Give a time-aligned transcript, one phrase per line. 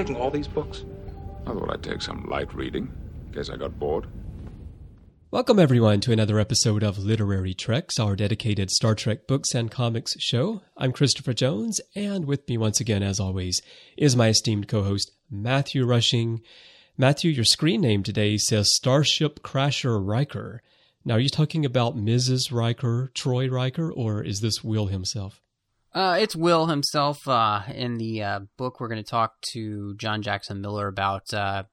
[0.00, 0.86] Taking all these books?
[1.46, 2.90] I thought I'd take some light reading,
[3.26, 4.06] in case I got bored.
[5.30, 10.18] Welcome, everyone, to another episode of Literary Treks, our dedicated Star Trek books and comics
[10.18, 10.62] show.
[10.74, 13.60] I'm Christopher Jones, and with me once again, as always,
[13.98, 16.40] is my esteemed co host, Matthew Rushing.
[16.96, 20.62] Matthew, your screen name today says Starship Crasher Riker.
[21.04, 22.50] Now, are you talking about Mrs.
[22.50, 25.42] Riker, Troi Riker, or is this Will himself?
[25.92, 27.26] Uh, it's Will himself.
[27.26, 31.32] Uh, in the uh, book, we're going to talk to John Jackson Miller about.
[31.34, 31.64] Uh,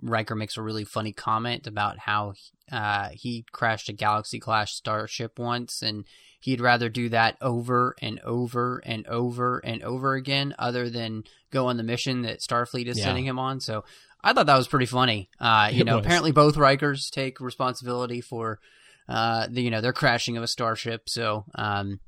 [0.00, 2.34] Riker makes a really funny comment about how
[2.70, 6.04] uh, he crashed a Galaxy class starship once, and
[6.40, 11.66] he'd rather do that over and over and over and over again, other than go
[11.66, 13.06] on the mission that Starfleet is Yeah.
[13.06, 13.60] sending him on.
[13.60, 13.84] So
[14.22, 15.28] I thought that was pretty funny.
[15.40, 16.06] Uh, you It know, was.
[16.06, 18.60] apparently both Rikers take responsibility for,
[19.08, 21.08] uh, the, you know, their crashing of a starship.
[21.08, 21.98] So, um,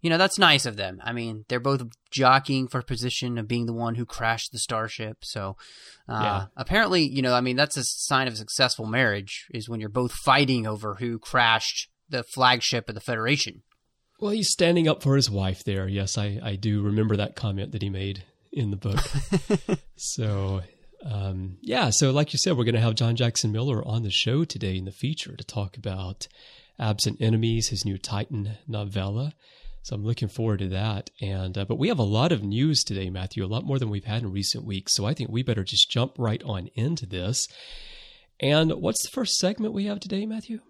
[0.00, 1.00] you know that's nice of them.
[1.04, 5.18] I mean, they're both jockeying for position of being the one who crashed the starship.
[5.22, 5.56] So,
[6.08, 6.46] uh, Yeah.
[6.56, 9.88] apparently, you know, I mean, that's a sign of a successful marriage is when you're
[9.88, 13.62] both fighting over who crashed the flagship of the Federation.
[14.20, 15.88] Well, he's standing up for his wife there.
[15.88, 19.00] Yes, I, I do remember that comment that he made in the book.
[19.96, 20.60] so,
[21.04, 24.10] um, yeah, so like you said, we're going to have John Jackson Miller on the
[24.10, 26.28] show today in the feature to talk about
[26.78, 29.32] Absent Enemies, his new Titan novella.
[29.82, 31.10] So I'm looking forward to that.
[31.20, 33.90] And uh, but we have a lot of news today, Matthew, a lot more than
[33.90, 34.94] we've had in recent weeks.
[34.94, 37.46] So I think we better just jump right on into this.
[38.38, 40.60] And what's the first segment we have today, Matthew?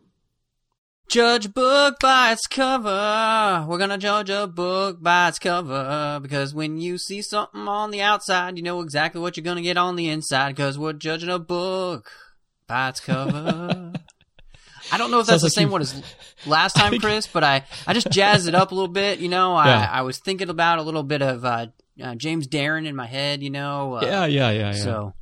[1.09, 3.67] Judge book by its cover.
[3.69, 8.00] We're gonna judge a book by its cover because when you see something on the
[8.00, 10.56] outside, you know exactly what you're gonna get on the inside.
[10.56, 12.11] Because we're judging a book
[12.67, 13.91] by its cover.
[14.92, 16.03] I don't know if that's Sounds the like same you- one as
[16.47, 19.19] last time, Chris, but I, I just jazzed it up a little bit.
[19.20, 19.88] You know, I, Yeah.
[19.91, 21.66] I was thinking about a little bit of uh,
[22.03, 23.42] uh, James Darren in my head.
[23.42, 24.72] You know, uh, yeah, yeah, yeah, yeah.
[24.72, 25.14] So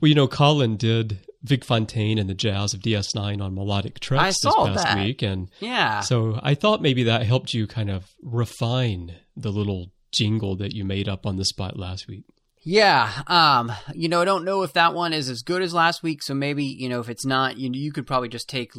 [0.00, 4.22] Well, you know, Colin did Vic Fontaine and the Jazz of DS9 on Melodic Treks
[4.22, 5.04] I saw this past that.
[5.04, 9.92] week, and yeah, so I thought maybe that helped you kind of refine the little
[10.12, 12.24] jingle that you made up on the spot last week.
[12.70, 16.02] Yeah, um, you know, I don't know if that one is as good as last
[16.02, 18.72] week, so maybe you know if it's not, you you could probably just take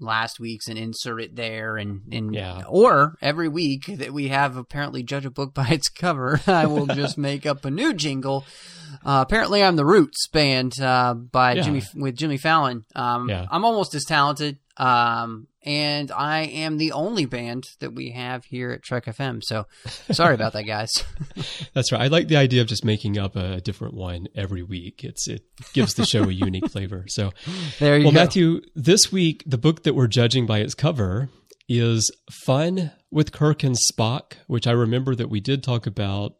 [0.00, 2.62] last week's and insert it there, and and Yeah.
[2.66, 6.86] or every week that we have apparently judge a book by its cover, I will
[6.86, 8.46] just make up a new jingle.
[9.04, 11.62] Uh, apparently, I'm the Roots band uh, by Yeah.
[11.64, 12.84] Jimmy with Jimmy Fallon.
[12.94, 13.44] Um, Yeah.
[13.50, 18.70] I'm almost as talented, um, and I am the only band that we have here
[18.70, 19.42] at Trek FM.
[19.42, 19.66] So
[20.12, 20.92] sorry about that, guys.
[21.74, 22.02] That's right.
[22.02, 25.02] I like the idea of just making up a different one every week.
[25.02, 25.42] It's it
[25.72, 27.06] gives the show a unique flavor.
[27.08, 27.32] So,
[27.78, 28.08] there you go.
[28.08, 28.20] well, go.
[28.20, 31.30] Matthew, this week the book that we're judging by its cover
[31.68, 36.34] is Fun with Kirk and Spock, which I remember that we did talk about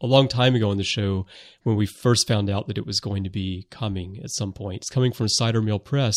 [0.00, 1.26] a long time ago on the show
[1.62, 4.78] when we first found out that it was going to be coming at some point.
[4.78, 6.16] It's coming from Cider Mill Press.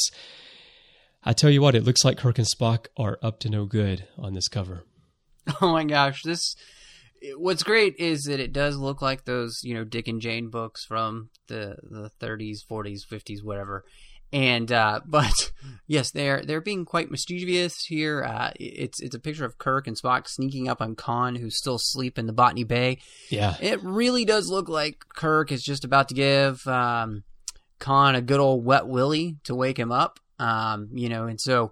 [1.26, 4.06] I tell you what, it looks like Kirk and Spock are up to no good
[4.18, 4.84] on this cover.
[5.62, 6.56] Oh my gosh, this
[7.36, 10.86] what's great is that it does look like those, you know, Dick and Jane books
[10.86, 13.84] from the the 30s, 40s, 50s, whatever.
[14.32, 15.52] And uh but
[15.86, 18.24] yes, they're they're being quite mischievous here.
[18.24, 21.76] Uh it's it's a picture of Kirk and Spock sneaking up on Khan who's still
[21.76, 23.00] asleep in the Botany Bay.
[23.30, 23.56] Yeah.
[23.62, 27.24] It really does look like Kirk is just about to give um,
[27.80, 30.20] Khan a good old wet willy to wake him up.
[30.40, 31.72] Um, you know, and so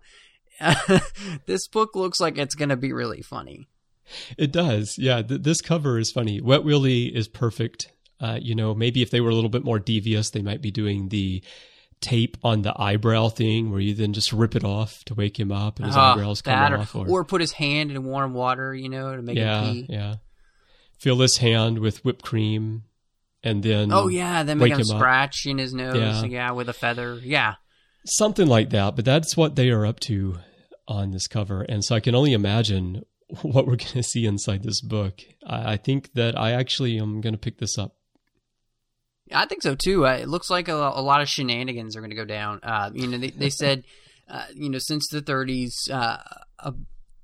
[1.45, 3.67] this book looks like it's going to be really funny.
[4.37, 4.97] It does.
[4.97, 5.21] Yeah.
[5.21, 6.41] Th- this cover is funny.
[6.41, 7.91] Wet Willie is perfect.
[8.19, 10.69] Uh, you know, maybe if they were a little bit more devious, they might be
[10.71, 11.43] doing the
[12.01, 15.51] tape on the eyebrow thing where you then just rip it off to wake him
[15.51, 16.95] up and his Ah, eyebrows come or, off.
[16.95, 19.93] or put his hand in warm water, you know, to make yeah, him pee.
[19.93, 20.15] yeah.
[20.99, 22.83] Fill his hand with whipped cream
[23.43, 24.97] and then Oh yeah, then make him him up.
[24.97, 26.23] scratch in his nose, Yeah.
[26.25, 26.51] yeah.
[26.51, 27.19] with a feather.
[27.23, 27.55] Yeah,
[28.06, 30.38] Something like that, but that's what they are up to
[30.88, 31.62] on this cover.
[31.62, 33.03] And so I can only imagine
[33.42, 35.21] what we're going to see inside this book.
[35.45, 37.95] I, I think that I actually am going to pick this up.
[39.33, 40.06] I think so too.
[40.06, 42.59] Uh, it looks like a, a, lot of shenanigans are going to go down.
[42.63, 43.86] Uh, you know, they, they said,
[44.27, 46.18] uh, you know, since the 30s, uh,
[46.59, 46.74] a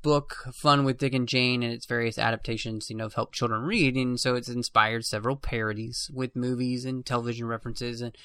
[0.01, 3.63] book, Fun with Dick and Jane, and its various adaptations, you know, have helped children
[3.63, 8.15] read, and so it's inspired several parodies with movies and television references, and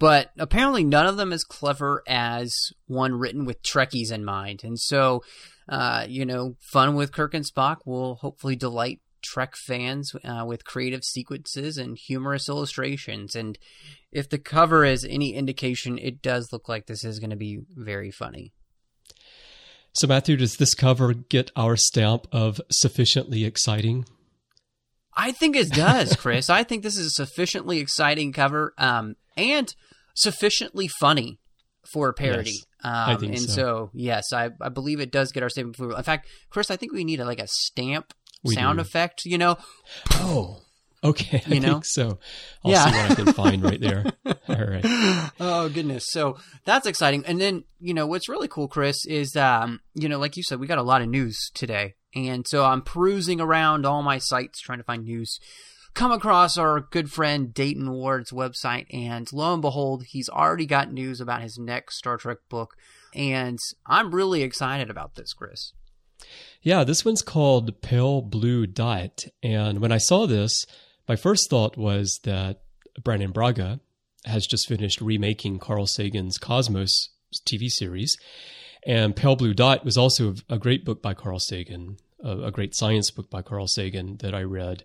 [0.00, 2.52] but apparently none of them as clever as
[2.88, 5.22] one written with Trekkies in mind, and so.
[5.68, 10.64] Uh, you know, fun with Kirk and Spock will hopefully delight Trek fans uh, with
[10.64, 13.34] creative sequences and humorous illustrations.
[13.34, 13.58] And
[14.12, 17.60] if the cover is any indication, it does look like this is going to be
[17.76, 18.52] very funny.
[19.92, 24.06] So, Matthew, does this cover get our stamp of sufficiently exciting?
[25.16, 26.48] I think it does, Chris.
[26.48, 29.74] I think this is a sufficiently exciting cover um, and
[30.14, 31.38] sufficiently funny
[31.92, 32.50] for a parody.
[32.50, 33.52] Yes, um, I think and so.
[33.54, 33.90] so.
[33.94, 35.74] yes, I, I believe it does get our stamp.
[35.74, 35.96] approval.
[35.96, 38.12] In fact, Chris, I think we need a, like a stamp
[38.44, 38.82] We sound do.
[38.82, 39.24] effect.
[39.24, 39.56] You know,
[40.12, 40.60] Oh,
[41.02, 41.42] okay.
[41.46, 41.72] I You know?
[41.74, 42.18] think so.
[42.64, 42.84] I'll Yeah.
[42.90, 44.04] see what I can find right there.
[44.48, 44.84] All right.
[45.40, 49.80] oh goodness so that's exciting and then you know what's really cool chris is um
[49.94, 52.82] you know like you said we got a lot of news today and so i'm
[52.82, 55.38] perusing around all my sites trying to find news
[55.94, 60.92] come across our good friend dayton ward's website and lo and behold he's already got
[60.92, 62.76] news about his next star trek book
[63.14, 65.72] and i'm really excited about this chris
[66.62, 69.24] Yeah, this one's called Pale Blue Dot.
[69.42, 70.66] And when I saw this,
[71.08, 72.60] my first thought was that
[73.02, 73.80] Brannon Braga
[74.26, 77.08] has just finished remaking Carl Sagan's Cosmos
[77.48, 78.14] TV series.
[78.86, 83.10] And Pale Blue Dot was also a great book by Carl Sagan, a, great science
[83.10, 84.84] book by Carl Sagan that I read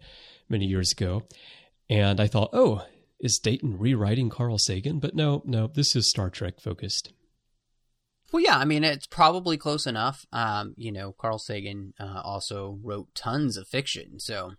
[0.49, 1.23] many years ago.
[1.89, 2.85] And I thought, oh,
[3.19, 4.99] is Dayton rewriting Carl Sagan?
[4.99, 7.13] But no, no, this is Star Trek focused.
[8.31, 10.25] Well, yeah, I mean, it's probably close enough.
[10.33, 14.53] Um, you know, Carl Sagan uh, also wrote tons of fiction, so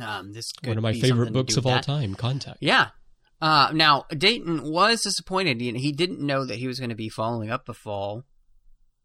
[0.00, 1.84] um, this could One of my favorite books of all that.
[1.84, 2.58] time, Contact.
[2.60, 2.88] Yeah.
[3.40, 5.62] Uh, now Dayton was disappointed.
[5.62, 8.24] You know, He didn't know that he was going to be following up the fall.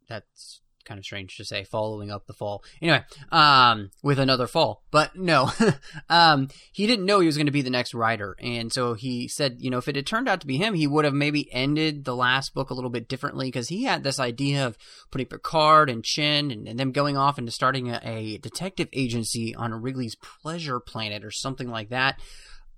[0.09, 2.63] That's kind of strange to say, following up the fall.
[2.81, 5.51] Anyway, um, with another fall, but no,
[6.09, 9.27] um, he didn't know he was going to be the next writer, and so he
[9.27, 11.51] said, you know, if it had turned out to be him, he would have maybe
[11.53, 14.77] ended the last book a little bit differently because he had this idea of
[15.11, 19.55] putting Picard and Chen and, and them going off into starting a, a detective agency
[19.55, 22.19] on Wrigley's Pleasure Planet or something like that.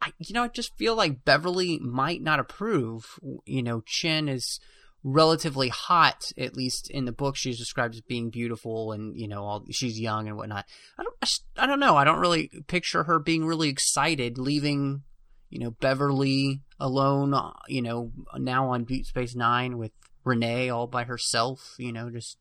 [0.02, 3.20] I, you know, I just feel like Beverly might not approve.
[3.46, 4.60] You know, chin is
[5.04, 7.36] relatively hot, at least in the book.
[7.36, 10.66] She's described as being beautiful, and you know, all she's young and whatnot.
[10.98, 11.96] I don't, I, I don't know.
[11.96, 15.04] I don't really picture her being really excited leaving.
[15.50, 17.34] You know, Beverly alone.
[17.34, 19.92] uh, You know, now on Deep Space Nine with
[20.26, 21.76] Renee all by herself.
[21.78, 22.38] You know, just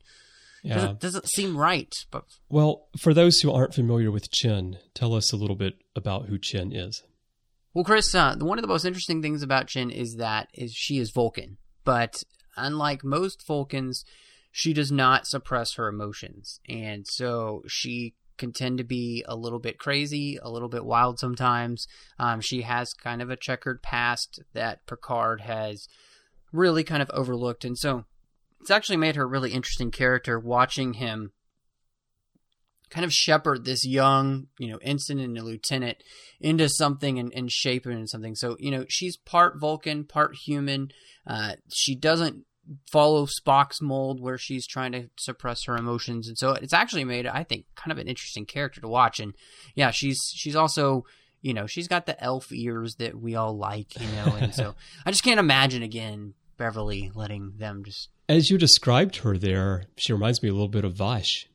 [0.64, 0.74] Yeah.
[0.74, 1.94] doesn't, doesn't seem right.
[2.10, 6.26] But Well, for those who aren't familiar with Chen, tell us a little bit about
[6.26, 7.04] who Chen is.
[7.74, 10.98] Well, Chris, uh, one of the most interesting things about Chen is that is she
[10.98, 12.24] is Vulcan, but
[12.56, 14.04] unlike most Vulcans,
[14.50, 19.58] she does not suppress her emotions, and so she can tend to be a little
[19.58, 21.86] bit crazy, a little bit wild sometimes.
[22.18, 25.88] Um, she has kind of a checkered past that Picard has
[26.52, 28.04] really kind of overlooked, and so
[28.60, 31.32] it's actually made her a really interesting character watching him
[32.90, 35.98] kind of shepherd this young, you know, ensign and a lieutenant
[36.40, 38.34] into something and, and shape it into something.
[38.34, 40.90] So, you know, she's part Vulcan, part human.
[41.26, 42.44] Uh, she doesn't
[42.90, 46.28] follow Spock's mold where she's trying to suppress her emotions.
[46.28, 49.20] And so it's actually made, I think, kind of an interesting character to watch.
[49.20, 49.34] And
[49.74, 51.04] yeah, she's, she's also,
[51.42, 54.74] you know, she's got the elf ears that we all like, you know, and so
[55.06, 60.12] I just can't imagine again Beverly letting them just As you described her there, she
[60.12, 61.46] reminds me a little bit of Vash.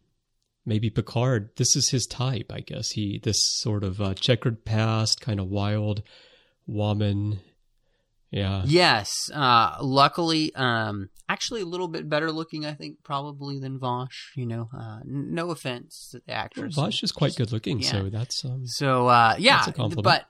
[0.66, 1.50] Maybe Picard.
[1.56, 2.92] This is his type, I guess.
[2.92, 6.04] He this sort of uh, checkered past, kind of wild
[6.68, 7.40] woman.
[8.32, 8.64] Yeah.
[8.66, 9.12] Yes.
[9.34, 14.32] Uh, luckily, um, actually a little bit better looking, I think, probably than Vash.
[14.38, 16.76] You know, uh, n- no offense to the actress.
[16.76, 17.92] Vash is quite good looking, Yeah.
[17.92, 20.04] so that's um So, uh, yeah, That's a compliment.
[20.06, 20.26] but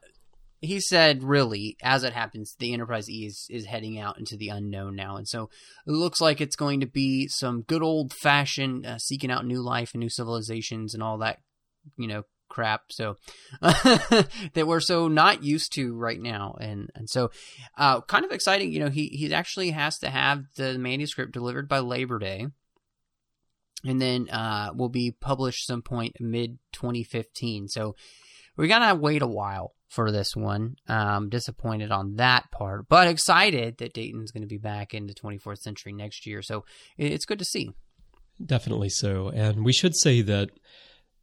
[0.63, 4.49] he said, really, as it happens, the Enterprise E is, is heading out into the
[4.49, 5.17] unknown now.
[5.17, 5.49] And so
[5.87, 9.61] it looks like it's going to be some good old fashioned uh, seeking out new
[9.61, 11.39] life and new civilizations and all that,
[11.97, 12.91] you know, crap.
[12.91, 13.15] So
[13.61, 16.55] that we're so not used to right now.
[16.59, 17.31] And, and so,
[17.77, 21.67] uh, kind of exciting, you know, he, he actually has to have the manuscript delivered
[21.67, 22.47] by Labor Day.
[23.83, 27.67] And then, uh, will be published some point mid 2015.
[27.67, 27.95] So,
[28.57, 30.75] we gotta wait a while for this one.
[30.87, 35.13] Um, disappointed on that part, but excited that Dayton's going to be back in the
[35.13, 36.41] 24th century next year.
[36.41, 36.63] So
[36.97, 37.71] it's good to see.
[38.43, 39.29] Definitely so.
[39.29, 40.49] And we should say that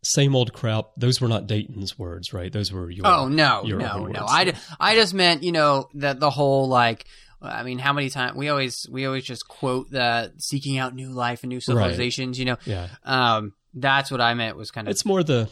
[0.08, 0.86] same old crap.
[0.96, 2.52] Those were not Dayton's words, right?
[2.52, 3.06] Those were your.
[3.06, 4.24] Oh no, your no, no.
[4.28, 7.04] I, I just meant you know that the whole like.
[7.40, 11.10] I mean, how many times we always we always just quote the seeking out new
[11.10, 12.36] life and new civilizations.
[12.38, 12.88] You know, Yeah.
[13.04, 15.48] um, that's what I meant was kind of It's more the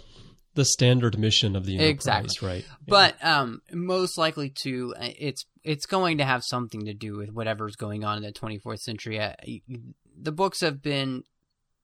[0.54, 1.90] the standard mission of the Enterprise,
[2.24, 2.48] Exactly.
[2.48, 2.64] right?
[2.88, 7.30] but um, most likely to uh, it's it's going to have something to do with
[7.30, 9.20] whatever's going on in the 24th century.
[9.20, 9.34] Uh,
[10.20, 11.22] the books have been,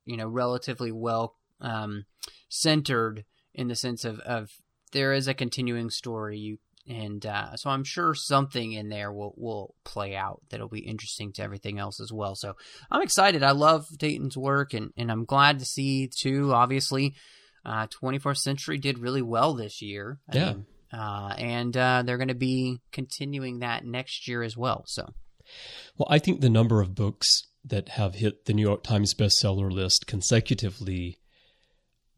[0.05, 2.04] you know, relatively well um,
[2.49, 4.50] centered in the sense of, of
[4.92, 6.38] there is a continuing story.
[6.38, 10.81] You and uh, so I'm sure something in there will will play out that'll be
[10.81, 12.35] interesting to everything else as well.
[12.35, 12.54] So
[12.90, 13.42] I'm excited.
[13.42, 16.52] I love Dayton's work, and and I'm glad to see too.
[16.52, 17.14] Obviously,
[17.64, 20.19] uh, 24th Century did really well this year.
[20.28, 20.52] I Yeah.
[20.54, 24.83] mean, uh, and uh, they're going to be continuing that next year as well.
[24.88, 25.09] So
[25.97, 27.28] Well, I think the number of books
[27.64, 31.19] that have hit the New York Times bestseller list consecutively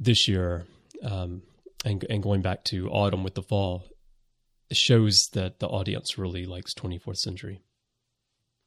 [0.00, 0.66] this year,
[1.02, 1.42] um,
[1.84, 3.84] and and going back to autumn with the fall,
[4.72, 7.62] shows that the audience really likes 24th century.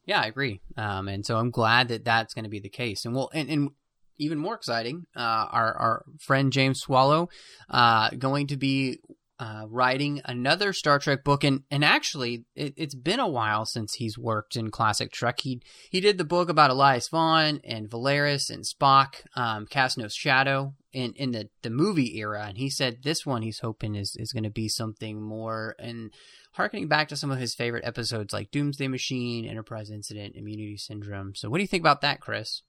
[0.06, 0.62] Yeah, I agree.
[0.78, 3.04] Um, and so I'm glad that that's going to be the case.
[3.04, 3.70] And we'll, and, and
[4.18, 7.28] even more exciting, uh, our, our friend James Swallow,
[7.70, 9.00] uh, going to be,
[9.40, 11.44] uh, writing another Star Trek book.
[11.44, 15.42] And, and actually it, it's been a while since he's worked in classic Trek.
[15.42, 20.08] He, he did the book about Elias Vaughn and Valeris and Spock, um, Cast No
[20.08, 22.46] Shadow in, in the, the movie era.
[22.48, 26.12] And he said this one he's hoping is, is going to be something more and,
[26.58, 31.34] harkening back to some of his favorite episodes like Doomsday Machine, Enterprise Incident, Immunity Syndrome.
[31.36, 32.64] So, what do you think about that, Chris?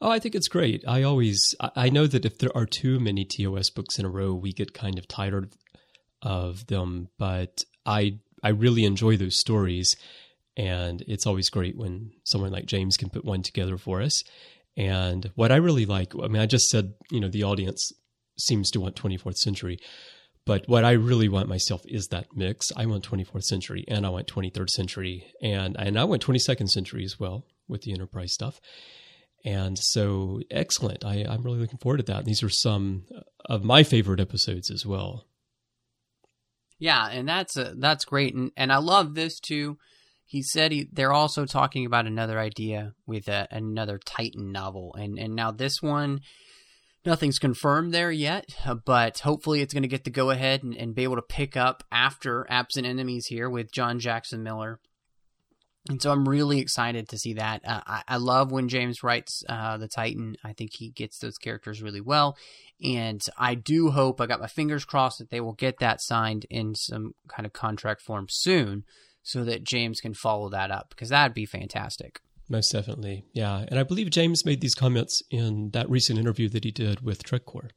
[0.00, 0.84] Oh, I think it's great.
[0.86, 4.32] I always I know that if there are too many TOS books in a row,
[4.32, 5.52] we get kind of tired
[6.22, 7.08] of them.
[7.18, 9.96] But I I really enjoy those stories,
[10.56, 14.22] and it's always great when someone like James can put one together for us.
[14.76, 17.90] And what I really like, I mean, I just said you know the audience
[18.38, 19.78] seems to want 24th century,
[20.46, 22.68] but what I really want myself is that mix.
[22.76, 27.04] I want 24th century, and I want 23rd century, and and I want 22nd century
[27.04, 28.60] as well with the Enterprise stuff.
[29.44, 31.04] And so, excellent.
[31.04, 32.24] I, I'm really looking forward to that.
[32.24, 33.04] These are some
[33.46, 35.24] of my favorite episodes as well.
[36.78, 39.78] Yeah, and that's a, that's great, and and I love this too.
[40.26, 45.18] He said he, they're also talking about another idea with a, another Titan novel, and
[45.18, 46.20] and now this one,
[47.04, 50.76] nothing's confirmed there yet, uh, but hopefully it's going to get the go ahead and,
[50.76, 54.78] and be able to pick up after Absent Enemies here with John Jackson Miller.
[55.88, 57.62] And so I'm really excited to see that.
[57.66, 60.36] Uh, I, I love when James writes uh, the Titan.
[60.44, 62.36] I think he gets those characters really well.
[62.82, 66.46] And I do hope, I got my fingers crossed that they will get that signed
[66.50, 68.84] in some kind of contract form soon
[69.22, 72.20] so that James can follow that up because that'd be fantastic.
[72.48, 73.24] Most definitely.
[73.32, 73.64] Yeah.
[73.68, 77.22] And I believe James made these comments in that recent interview that he did with
[77.22, 77.70] TrekCore.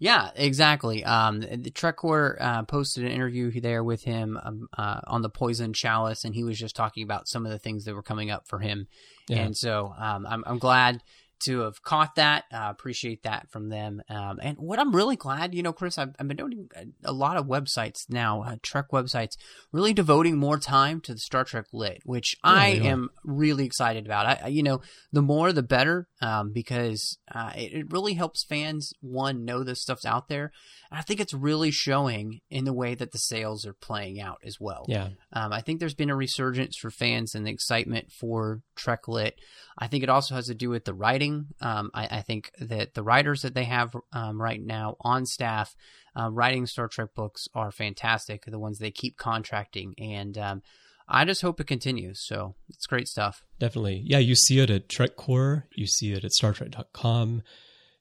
[0.00, 1.04] Yeah, exactly.
[1.04, 5.74] Um, the Trekcore uh, posted an interview there with him um, uh, on the Poison
[5.74, 8.48] Chalice, and he was just talking about some of the things that were coming up
[8.48, 8.88] for him.
[9.28, 9.42] Yeah.
[9.42, 11.02] And so um, I'm, I'm glad
[11.40, 12.44] to have caught that.
[12.52, 14.02] Uh, appreciate that from them.
[14.08, 16.68] Um, and what I'm really glad, you know, Chris, I've, I've been noting
[17.04, 19.36] a lot of websites now, uh, Trek websites,
[19.72, 22.82] really devoting more time to the Star Trek lit, which I are.
[22.86, 24.26] am really excited about.
[24.26, 24.80] I, I- you know,
[25.12, 29.80] the more the better, um, because uh, it, it really helps fans one know this
[29.82, 30.50] stuff's out there.
[30.90, 34.38] And I think it's really showing in the way that the sales are playing out
[34.44, 34.84] as well.
[34.88, 35.10] Yeah.
[35.32, 39.38] Um, I think there's been a resurgence for fans and the excitement for Trek Lit.
[39.82, 41.46] I think it also has to do with the writing.
[41.62, 45.74] Um, I, I think that the writers that they have um, right now on staff
[46.14, 48.44] uh, writing Star Trek books are fantastic.
[48.46, 50.62] The ones they keep contracting, and um,
[51.08, 52.20] I just hope it continues.
[52.26, 53.42] So it's great stuff.
[53.58, 54.02] Definitely.
[54.04, 54.18] Yeah.
[54.18, 57.42] You see it at TrekCore, you see it at StarTrek.com.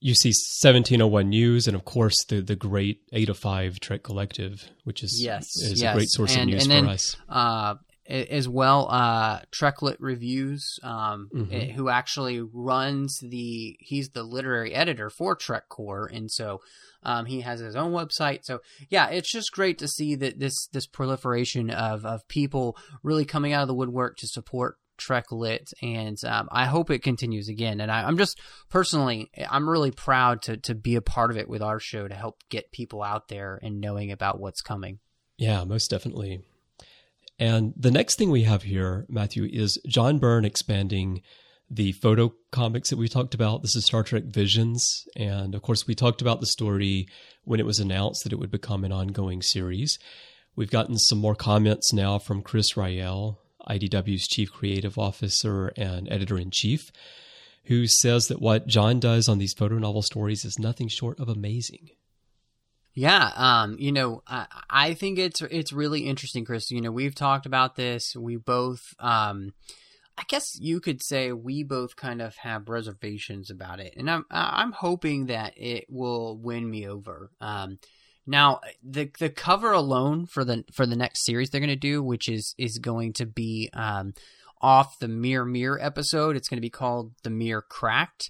[0.01, 4.69] You see 1701 News, and of course, the, the great 8 to 5 Trek Collective,
[4.85, 5.93] which is, Yes, is yes.
[5.93, 7.17] a great source And- of news and for then, us.
[7.27, 7.75] uh,
[8.09, 11.53] as well, uh, Treklit Reviews, um, Mhm.
[11.53, 16.09] eh, who actually runs the, he's the literary editor for Trek Core.
[16.11, 16.61] And so,
[17.03, 18.39] um, he has his own website.
[18.43, 23.25] So yeah, it's just great to see that this, this proliferation of, of people really
[23.25, 25.69] coming out of the woodwork to support Trek Lit.
[25.81, 27.79] And, um, I hope it continues again.
[27.79, 28.37] And I, I'm just
[28.69, 32.15] personally, I'm really proud to, to be a part of it with our show to
[32.15, 34.99] help get people out there and knowing about what's coming.
[35.37, 36.41] Yeah, most definitely.
[37.39, 41.21] And the next thing we have here, Matthew, is John Byrne expanding
[41.71, 43.61] the photo comics that we talked about.
[43.61, 45.05] This is Star Trek Visions.
[45.15, 47.07] And of course, we talked about the story
[47.45, 49.97] when it was announced that it would become an ongoing series.
[50.55, 53.37] We've gotten some more comments now from Chris Ryall,
[53.69, 56.91] IDW's chief creative officer and editor in chief,
[57.65, 61.29] who says that what John does on these photo novel stories is nothing short of
[61.29, 61.91] amazing.
[62.99, 66.69] Yeah, um, you know, I, I think it's it's really interesting, Chris.
[66.69, 68.13] You know, we've talked about this.
[68.13, 69.53] We both, um,
[70.17, 74.25] I guess you could say, we both kind of have reservations about it, and I'm
[74.29, 77.31] I'm hoping that it will win me over.
[77.39, 77.79] Um,
[78.27, 82.03] now, the the cover alone for the for the next series they're going to do,
[82.03, 84.13] which is is going to be um,
[84.61, 86.35] off the Mirror Mirror episode.
[86.35, 88.29] It's going to be called The Mirror Cracked.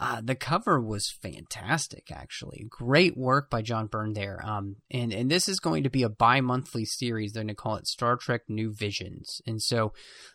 [0.00, 2.66] Uh, the cover was fantastic, actually.
[2.68, 4.40] Great work by John Byrne there.
[4.44, 7.32] Um, and and this is going to be a bi-monthly series.
[7.32, 9.40] They're going to call it Star Trek New Visions.
[9.46, 9.92] And so,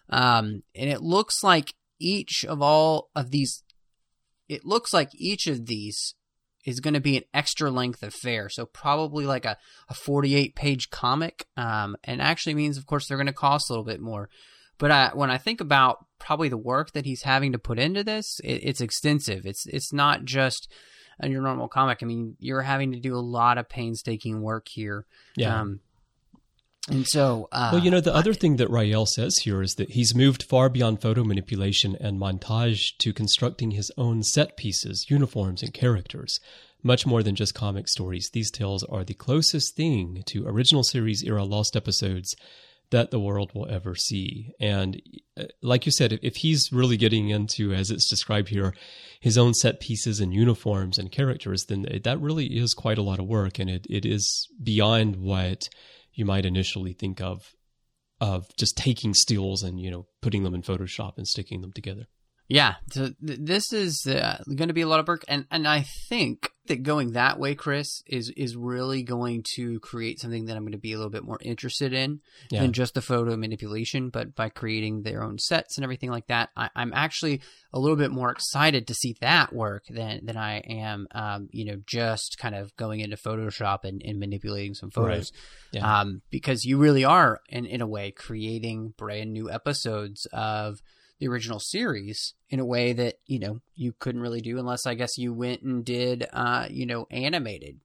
[0.10, 3.64] um, and it looks like each of all of these,
[4.48, 6.16] it looks like each of these
[6.66, 8.48] is going to be an extra length affair.
[8.48, 9.58] So probably like a,
[9.90, 11.46] a 48 page comic.
[11.58, 14.30] Um, and actually means, of course, they're going to cost a little bit more.
[14.80, 18.04] But I, when I think about probably the work that he's having to put into
[18.04, 19.46] this, it, it's extensive.
[19.46, 20.72] It's it's not just
[21.20, 22.00] a your normal comic.
[22.02, 25.06] I mean, you're having to do a lot of painstaking work here.
[25.36, 25.62] Yeah.
[25.62, 25.82] Um,
[26.88, 29.92] and so, uh, well, you know, the other thing that Ryall says here is that
[29.92, 35.62] he's moved far beyond photo manipulation and montage to constructing his own set pieces, uniforms,
[35.62, 36.40] and characters.
[36.82, 41.22] Much more than just comic stories, these tales are the closest thing to original series
[41.24, 42.34] era lost episodes
[42.92, 44.52] that the world will ever see.
[44.60, 45.02] And
[45.38, 48.74] uh, like you said, if he's really getting into, as it's described here,
[49.20, 53.20] his own set pieces and uniforms and characters, then that really is quite a lot
[53.20, 53.60] of work.
[53.60, 55.70] And it, it is beyond what
[56.14, 57.54] you might initially think of,
[58.20, 62.08] of just taking stills and, you know, putting them in Photoshop and sticking them together.
[62.50, 65.68] Yeah, so th- this is uh, going to be a lot of work, and and
[65.68, 70.58] I think that going that way, Chris, is is really going to create something that
[70.58, 72.62] I'm going to be a little bit more interested in Yeah.
[72.62, 76.50] than just the photo manipulation, but by creating their own sets and everything like that.
[76.58, 77.42] I, I'm actually
[77.72, 81.66] a little bit more excited to see that work than than I am, um, you
[81.66, 85.32] know, just kind of going into Photoshop and, and manipulating some photos,
[85.72, 86.00] Yeah.
[86.02, 90.82] um, because you really are, in in a way, creating brand new episodes of
[91.20, 94.94] the original series in a way that you know you couldn't really do unless I
[94.96, 97.80] guess you went and did uh you know animated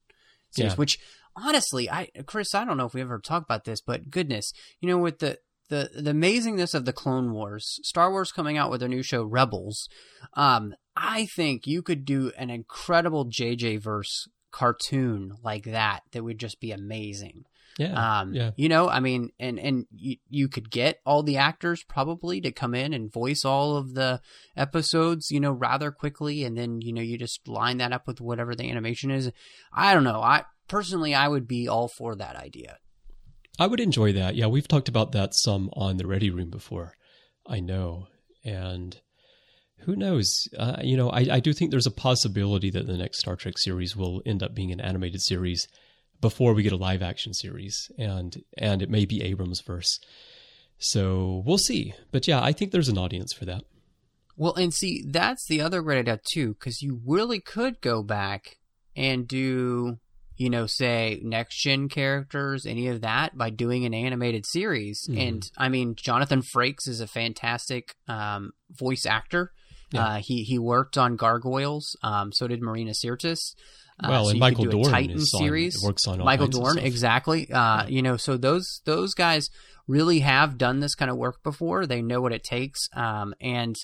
[0.51, 0.77] series Yeah.
[0.77, 0.99] which
[1.37, 4.89] honestly I Chris I don't know if we ever talked about this but goodness you
[4.89, 8.81] know with the the the amazingness of the Clone Wars Star Wars coming out with
[8.81, 9.89] their new show Rebels
[10.35, 16.39] um I think you could do an incredible JJ verse cartoon like that that would
[16.39, 17.45] just be amazing
[17.79, 18.21] Yeah.
[18.21, 18.53] um, yeah.
[18.57, 22.53] you know, I mean, and and you, you could get all the actors probably to
[22.53, 24.21] come in and voice all of the
[24.57, 28.21] episodes, you know, rather quickly, and then you know you just line that up with
[28.21, 29.33] whatever the animation is.
[29.73, 30.21] I don't know.
[30.21, 32.79] I personally, I would be all for that idea.
[33.59, 34.35] I would enjoy that.
[34.35, 36.95] Yeah, we've talked about that some on the Ready Room before.
[37.47, 38.09] I know.
[38.45, 39.01] And
[39.81, 40.49] who knows?
[40.59, 43.59] Uh, you know, I, I do think there's a possibility that the next Star Trek
[43.59, 45.69] series will end up being an animated series
[46.21, 49.99] before we get a live action series, and and it may be Abrams verse.
[50.79, 51.95] So we'll see.
[52.11, 53.63] But yeah, I think there's an audience for that.
[54.37, 58.57] Well, and see, that's the other great idea too, because you really could go back
[58.97, 59.99] and do,
[60.37, 65.07] you know, say next gen characters, any of that, by doing an animated series.
[65.09, 65.29] Mhm.
[65.29, 69.53] And I mean, Jonathan Frakes is a fantastic um, voice actor.
[69.93, 70.05] Yeah.
[70.05, 71.97] Uh, he he worked on Gargoyles.
[72.03, 73.55] Um, so did Marina Sirtis.
[74.03, 75.83] Uh, Well, so and Michael Dorn Titan is on- series.
[75.83, 77.51] works on Michael Dorn, exactly.
[77.51, 79.51] Uh, You know, so those those guys
[79.87, 81.87] really have done this kind of work before.
[81.87, 82.89] They know what it takes.
[82.95, 83.77] Um, and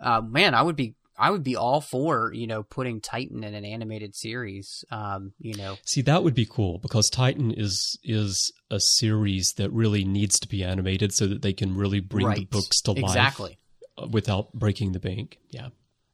[0.00, 3.54] uh, man, I would be I would be all for you know putting Titan in
[3.54, 4.84] an animated series.
[4.90, 9.70] Um, you know, See, that would be cool because Titan is is a series that
[9.70, 13.04] really needs to be animated so that they can really bring the books to life
[13.04, 13.58] exactly.
[13.98, 15.38] uh, without breaking the bank.
[15.50, 15.68] Yeah.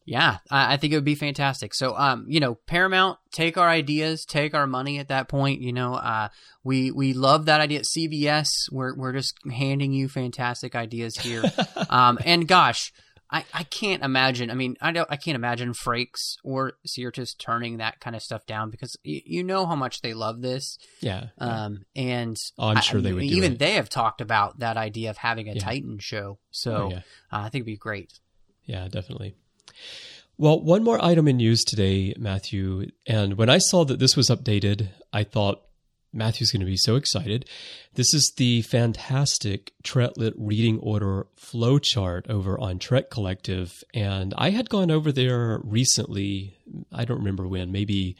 [0.09, 1.75] Yeah, I, I think it would be fantastic.
[1.75, 5.61] So, um, you know, Paramount, take our ideas, take our money at that point.
[5.61, 6.29] You know, uh,
[6.65, 7.81] we we love that idea.
[7.81, 11.43] CBS, we're we're just handing you fantastic ideas here.
[11.91, 12.93] um, and gosh,
[13.31, 14.51] I, I can't imagine.
[14.51, 15.07] I mean, I don't.
[15.11, 19.45] I can't imagine Frakes or Sirtis turning that kind of stuff down because y- you
[19.45, 20.79] know how much they love this.
[21.01, 21.27] Yeah.
[21.37, 25.11] Um, and Oh, I'm I- sure they would even they have talked about that idea
[25.11, 25.61] of having a Yeah.
[25.63, 26.39] Titan show.
[26.51, 26.97] So Oh, yeah.
[27.31, 28.19] uh, I think it'd be great.
[28.65, 29.35] Yeah, definitely.
[30.37, 32.91] Well, one more item in news today, Matthew.
[33.07, 35.63] And when I saw that this was updated, I thought,
[36.13, 37.45] Matthew's going to be so excited.
[37.95, 43.83] This is the fantastic Treklit reading order flowchart over on Trek Collective.
[43.93, 46.57] And I had gone over there recently.
[46.93, 48.17] I don't remember when, maybe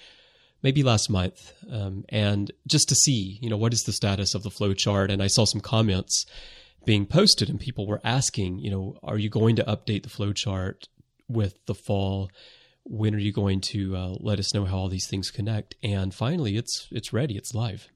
[0.63, 4.43] maybe last month, um, and just to see, you know, what is the status of
[4.43, 5.11] the flowchart.
[5.11, 6.27] And I saw some comments
[6.85, 10.89] being posted, and people were asking, you know, are you going to update the flowchart
[11.29, 12.31] with the fall?
[12.89, 15.77] when are you going to uh, let us know how all these things connect?
[15.83, 17.37] And finally, it's it's ready.
[17.37, 17.89] It's live.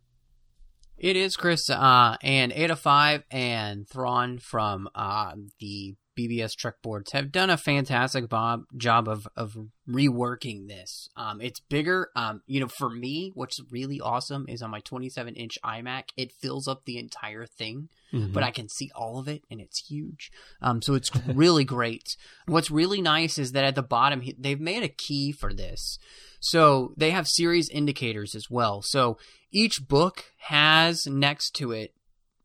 [0.99, 7.33] It is Chris uh, and 8of5 and Thrawn from uh, the BBS Trek boards have
[7.33, 9.57] done a fantastic bob, job of of
[9.89, 11.09] reworking this.
[11.17, 12.11] Um, it's bigger.
[12.15, 16.33] Um, you know, for me, what's really awesome is on my 27 inch iMac, it
[16.33, 18.33] fills up the entire thing, mm-hmm.
[18.33, 20.31] but I can see all of it, and it's huge.
[20.61, 22.17] Um, so it's really great.
[22.47, 25.99] What's really nice is that at the bottom, they've made a key for this.
[26.41, 28.83] So they have series indicators as well.
[28.83, 29.17] So
[29.53, 31.95] each book has next to it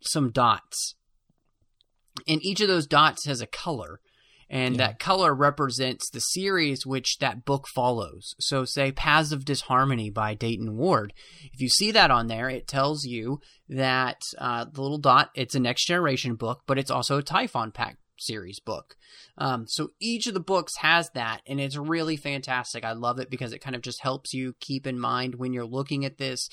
[0.02, 0.96] some dots.
[2.28, 4.00] And each of those dots has a color.
[4.50, 4.88] And yeah.
[4.88, 8.34] that color represents the series which that book follows.
[8.40, 11.14] So, say Paths of Disharmony by Dayton Ward.
[11.52, 15.56] If you see that on there, it tells you that uh, the little dot, it's
[15.56, 18.96] a next generation book, but it's also a Typhon Pact series book.
[19.38, 22.84] Um, so each of the books has that, and it's really fantastic.
[22.84, 25.66] I love it because it kind of just helps you keep in mind when you're
[25.66, 26.50] looking at this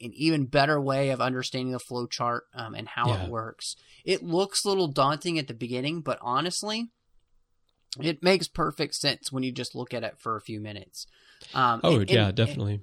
[0.00, 3.24] an even better way of understanding the flow chart um, and how yeah.
[3.24, 3.76] it works.
[4.04, 6.90] It looks a little daunting at the beginning, but honestly,
[8.00, 11.06] it makes perfect sense when you just look at it for a few minutes.
[11.54, 12.74] Um, oh and, yeah, and, definitely.
[12.74, 12.82] And,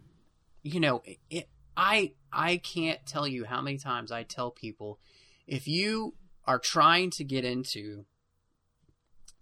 [0.74, 5.00] you know, it, I I can't tell you how many times I tell people
[5.48, 6.14] if you
[6.46, 8.06] are trying to get into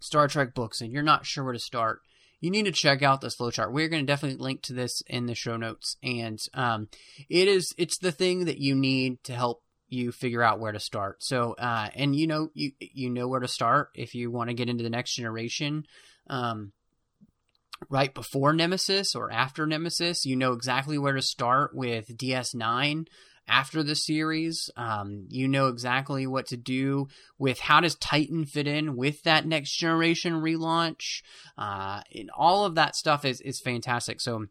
[0.00, 2.00] Star Trek books and you're not sure where to start,
[2.40, 3.72] you need to check out this flowchart.
[3.72, 6.88] We're going to definitely link to this in the show notes, and um,
[7.28, 10.80] it is it's the thing that you need to help you figure out where to
[10.80, 11.22] start.
[11.22, 14.54] So, uh, and you know you you know where to start if you want to
[14.54, 15.84] get into the next generation.
[16.28, 16.72] Um,
[17.88, 23.06] right before Nemesis or after Nemesis, you know exactly where to start with DS9
[23.50, 24.70] after the series.
[24.76, 27.08] Um, you know exactly what to do
[27.38, 31.22] with how does Titan fit in with that next generation relaunch.
[31.58, 34.20] Uh, and all of that stuff is is fantastic.
[34.20, 34.46] So.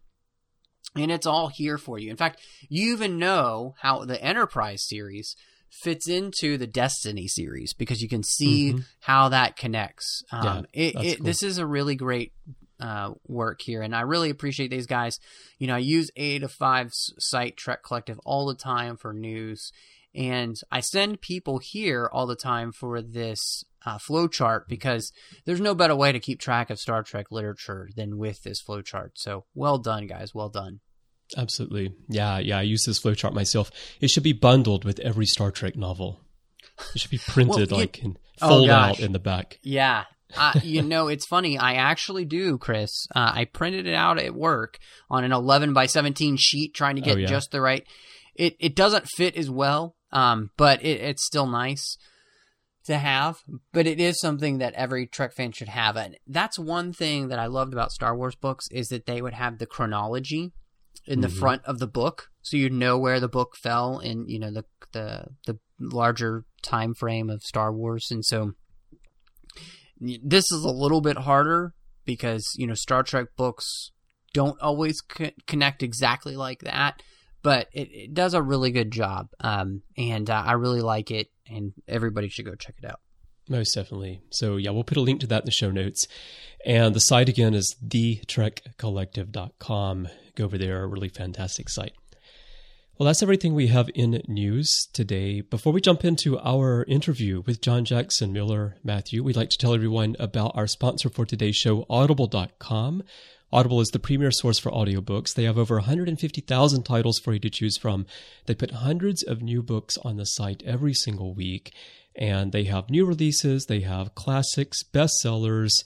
[0.95, 2.09] And it's all here for you.
[2.09, 5.35] In fact, you even know how the Enterprise series
[5.83, 8.79] fits into the Destiny series because you can see mm-hmm.
[9.01, 10.23] how that connects.
[10.31, 11.25] Um, yeah, it, it, cool.
[11.25, 12.33] This is a really great
[12.79, 15.19] uh, work here, and I really appreciate these guys.
[15.57, 19.71] You know, I use 8of5's site Trek Collective all the time for news,
[20.15, 25.11] and I send people here all the time for this uh, flowchart because
[25.45, 29.11] there's no better way to keep track of Star Trek literature than with this flowchart.
[29.15, 30.33] So well done, guys.
[30.33, 30.79] Well done.
[31.37, 31.93] Absolutely.
[32.07, 32.57] Yeah, yeah.
[32.57, 33.71] I use this flowchart myself.
[34.01, 36.21] It should be bundled with every Star Trek novel.
[36.95, 39.59] It should be printed well, like and oh, fold oh, out in the back.
[39.61, 41.57] Yeah, uh, you know, it's funny.
[41.57, 43.07] I actually do, Chris.
[43.15, 44.77] Uh, I printed it out at work
[45.09, 47.27] on an 11 by 17 sheet, trying to get oh, yeah.
[47.27, 47.85] just the right.
[48.35, 51.97] It it doesn't fit as well, um, but it, it's still nice
[52.85, 53.39] to have.
[53.73, 57.39] But it is something that every Trek fan should have, and that's one thing that
[57.39, 60.53] I loved about Star Wars books is that they would have the chronology
[61.05, 61.39] in the mm-hmm.
[61.39, 64.63] front of the book, so you'd know where the book fell in you know the
[64.93, 68.53] the the larger time frame of Star Wars, and so
[69.99, 71.73] this is a little bit harder
[72.05, 73.91] because, you know, Star Trek books
[74.33, 77.01] don't always co- connect exactly like that,
[77.41, 79.29] but it, it does a really good job.
[79.39, 82.99] Um, and uh, I really like it, and everybody should go check it out.
[83.47, 84.21] Most definitely.
[84.29, 86.07] So, yeah, we'll put a link to that in the show notes.
[86.65, 90.07] And the site again is thetrekcollective.com.
[90.35, 91.93] Go over there, a really fantastic site.
[92.99, 95.39] Well, that's everything we have in news today.
[95.39, 99.73] Before we jump into our interview with John Jackson Miller Matthew, we'd like to tell
[99.73, 103.03] everyone about our sponsor for today's show, Audible.com.
[103.53, 105.33] Audible is the premier source for audiobooks.
[105.33, 108.05] They have over 150,000 titles for you to choose from.
[108.47, 111.71] They put hundreds of new books on the site every single week,
[112.17, 115.85] and they have new releases, they have classics, bestsellers,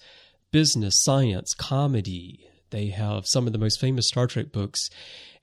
[0.50, 2.50] business, science, comedy.
[2.74, 4.90] They have some of the most famous Star Trek books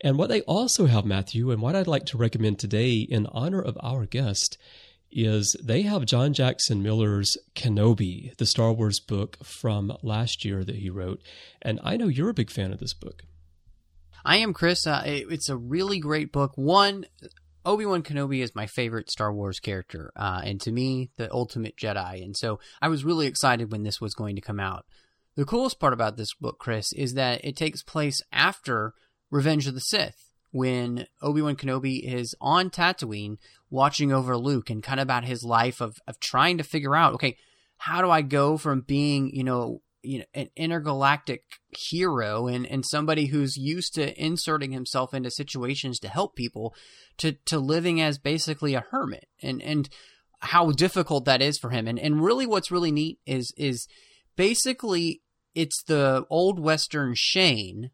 [0.01, 3.61] and what they also have, Matthew, and what I'd like to recommend today in honor
[3.61, 4.57] of our guest,
[5.13, 10.77] is they have John Jackson Miller's Kenobi, the Star Wars book from last year that
[10.77, 11.21] he wrote.
[11.61, 13.25] And I know you're a big fan of this book.
[14.25, 14.87] I am, Chris.
[14.87, 16.53] Uh, it's a really great book.
[16.55, 17.05] One,
[17.67, 21.77] Obi Wan Kenobi is my favorite Star Wars character, uh, and to me, the ultimate
[21.77, 22.23] Jedi.
[22.23, 24.87] And so I was really excited when this was going to come out.
[25.41, 28.93] The coolest part about this book, Chris, is that it takes place after
[29.31, 33.39] Revenge of the Sith, when Obi Wan Kenobi is on Tatooine
[33.71, 37.15] watching over Luke and kind of about his life of of trying to figure out,
[37.15, 37.39] okay,
[37.79, 42.85] how do I go from being, you know, you know, an intergalactic hero and, and
[42.85, 46.75] somebody who's used to inserting himself into situations to help people
[47.17, 49.89] to, to living as basically a hermit and, and
[50.41, 51.89] how difficult that is for him.
[51.89, 53.89] And, and really what's really neat is, is
[54.37, 55.23] basically
[55.55, 57.91] it's the old Western Shane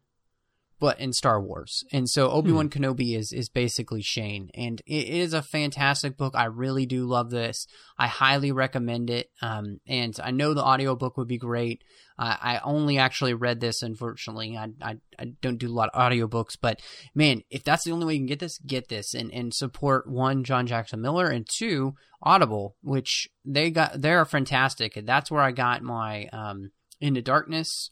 [0.79, 1.83] but in Star Wars.
[1.91, 2.83] And so Obi Wan hmm.
[2.83, 6.35] Kenobi is is basically Shane, and it is a fantastic book.
[6.35, 7.67] I really do love this.
[7.97, 9.31] I highly recommend it.
[9.41, 11.83] Um, and I know the audiobook would be great.
[12.19, 14.57] Uh, I only actually read this, unfortunately.
[14.57, 16.81] I, I, I don't do a lot of audiobooks, but
[17.13, 20.09] man, if that's the only way you can get this, get this and, and support
[20.09, 24.97] one, John Jackson Miller, and two, Audible, which they got, they're fantastic.
[24.97, 27.91] And that's where I got my, um, Into Darkness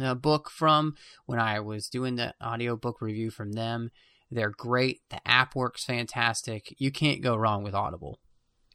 [0.00, 0.94] uh, book from
[1.26, 3.90] when I was doing the audiobook review from them.
[4.30, 5.00] They're great.
[5.10, 6.74] The app works fantastic.
[6.78, 8.20] You can't go wrong with Audible.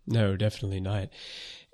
[0.05, 1.09] No, definitely not.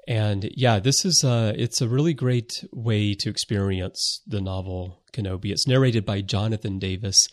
[0.08, 5.52] And yeah, this is uh it's a really great way to experience the novel Kenobi.
[5.52, 7.28] It's narrated by Jonathan Davis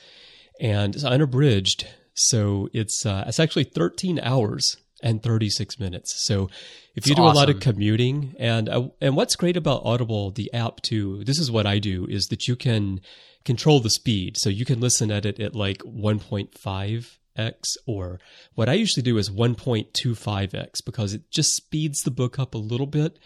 [0.60, 1.86] and it's unabridged.
[2.14, 6.24] So it's uh it's actually 13 hours and 36 minutes.
[6.26, 6.48] So
[6.94, 7.36] if you do awesome.
[7.36, 11.38] a lot of commuting and uh, and what's great about Audible the app too, this
[11.38, 13.00] is what I do is that you can
[13.44, 14.36] control the speed.
[14.38, 18.20] So you can listen at it at like 1.5x or
[18.54, 22.86] what I usually do is 1.25x because it just speeds the book up a little
[22.86, 23.18] bit,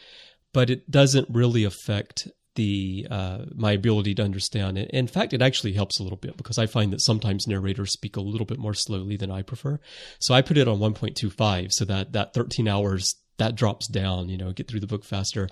[0.53, 4.91] but it doesn't really affect the uh, my ability to understand it.
[4.91, 8.17] In fact, it actually helps a little bit because I find that sometimes narrators speak
[8.17, 9.81] a little bit more slowly than I prefer.
[10.19, 14.37] So I put it on 1.25 so that that 13 hours that drops down, you
[14.37, 15.49] know, get through the book faster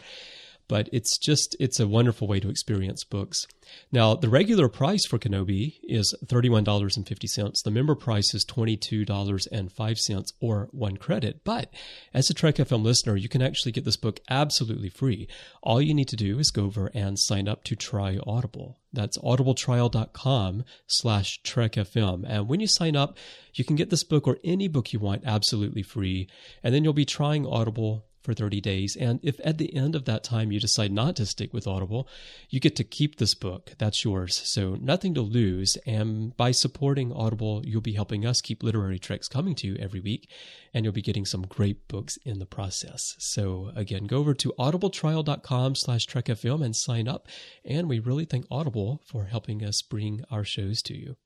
[0.70, 3.44] but it's just it's a wonderful way to experience books.
[3.90, 7.62] Now, the regular price for Kenobi is $31.50.
[7.64, 11.42] The member price is $22.05 or 1 credit.
[11.42, 11.74] But
[12.14, 15.26] as a Trek FM listener, you can actually get this book absolutely free.
[15.60, 18.78] All you need to do is go over and sign up to try Audible.
[18.92, 22.24] That's audibletrial.com slash trekfm.
[22.28, 23.18] And when you sign up,
[23.54, 26.28] you can get this book or any book you want absolutely free.
[26.62, 28.96] And then you'll be trying Audible for 30 days.
[28.96, 32.08] And if at the end of that time you decide not to stick with Audible,
[32.48, 33.72] you get to keep this book.
[33.78, 34.36] That's yours.
[34.44, 35.76] So nothing to lose.
[35.86, 40.00] And by supporting Audible, you'll be helping us keep literary treks coming to you every
[40.00, 40.30] week.
[40.72, 43.16] And you'll be getting some great books in the process.
[43.18, 47.26] So again, go over to audibletrial.com slash trekfm and sign up.
[47.64, 51.16] And we really thank Audible for helping us bring our shows to you.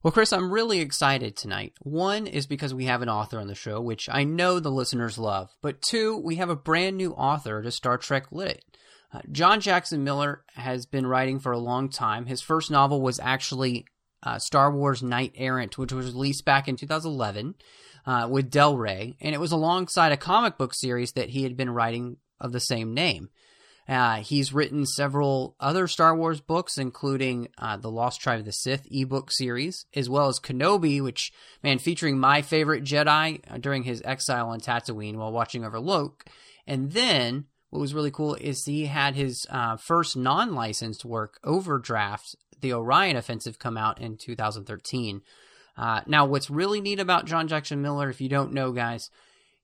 [0.00, 1.72] Well, Chris, I'm really excited tonight.
[1.80, 5.18] One is because we have an author on the show, which I know the listeners
[5.18, 5.50] love.
[5.60, 8.64] But two, we have a brand new author to Star Trek Lit.
[9.12, 12.26] Uh, John Jackson Miller has been writing for a long time.
[12.26, 13.86] His first novel was actually
[14.22, 17.56] uh, Star Wars Knight Errant, which was released back in 2011
[18.06, 21.56] uh, with Del Rey, and it was alongside a comic book series that he had
[21.56, 23.30] been writing of the same name.
[23.88, 28.52] Uh, he's written several other Star Wars books, including uh, the Lost Tribe of the
[28.52, 33.84] Sith ebook series, as well as Kenobi, which, man, featuring my favorite Jedi uh, during
[33.84, 36.26] his exile on Tatooine while watching over Luke.
[36.66, 41.38] And then, what was really cool is he had his uh, first non licensed work,
[41.42, 45.22] Overdraft, the Orion Offensive, come out in 2013.
[45.78, 49.08] Uh, now, what's really neat about John Jackson Miller, if you don't know, guys,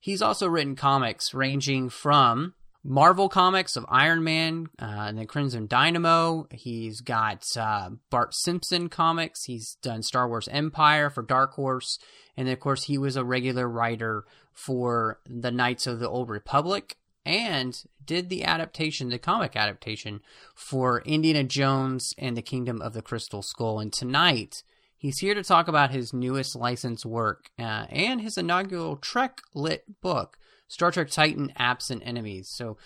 [0.01, 2.55] he's also written comics ranging from
[2.87, 6.47] Marvel comics of Iron Man uh, and the Crimson Dynamo.
[6.51, 9.45] He's got uh, Bart Simpson comics.
[9.45, 11.99] He's done Star Wars Empire for Dark Horse.
[12.37, 16.97] And of course, he was a regular writer for the Knights of the Old Republic
[17.25, 20.21] and did the adaptation, the comic adaptation
[20.55, 23.81] for Indiana Jones and the Kingdom of the Crystal Skull.
[23.81, 24.63] And tonight,
[24.99, 30.03] he's here to talk about his newest licensed work uh, and his inaugural Trek lit
[30.03, 30.37] book
[30.69, 32.49] Star Trek Titan Absent Enemies.
[32.55, 32.77] So,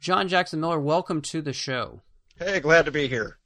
[0.00, 2.00] John Jackson Miller, welcome to the show.
[2.38, 3.38] Hey, glad to be here.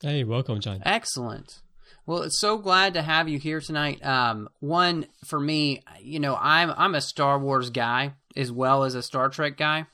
[0.00, 0.82] Hey, welcome, John.
[0.84, 1.60] Excellent.
[2.06, 4.04] Well, it's so glad to have you here tonight.
[4.04, 8.94] Um, one for me, you know, I'm I'm a Star Wars guy as well as
[8.94, 9.86] a Star Trek guy.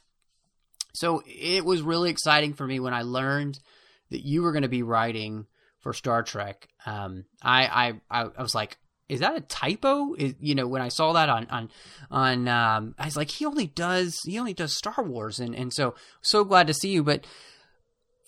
[0.95, 3.59] So it was really exciting for me when I learned
[4.11, 5.47] that you were going to be writing
[5.81, 6.69] for Star Trek.
[6.87, 10.15] Um, I, I I was like, is that a typo?
[10.15, 11.71] Is, you know, when I saw that on on
[12.11, 15.73] on, um, I was like, he only does he only does Star Wars, and and
[15.73, 17.05] so so glad to see you.
[17.05, 17.27] But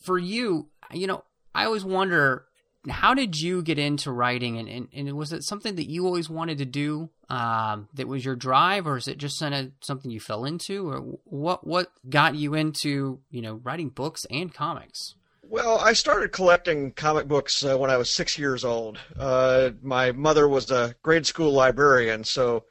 [0.04, 2.44] for you, you know, I always wonder
[2.88, 6.30] how did you get into writing, and and, and was it something that you always
[6.30, 7.10] wanted to do?
[7.28, 10.88] Um, that was your drive, or is it just kind of something you fell into,
[10.88, 15.14] or what what got you into you know writing books and comics?
[15.50, 18.98] Well, I started collecting comic books uh, when I was six years old.
[19.18, 22.64] Uh, my mother was a grade school librarian, so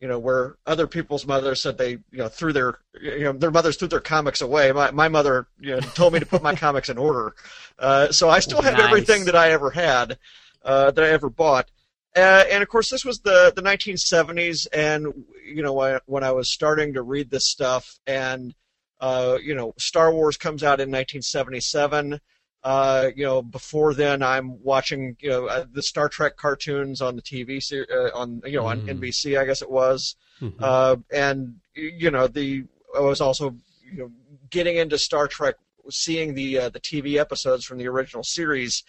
[0.00, 3.50] you know where other people's mothers said they you know threw their you know their
[3.50, 4.72] mothers threw their comics away.
[4.72, 7.34] My my mother you know told me to put my comics in order.
[7.78, 8.86] Uh, so I still have Nice.
[8.86, 10.18] everything that I ever had,
[10.64, 11.70] uh, that I ever bought.
[12.16, 15.08] Uh, and of course, this was the, the 1970s, and
[15.44, 18.54] you know when, when I was starting to read this stuff, and
[19.00, 22.20] uh, you know Star Wars comes out in 1977.
[22.62, 27.14] Uh, you know, before then, I'm watching you know uh, the Star Trek cartoons on
[27.16, 28.88] the TV ser- uh, on you know on Mm.
[29.00, 30.62] NBC, I guess it was, Mhm.
[30.62, 32.64] uh, and you know the
[32.96, 33.54] I was also
[33.84, 34.10] you know
[34.48, 35.56] getting into Star Trek,
[35.90, 38.82] seeing the uh, the TV episodes from the original series.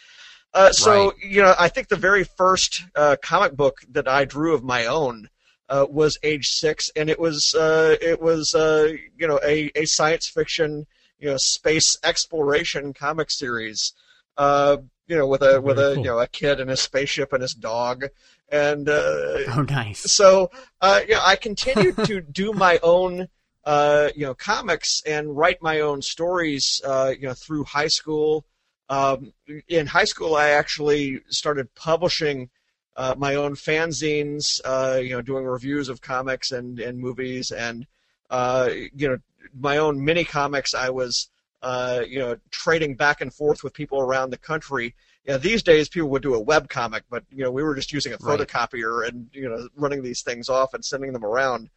[0.53, 1.13] Uh, so Right.
[1.21, 4.85] you know, I think the very first uh, comic book that I drew of my
[4.85, 5.27] own
[5.69, 9.86] uh, was age six, and it was uh, it was uh, you know a, a
[9.86, 10.86] science fiction
[11.19, 13.93] you know space exploration comic series.
[14.38, 16.04] Uh, you know, with a with Very a cool.
[16.04, 18.06] you know a kid and his spaceship and his dog,
[18.49, 20.01] and uh, Oh, nice.
[20.01, 20.49] so
[20.82, 23.28] uh, you know, I continued to do my own
[23.63, 28.45] uh, you know comics and write my own stories uh, you know through high school.
[28.88, 29.34] Um,
[29.67, 32.49] in high school, I actually started publishing
[32.95, 37.86] uh, my own fanzines, uh, you know, doing reviews of comics and, and movies, and
[38.29, 39.17] uh, you know,
[39.60, 40.73] my own mini comics.
[40.73, 41.29] I was
[41.62, 44.95] uh, you know trading back and forth with people around the country.
[45.25, 47.75] You know, these days people would do a web comic, but you know we were
[47.75, 48.39] just using a Right.
[48.39, 51.69] photocopier and you know running these things off and sending them around.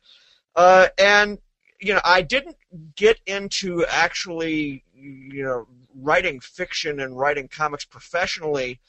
[0.54, 1.38] Uh, and
[1.80, 2.56] you know, I didn't
[2.96, 8.80] get into actually you know writing fiction and writing comics professionally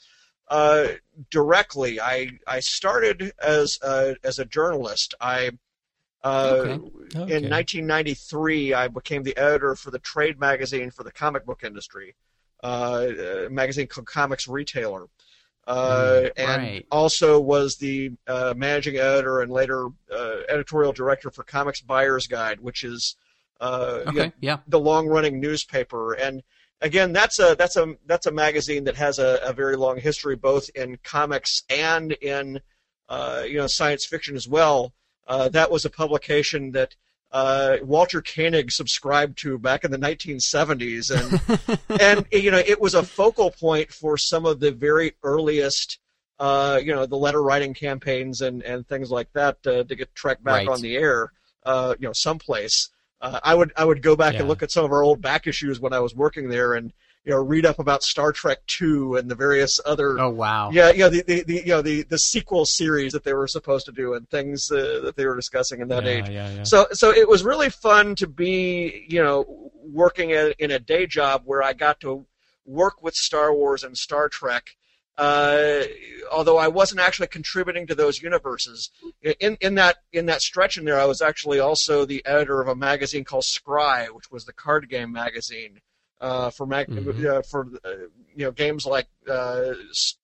[0.50, 0.88] uh,
[1.30, 2.00] directly.
[2.00, 5.14] I I started as a, as a journalist.
[5.20, 5.52] I
[6.22, 6.72] uh, Okay.
[7.16, 7.36] Okay.
[7.36, 12.14] in 1993, I became the editor for the trade magazine for the comic book industry,
[12.62, 13.06] uh,
[13.46, 15.06] a magazine called Comics Retailer,
[15.66, 16.86] uh, and right.
[16.90, 22.60] also was the uh, managing editor and later uh, editorial director for Comics Buyer's Guide,
[22.60, 23.16] which is
[23.60, 24.58] uh, you know, Yeah.
[24.66, 26.14] the long-running newspaper.
[26.14, 26.42] And
[26.80, 30.36] again, that's a that's a that's a magazine that has a, a very long history,
[30.36, 32.60] both in comics and in
[33.08, 34.92] uh, you know science fiction as well.
[35.26, 36.96] Uh, that was a publication that
[37.32, 42.94] uh, Walter Koenig subscribed to back in the 1970s, and and you know it was
[42.94, 45.98] a focal point for some of the very earliest.
[46.38, 50.14] Uh, you know the letter writing campaigns and, and things like that uh, to get
[50.14, 50.68] Trek back Right.
[50.68, 51.32] on the air.
[51.66, 52.88] Uh, you know, someplace.
[53.20, 54.40] Uh, I would I would go back Yeah.
[54.40, 56.92] and look at some of our old back issues when I was working there, and
[57.24, 60.70] you know read up about Star Trek Two and the various other Oh wow.
[60.70, 63.84] yeah yeah the, the, the you know the the sequel series that they were supposed
[63.86, 66.28] to do and things uh, that they were discussing in that yeah, age.
[66.30, 66.62] Yeah, yeah.
[66.62, 71.06] So so it was really fun to be you know working in, in a day
[71.06, 72.24] job where I got to
[72.64, 74.70] work with Star Wars and Star Trek.
[75.20, 75.82] Uh,
[76.32, 78.90] although I wasn't actually contributing to those universes,
[79.46, 82.68] in in that in that stretch in there, I was actually also the editor of
[82.68, 85.80] a magazine called Scrye, which was the card game magazine
[86.22, 87.24] uh, for mag- Mhm.
[87.26, 87.90] uh, for uh,
[88.34, 89.72] you know games like uh,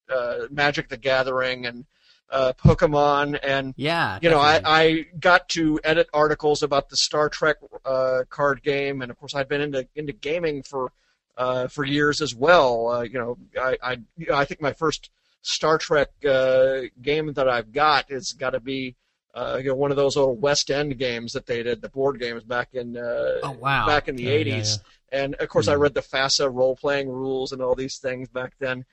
[0.08, 1.84] uh, Magic the Gathering and
[2.30, 4.18] uh, Pokemon and Yeah.
[4.22, 4.60] you know, I.
[4.64, 9.34] I got to edit articles about the Star Trek uh, card game, and of course,
[9.34, 10.90] I'd been into into gaming for
[11.36, 12.88] uh, for years as well.
[12.88, 15.10] Uh, you know, I I, you know, I think my first
[15.42, 18.96] Star Trek uh, game that I've got has got to be
[19.34, 22.18] uh, you know one of those old West End games that they did, the board
[22.20, 23.84] games back in uh, Oh, wow.
[23.84, 24.80] back in the Yeah, yeah, eighties.
[25.12, 25.72] And of course, Hmm.
[25.72, 28.84] I read the FASA role playing rules and all these things back then.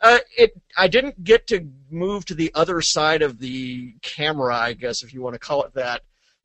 [0.00, 4.72] Uh, it I didn't get to move to the other side of the camera, I
[4.72, 6.02] guess if you want to call it that,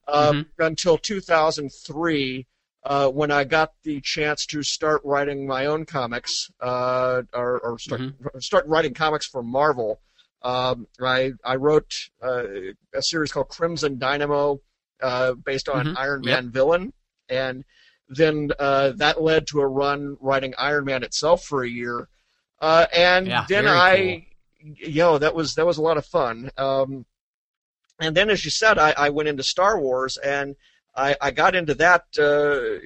[0.07, 0.41] uh, Mm-hmm.
[0.59, 2.45] until 2003,
[2.85, 7.79] uh, when I got the chance to start writing my own comics, uh, or, or
[7.79, 8.39] start Mm-hmm.
[8.39, 9.99] start writing comics for Marvel.
[10.43, 11.93] Um, I I wrote
[12.23, 12.43] uh,
[12.93, 14.61] a series called Crimson Dynamo,
[15.01, 15.97] uh, based on Mhm.
[15.97, 16.43] Iron Yep.
[16.43, 16.93] Man villain,
[17.29, 17.65] and
[18.07, 22.07] then uh, that led to a run writing Iron Man itself for a year,
[22.61, 24.27] uh, and Yeah, then I,
[24.59, 26.51] you know, that was that was a lot of fun.
[26.57, 27.05] Um,
[27.99, 30.55] and then, as you said, I, I went into Star Wars, and
[30.95, 32.79] I, I got into that, uh,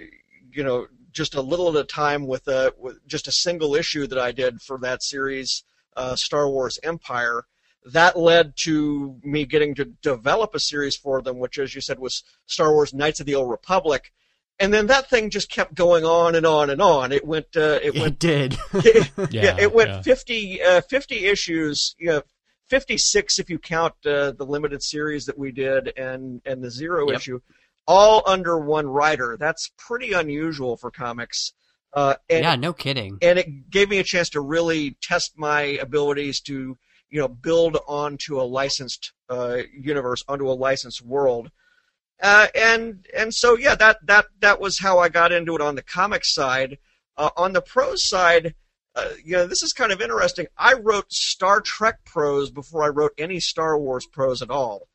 [0.52, 4.08] you know, just a little at a time with a with just a single issue
[4.08, 5.64] that I did for that series,
[5.96, 7.46] uh, Star Wars Empire.
[7.86, 12.00] That led to me getting to develop a series for them, which, as you said,
[12.00, 14.12] was Star Wars Knights of the Old Republic.
[14.60, 17.12] And then that thing just kept going on and on and on.
[17.14, 17.56] It went.
[17.56, 18.58] Uh, it went it did.
[19.32, 20.02] yeah, it went yeah.
[20.02, 22.22] 50, uh, 50 issues, you know,
[22.68, 27.10] 56 if you count uh, the limited series that we did and, and the zero
[27.10, 27.18] Yep.
[27.18, 27.40] issue,
[27.90, 29.36] all under one writer.
[29.38, 31.54] That's pretty unusual for comics.
[31.92, 33.18] Uh, and, yeah, no kidding.
[33.24, 36.78] and it gave me a chance to really test my abilities to,
[37.10, 41.50] you know, build onto a licensed uh, universe, onto a licensed world.
[42.22, 45.74] Uh, and and so yeah, that that that was how I got into it on
[45.74, 46.78] the comic side.
[47.18, 48.54] Uh, on the prose side,
[48.96, 50.46] uh, you know, this is kind of interesting.
[50.58, 54.89] I wrote Star Trek prose before I wrote any Star Wars prose at all.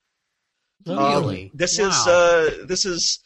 [0.86, 1.50] Oh, Really?
[1.54, 1.88] This Wow.
[1.88, 3.20] is uh, this is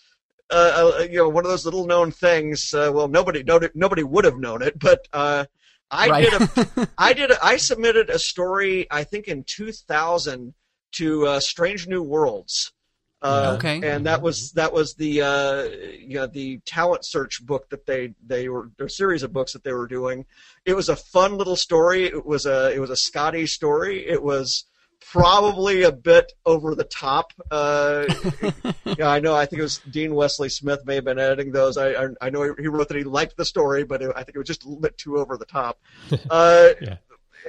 [0.50, 2.72] uh, uh, you know one of those little known things.
[2.72, 3.42] Uh, well, nobody
[3.74, 5.44] nobody would have known it, but uh,
[5.90, 6.24] I right.
[6.30, 10.54] did a I did a, I submitted a story I think in 2000
[10.92, 12.72] to uh, Strange New Worlds.
[13.20, 13.80] Uh, Okay.
[13.82, 15.62] And that was that was the uh,
[15.98, 19.64] you know the talent search book that they they were their series of books that
[19.64, 20.24] they were doing.
[20.64, 22.04] It was a fun little story.
[22.04, 24.06] It was a it was a Scotty story.
[24.06, 24.64] It was
[25.00, 27.32] probably a bit over the top.
[27.50, 28.04] Uh,
[28.98, 29.34] yeah, I know.
[29.34, 31.76] I think it was Dean Wesley Smith may have been editing those.
[31.76, 34.36] I I, I know he wrote that he liked the story, but it, I think
[34.36, 35.78] it was just a little bit too over the top.
[36.30, 36.96] Uh, Yeah.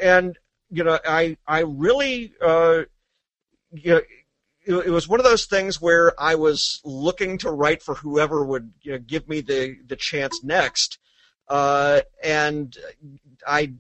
[0.02, 0.38] And
[0.70, 2.84] you know, I I really uh,
[3.72, 4.02] you know.
[4.66, 8.46] It it was one of those things where I was looking to write for whoever
[8.46, 11.00] would you know, give me the, the chance next,
[11.48, 12.78] uh, and
[13.48, 13.74] I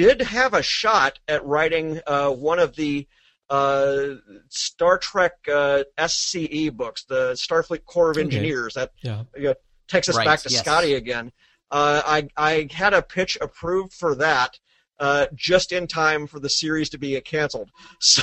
[0.00, 3.06] did have a shot at writing uh, one of the
[3.50, 4.14] uh,
[4.48, 8.24] Star Trek uh, SCE books, the Starfleet Corps of Okay.
[8.24, 8.74] Engineers.
[8.74, 9.24] That Yeah.
[9.36, 9.54] you know,
[9.88, 10.60] takes us Right, back to yes.
[10.60, 11.32] Scotty again.
[11.70, 14.58] Uh, I I had a pitch approved for that
[14.98, 17.70] uh, just in time for the series to be canceled.
[18.00, 18.22] So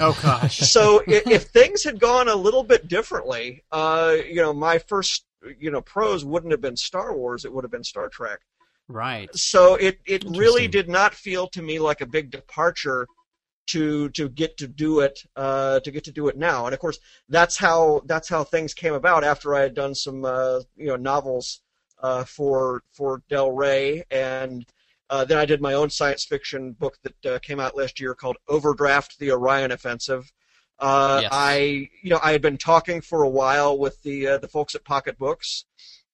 [0.00, 0.58] oh gosh.
[0.76, 5.24] so if, if things had gone a little bit differently, uh, you know, my first
[5.58, 8.40] you know prose wouldn't have been Star Wars; it would have been Star Trek.
[8.88, 9.34] Right.
[9.34, 13.06] So it it really did not feel to me like a big departure
[13.68, 16.66] to to get to do it uh, to get to do it now.
[16.66, 20.24] And of course, that's how that's how things came about after I had done some
[20.24, 21.60] uh, you know novels
[22.02, 24.66] uh, for for Del Rey and.
[25.10, 28.14] Uh, then I did my own science fiction book that uh, came out last year
[28.14, 30.32] called Overdraft: The Orion Offensive.
[30.78, 31.30] Uh, Yes.
[31.30, 34.74] I, you know, I had been talking for a while with the uh, the folks
[34.74, 35.66] at Pocket Books,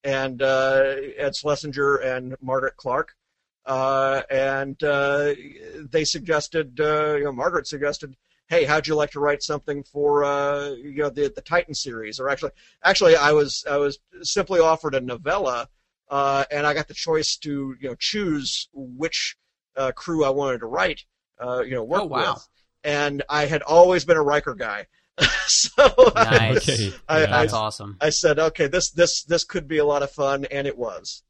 [0.04, 3.14] and uh, Ed Schlesinger and Margaret Clark,
[3.66, 5.34] uh, and uh,
[5.90, 8.16] they suggested, uh, you know, Margaret suggested,
[8.48, 12.18] hey, how'd you like to write something for, uh, you know, the the Titan series?
[12.18, 15.68] Or actually, actually, I was I was simply offered a novella,
[16.08, 19.36] uh, and I got the choice to, you know, choose which
[19.76, 21.04] uh, crew I wanted to write,
[21.38, 22.32] uh, you know, work Oh, wow.
[22.34, 22.48] with.
[22.84, 24.86] And I had always been a Riker guy,
[25.46, 26.68] so I, Nice.
[26.68, 26.92] Okay.
[27.08, 27.26] I- yeah.
[27.26, 27.96] That's awesome.
[28.00, 31.22] I said, okay, this this this could be a lot of fun, and it was.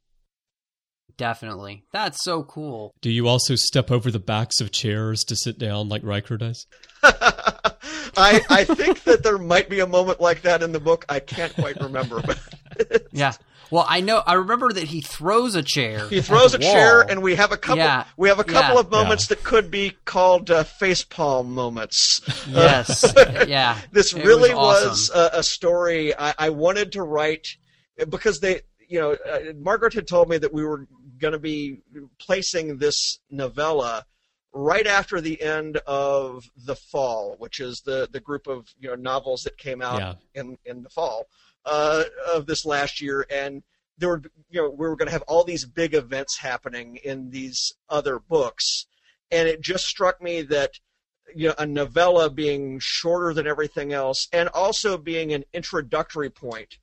[1.16, 1.84] Definitely.
[1.92, 2.94] That's so cool.
[3.00, 6.66] Do you also step over the backs of chairs to sit down like Riker does?
[7.02, 11.04] I I think that there might be a moment like that in the book.
[11.08, 12.38] I can't quite remember, but
[13.12, 13.32] Yeah.
[13.70, 14.22] Well, I know.
[14.26, 16.08] I remember that he throws a chair.
[16.08, 17.78] he throws a at chair, and we have a couple.
[17.84, 18.80] Yeah, We have a couple yeah.
[18.80, 22.22] of moments that could be called uh, facepalm moments.
[22.48, 23.12] yes.
[23.46, 23.78] yeah.
[23.92, 27.46] this It really was was, a, a story I, I wanted to write
[28.08, 30.86] because they, you know, uh, Margaret had told me that we were
[31.18, 31.80] going to be
[32.18, 34.06] placing this novella
[34.54, 38.94] right after the end of the fall, which is the the group of you know
[38.94, 40.14] novels that came out Yeah.
[40.40, 41.26] in in the fall
[41.68, 42.04] uh,
[42.34, 43.62] of this last year, and
[43.98, 47.30] there were you know we were going to have all these big events happening in
[47.30, 48.86] these other books,
[49.30, 50.72] and it just struck me that
[51.34, 56.78] you know a novella being shorter than everything else, and also being an introductory point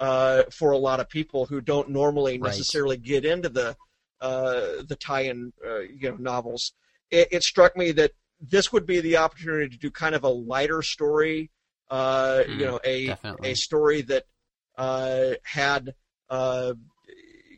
[0.00, 2.48] uh, for a lot of people who don't normally Right.
[2.48, 3.76] necessarily get into the
[4.20, 6.72] uh, the tie-in uh, you know novels.
[7.10, 10.28] It, it struck me that this would be the opportunity to do kind of a
[10.28, 11.50] lighter story,
[11.90, 13.50] uh, Mm, you know, a definitely.
[13.50, 14.24] a story that
[14.78, 15.94] uh, had
[16.28, 16.74] uh,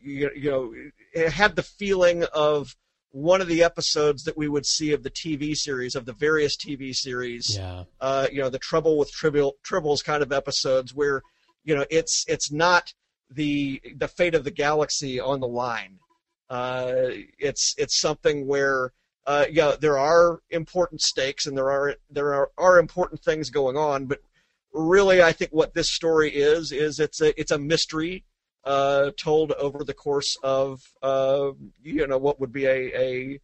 [0.03, 0.73] you, you know
[1.13, 2.75] it had the feeling of
[3.11, 6.57] one of the episodes that we would see of the TV series of the various
[6.57, 7.83] TV series Yeah.
[8.01, 11.21] uh, you know, the trouble with trivial tribbles kind of episodes where,
[11.63, 12.93] you know, it's it's not
[13.29, 15.99] the the fate of the galaxy on the line.
[16.49, 16.93] Uh,
[17.39, 18.91] it's it's something where
[19.25, 23.77] uh, yeah, there are important stakes and there are there are, are important things going
[23.77, 24.19] on, but
[24.73, 28.25] really, I think what this story is is it's a it's a mystery
[28.65, 31.51] uh, told over the course of uh,
[31.81, 33.39] you know what would be a, a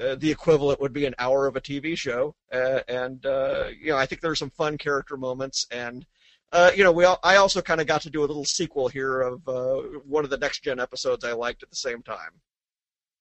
[0.00, 3.90] uh, the equivalent would be an hour of a TV show, uh, and uh, you
[3.92, 6.04] know I think there are some fun character moments, and
[6.76, 9.22] you know we all, I also kind of got to do a little sequel here
[9.22, 9.42] of
[10.06, 12.40] one of the next gen episodes I liked at the same time.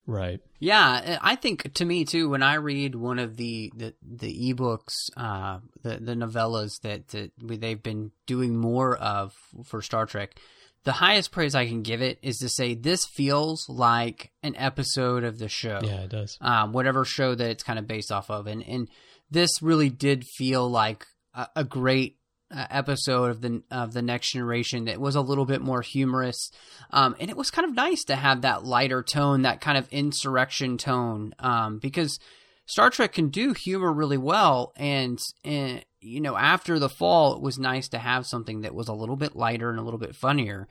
[0.07, 0.39] Right.
[0.59, 2.29] Yeah, I think to me too.
[2.29, 7.31] When I read one of the the, the ebooks, uh, the the novellas that, that
[7.41, 9.33] we- they've been doing more of
[9.65, 10.37] for Star Trek,
[10.83, 15.23] the highest praise I can give it is to say this feels like an episode
[15.23, 15.79] of the show.
[15.83, 16.37] Yeah, it does.
[16.41, 18.89] Um, whatever show that it's kind of based off of, and and
[19.29, 22.17] this really did feel like a, a great
[22.53, 26.51] uh, episode of the of the next generation that was a little bit more humorous.
[26.91, 29.87] Um, and it was kind of nice to have that lighter tone that kind of
[29.89, 32.19] insurrection tone um, because
[32.65, 34.73] star trek can do humor really well.
[34.75, 38.87] And, and you know after the fall it was nice to have something that was
[38.87, 40.67] a little bit lighter and a little bit funnier.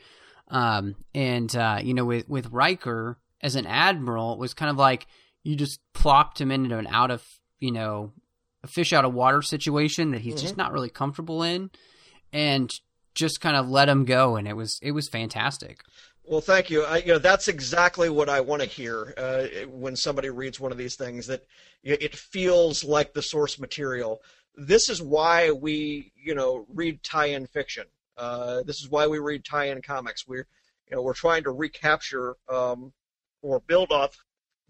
[0.48, 4.76] Um, and uh, you know with with Riker as an admiral it was kind of
[4.76, 5.06] like
[5.42, 7.24] you just plopped him into an out of
[7.58, 8.12] you know
[8.62, 10.42] a fish out of water situation that he's mm-hmm.
[10.42, 11.70] just not really comfortable in,
[12.32, 12.70] and
[13.14, 15.80] just kind of let him go, and it was it was fantastic.
[16.24, 16.84] Well, thank you.
[16.84, 20.70] I, you know, that's exactly what I want to hear uh, when somebody reads one
[20.70, 21.26] of these things.
[21.26, 21.44] That
[21.82, 24.22] it feels like the source material.
[24.54, 27.84] This is why we, you know, read tie-in fiction.
[28.16, 30.26] Uh, this is why we read tie-in comics.
[30.28, 30.46] We're,
[30.88, 32.92] you know, we're trying to recapture um,
[33.42, 34.16] or build off,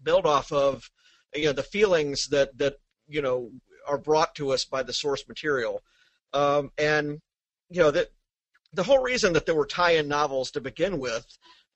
[0.01, 0.89] build off of,
[1.35, 2.77] you know, the feelings that that
[3.07, 3.51] you know
[3.87, 5.81] are brought to us by the source material.
[6.33, 7.19] Um, and
[7.69, 8.09] you know that
[8.73, 11.25] the whole reason that there were tie-in novels to begin with,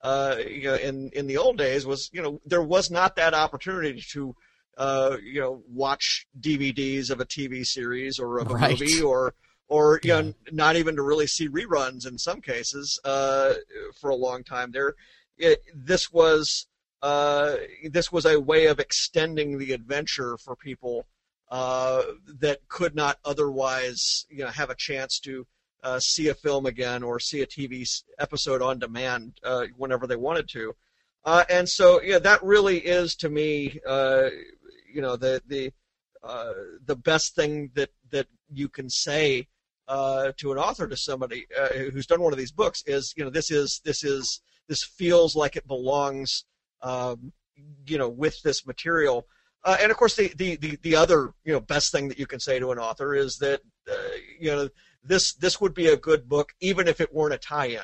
[0.01, 3.33] uh, you know, in in the old days was you know there was not that
[3.33, 4.35] opportunity to
[4.77, 8.79] uh, you know watch DVDs of a TV series or of a right.
[8.79, 9.33] movie or
[9.67, 10.21] or you yeah.
[10.21, 13.53] know not even to really see reruns in some cases uh,
[13.99, 14.95] for a long time there.
[15.37, 16.67] It, this was
[17.01, 17.55] uh,
[17.89, 21.05] this was a way of extending the adventure for people
[21.55, 22.03] uh,
[22.41, 25.47] that could not otherwise you know have a chance to
[25.83, 27.87] uh, see a film again or see a TV
[28.19, 30.75] episode on demand uh, whenever they wanted to.
[31.23, 34.27] Uh, and so yeah, that really is to me uh,
[34.93, 35.71] you know the the
[36.85, 39.47] the best thing that that you can say
[39.87, 41.47] to an author to somebody
[41.93, 45.37] who's done one of these books is you know this is this is this feels
[45.37, 46.43] like it belongs
[46.81, 47.31] um,
[47.87, 49.25] you know with this material
[49.65, 52.27] uh, and of course, the, the, the, the, other you know best thing that you
[52.27, 53.95] can say to an author is that uh,
[54.39, 54.69] you know
[55.03, 57.79] this this would be a good book even if it weren't a tie-in,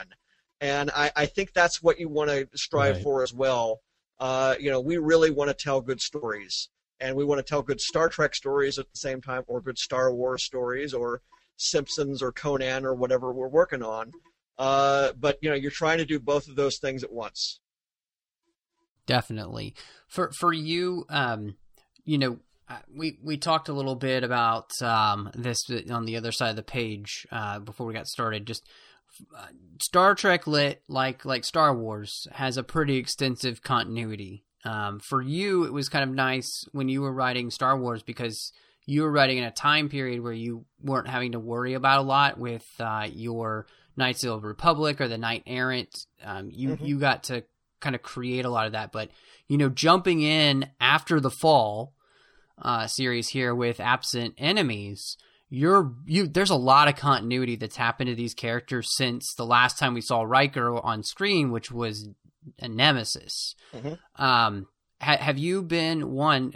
[0.62, 3.04] and I, I think that's what you want to strive right.
[3.04, 3.82] for as well.
[4.20, 6.70] Uh, you know, we really want to tell good stories,
[7.00, 9.80] and we want to tell good Star Trek stories at the same time, or good
[9.80, 11.24] Star Wars stories, or
[11.58, 14.12] Simpsons, or Conan, or whatever we're working on.
[14.60, 17.60] Uh, but you know, you're trying to do both of those things at once.
[19.08, 19.74] Definitely.
[20.08, 21.56] For for you, um,
[22.12, 25.60] you know, uh, we we talked a little bit about um, this
[25.90, 28.46] on the other side of the page uh, before we got started.
[28.46, 28.68] Just
[29.34, 29.48] uh,
[29.82, 34.44] Star Trek lit like like Star Wars has a pretty extensive continuity.
[34.66, 38.52] Um, for you, it was kind of nice when you were writing Star Wars because
[38.86, 42.04] you were writing in a time period where you weren't having to worry about a
[42.04, 45.96] lot with uh, your Knights of the Republic or the Knight Errant.
[46.22, 46.86] Um, you mm-hmm.
[46.86, 47.46] you got to
[47.80, 49.10] kind of create a lot of that, but
[49.48, 51.94] you know, jumping in after the fall
[52.62, 55.18] uh, series here with absent enemies,
[55.50, 56.28] you're you.
[56.28, 60.02] There's a lot of continuity that's happened to these characters since the last time we
[60.02, 62.08] saw Riker on screen, which was
[62.60, 63.56] a Nemesis.
[63.74, 64.24] Mm-hmm.
[64.24, 64.68] Um,
[65.02, 66.54] ha- have you been one?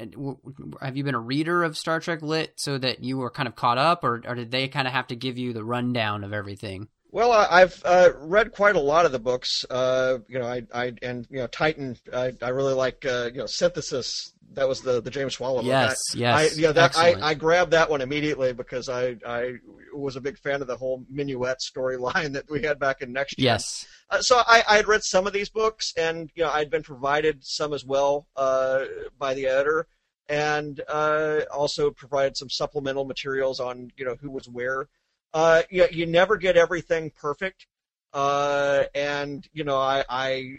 [0.82, 3.56] Have you been a reader of Star Trek Lit so that you were kind of
[3.56, 6.34] caught up, or, or did they kind of have to give you the rundown of
[6.34, 6.88] everything?
[7.16, 9.64] Well, I've uh, read quite a lot of the books.
[9.70, 11.96] Uh, you know, I, I and you know Titan.
[12.14, 14.34] I, I really like uh, you know Synthesis.
[14.52, 15.66] That was the the James Swallow book.
[15.66, 16.36] Yes, I, yes.
[16.36, 19.54] I, you know, that, I, I grabbed that one immediately because I I
[19.94, 23.38] was a big fan of the whole minuet storyline that we had back in Next
[23.38, 23.46] Gen.
[23.46, 23.88] Yes.
[24.10, 26.84] Uh, so I, I had read some of these books, and you know I'd been
[26.84, 28.84] provided some as well uh,
[29.18, 29.88] by the editor,
[30.28, 34.90] and uh, also provided some supplemental materials on you know who was where
[35.36, 37.68] uh, you, you never get everything perfect.
[38.14, 40.56] Uh, and you know, I, I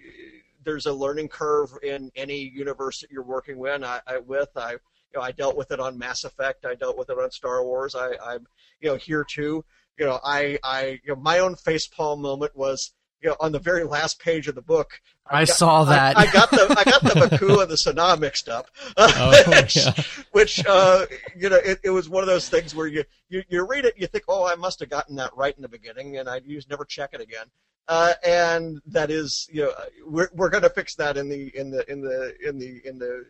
[0.64, 3.82] there's a learning curve in any universe that you're working with.
[3.82, 4.78] I, I with I you
[5.16, 6.66] know I dealt with it on Mass Effect.
[6.66, 7.94] I dealt with it on Star Wars.
[7.94, 8.46] I, I'm
[8.80, 9.64] you know here too.
[9.98, 12.92] You know, I I you know my own facepalm moment was
[13.26, 15.00] you know, on the very last page of the book.
[15.28, 16.16] I, I got, saw that.
[16.16, 19.76] I, I, got the I got the M'Ku and the Sanaa mixed up, oh, which,
[19.76, 19.92] yeah.
[20.30, 21.06] which uh,
[21.36, 23.94] you know it, it, was one of those things where you, you you read it,
[23.96, 26.70] you think, oh, I must have gotten that right in the beginning, and I just
[26.70, 27.46] never check it again.
[27.88, 29.72] Uh, and that is, you know,
[30.06, 32.98] we're we're going to fix that in the in the in the in the in
[33.00, 33.26] the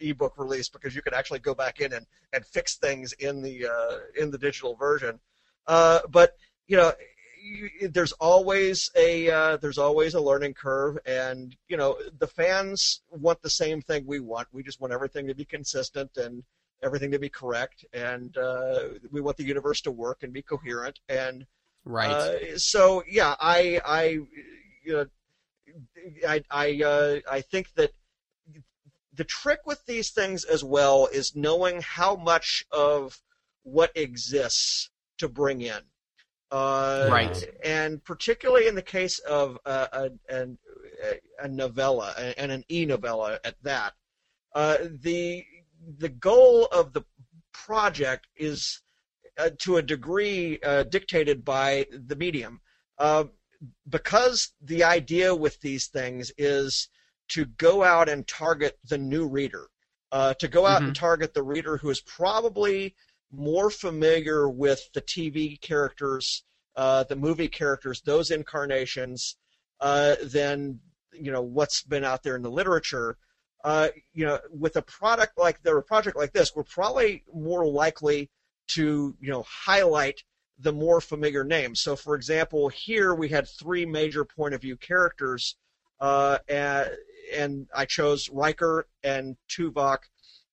[0.00, 3.66] ebook release because you can actually go back in and, and fix things in the
[3.66, 5.20] uh, in the digital version.
[5.66, 6.36] Uh, but
[6.66, 6.92] you know,
[7.46, 13.02] you, there's always a uh, there's always a learning curve, and you know the fans
[13.10, 14.48] want the same thing we want.
[14.52, 16.42] We just want everything to be consistent and
[16.82, 18.80] everything to be correct, and uh,
[19.10, 20.98] we want the universe to work and be coherent.
[21.08, 21.46] And
[21.86, 22.10] Right.
[22.10, 24.02] Uh, so yeah, I I
[24.84, 25.06] you know
[26.28, 27.92] I I uh, I think that
[29.14, 33.22] the trick with these things as well is knowing how much of
[33.62, 35.80] what exists to bring in.
[36.50, 37.44] Uh, Right.
[37.64, 40.46] And particularly in the case of uh, a, a,
[41.40, 43.94] a novella and an e-novella at that,
[44.54, 45.44] uh, the
[45.98, 47.04] the goal of the
[47.52, 48.80] project is
[49.38, 52.60] uh, to a degree uh, dictated by the medium.
[52.98, 53.24] Uh,
[53.88, 56.88] because the idea with these things is
[57.28, 59.66] to go out and target the new reader,
[60.12, 62.94] uh, to go out and target the reader who is probably
[63.32, 66.44] more familiar with the TV characters,
[66.76, 69.36] uh, the movie characters, those incarnations,
[69.80, 70.80] uh, than
[71.12, 73.16] you know what's been out there in the literature.
[73.64, 77.66] Uh, you know, with a product like the a project like this, we're probably more
[77.66, 78.30] likely
[78.68, 80.22] to you know highlight
[80.58, 81.80] the more familiar names.
[81.80, 85.56] So, for example, here we had three major point of view characters,
[86.00, 86.90] uh, and,
[87.34, 89.98] and I chose Riker and Tuvok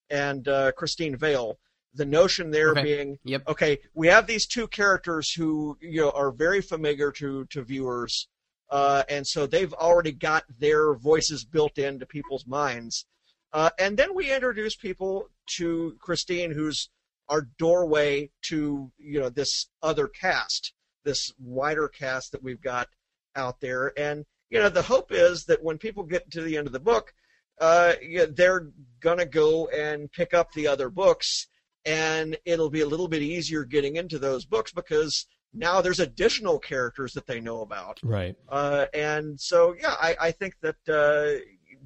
[0.10, 1.58] and uh, Christine Vale.
[1.96, 2.84] The notion there Okay.
[2.84, 3.44] being, Yep.
[3.50, 8.28] okay, we have these two characters who you know are very familiar to to viewers,
[8.70, 13.06] uh, and so they've already got their voices built into people's minds.
[13.52, 15.28] Uh, and then we introduce people
[15.58, 16.90] to Christine, who's
[17.30, 20.74] our doorway to you know this other cast,
[21.04, 22.90] this wider cast that we've got
[23.36, 23.94] out there.
[24.00, 26.80] And you know the hope is that when people get to the end of the
[26.80, 27.14] book,
[27.62, 31.48] uh, yeah, they're gonna go and pick up the other books,
[31.86, 36.60] and it'll be a little bit easier getting into those books because now there's additional
[36.60, 38.00] characters that they know about.
[38.04, 38.36] Right.
[38.50, 41.40] Uh, and so, yeah, I, I think that uh,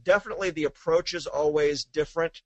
[0.04, 2.42] definitely the approach is always different,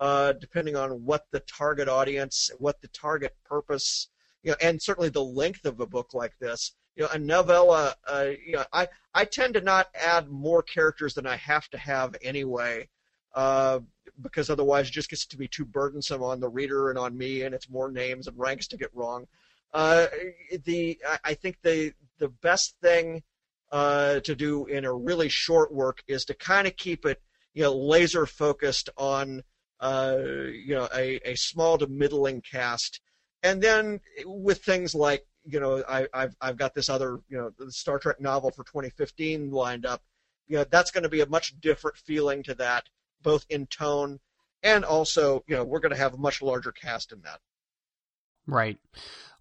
[0.00, 4.08] uh, depending on what the target audience, what the target purpose,
[4.42, 6.72] you know, and certainly the length of a book like this.
[6.96, 11.14] You know, a novella, uh, you know, I, I tend to not add more characters
[11.14, 12.88] than I have to have anyway,
[13.34, 13.80] uh,
[14.22, 17.42] because otherwise it just gets to be too burdensome on the reader and on me,
[17.42, 19.26] and it's more names and ranks to get wrong.
[19.72, 20.06] Uh,
[20.64, 23.22] the I- think the the best thing
[23.72, 27.20] uh, to do in a really short work is to kind of keep it,
[27.54, 29.42] you know, laser focused on,
[29.80, 30.16] uh,
[30.52, 33.00] you know, a, a small to middling cast,
[33.42, 37.50] and then with things like, you know, I, I've I've got this other, you know,
[37.58, 40.02] the Star Trek novel for 2015 lined up.
[40.46, 42.84] You know, that's going to be a much different feeling to that,
[43.24, 44.20] both in tone
[44.62, 47.40] and also, you know, we're going to have a much larger cast in that.
[48.46, 48.78] Right.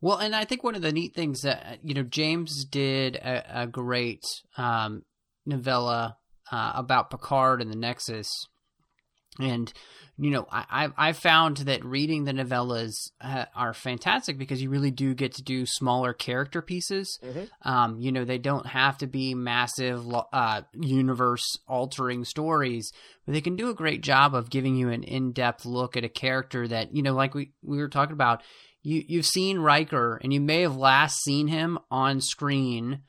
[0.01, 3.61] Well, and I think one of the neat things that you know James did a,
[3.63, 4.23] a great
[4.57, 5.03] um,
[5.45, 6.17] novella
[6.51, 8.29] uh, about Picard and the Nexus,
[9.39, 9.71] and
[10.17, 10.65] you know I
[10.97, 15.33] I I found that reading the novellas uh, are fantastic because you really do get
[15.35, 17.19] to do smaller character pieces.
[17.23, 17.49] Mhm.
[17.63, 22.91] Um, you know they don't have to be massive uh, universe altering stories,
[23.25, 26.03] but they can do a great job of giving you an in depth look at
[26.03, 28.43] a character that you know like we we were talking about
[28.83, 33.01] you you've seen Riker and you may have last seen him on screen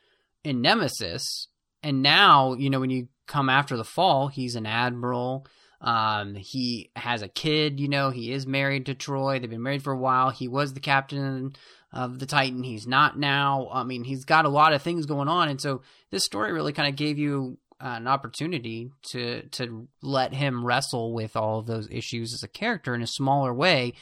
[0.43, 1.49] in Nemesis,
[1.83, 5.47] and now you know when you come after the fall, he's an admiral.
[5.85, 7.79] Um, he has a kid.
[7.79, 9.39] You know, he is married to Troi.
[9.39, 10.31] They've been married for a while.
[10.31, 11.55] He was the captain
[11.93, 12.63] of the Titan.
[12.63, 13.69] He's not now.
[13.71, 16.73] I mean, he's got a lot of things going on, and so this story really
[16.73, 21.67] kind of gave you uh, an opportunity to to let him wrestle with all of
[21.67, 23.93] those issues as a character in a smaller way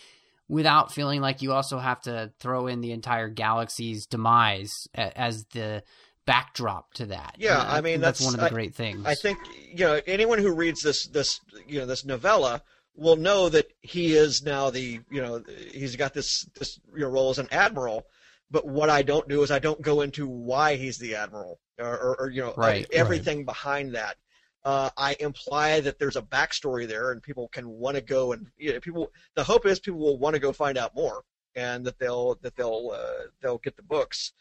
[0.49, 5.83] without feeling like you also have to throw in the entire galaxy's demise as the
[6.27, 7.37] backdrop to that.
[7.39, 9.05] Yeah, And I mean, that's, that's- one of the I- great things.
[9.07, 12.63] I think you know anyone who reads this this you know this novella
[12.95, 15.43] will know that he is now the you know
[15.73, 18.07] he's got this this you know, role as an admiral.
[18.51, 21.87] But what I don't do is I don't go into why he's the admiral or,
[21.99, 24.17] or, or you know Right, everything behind that.
[24.65, 28.47] Uh, I imply that there's a backstory there, and people can want to go and
[28.59, 29.11] you know, people.
[29.35, 31.25] The hope is people will want to go find out more,
[31.57, 34.33] and that they'll that they'll uh, they'll get the books.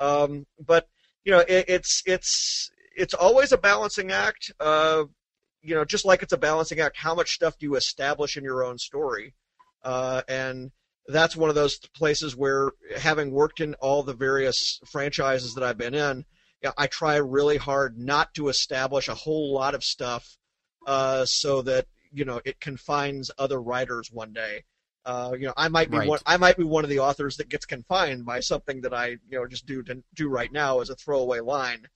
[0.00, 0.88] Um, but
[1.28, 4.50] you know, it, it's it's it's always a balancing act.
[4.58, 5.04] Uh,
[5.60, 8.44] you know, just like it's a balancing act, how much stuff do you establish in
[8.44, 9.34] your own story?
[9.84, 10.70] Uh, and
[11.06, 15.76] that's one of those places where, having worked in all the various franchises that I've
[15.76, 16.24] been in,
[16.78, 20.38] I try really hard not to establish a whole lot of stuff,
[20.86, 24.64] uh, so that you know it confines other writers one day.
[25.08, 26.06] Uh, you know, I might be Right.
[26.06, 26.20] one.
[26.26, 29.38] I might be one of the authors that gets confined by something that I, you
[29.38, 31.88] know, just do to do right now as a throwaway line.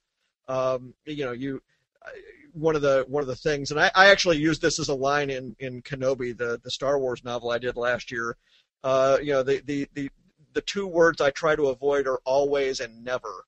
[0.49, 1.63] Um, you know, you
[2.07, 2.09] uh,
[2.55, 4.95] one of the one of the things, and I, I actually used this as a
[4.95, 8.39] line in in Kenobi, the the Star Wars novel I did last year.
[8.83, 10.11] Uh, you know, the the the
[10.55, 13.45] the two words I try to avoid are always and never,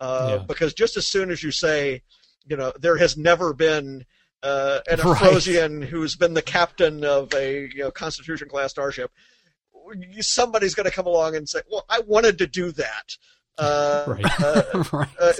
[0.00, 0.44] uh, Yeah.
[0.46, 2.02] because just as soon as you say,
[2.46, 4.04] you know, there has never been
[4.42, 5.16] uh, an Right.
[5.16, 9.10] Afrosian who's been the captain of a you know Constitution class starship,
[10.20, 13.16] somebody's going to come along and say, "Well, I wanted to do that."
[13.56, 14.40] Uh, Right.
[14.40, 15.08] uh, right.
[15.20, 15.32] uh,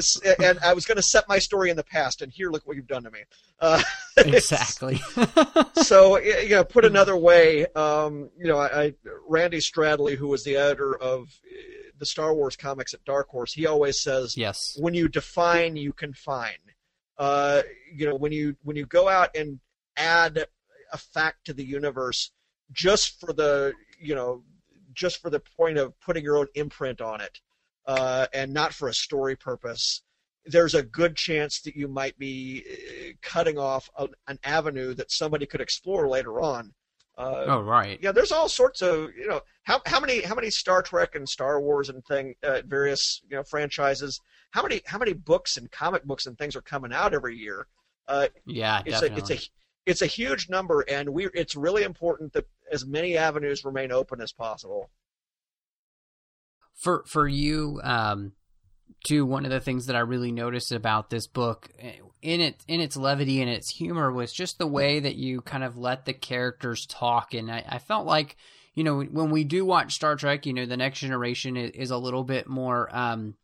[0.43, 2.77] and I was going to set my story in the past, and here, look what
[2.77, 3.21] you've done to me.
[3.61, 3.81] Uh,
[4.17, 5.01] exactly.
[5.83, 8.95] so you know, put another way, um, you know, I, I
[9.29, 11.57] Randy Stradley, who was the editor of uh,
[11.99, 14.77] the Star Wars comics at Dark Horse, he always says, yes.
[14.79, 16.59] "When you define, you confine."
[17.19, 17.63] Uh,
[17.95, 19.59] you know, when you when you go out and
[19.97, 20.47] add
[20.93, 22.31] a fact to the universe
[22.73, 24.43] just for the you know
[24.95, 27.41] just for the point of putting your own imprint on it,
[27.87, 30.03] uh, and not for a story purpose,
[30.47, 35.11] there's a good chance that you might be uh, cutting off a, an avenue that
[35.11, 36.73] somebody could explore later on.
[37.17, 37.99] Uh, Oh, right.
[38.01, 41.29] yeah, there's all sorts of you know how how many how many Star Trek and
[41.29, 44.21] Star Wars and thing uh, various you know franchises.
[44.51, 47.67] How many how many books and comic books and things are coming out every year?
[48.07, 49.37] Uh, Yeah, it's definitely.
[49.37, 49.51] a it's a
[49.87, 54.21] it's a huge number, and we it's really important that as many avenues remain open
[54.21, 54.91] as possible.
[56.75, 58.33] for for you um
[59.05, 62.65] too one of the things that i really noticed about this book eh, in it
[62.69, 66.05] in its levity and its humor was just the way that you kind of let
[66.05, 68.37] the characters talk and i, I felt like
[68.75, 71.91] you know when we do watch star trek you know the next generation is, is
[71.91, 73.35] a little bit more um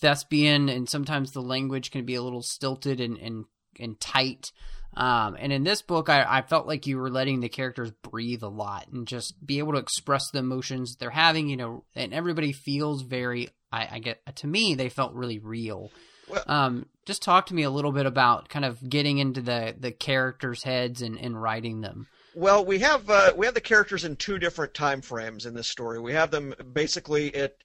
[0.00, 3.44] thespian and sometimes the language can be a little stilted and and,
[3.78, 4.52] and tight
[4.94, 8.42] um, and in this book, I, I felt like you were letting the characters breathe
[8.42, 12.12] a lot and just be able to express the emotions they're having, you know, and
[12.12, 15.90] everybody feels very, I, I get, to me, they felt really real.
[16.28, 19.74] Well- um, just talk to me a little bit about kind of getting into the,
[19.78, 22.06] the characters' heads and, and writing them.
[22.34, 25.68] Well, we have uh, we have the characters in two different time frames in this
[25.68, 26.00] story.
[26.00, 27.56] We have them basically at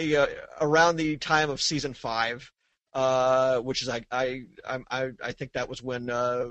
[0.00, 0.26] uh,
[0.60, 2.50] around the time of season five,
[2.92, 6.50] uh, which is I I I I think that was when uh,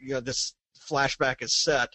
[0.00, 0.54] you know this
[0.88, 1.90] flashback is set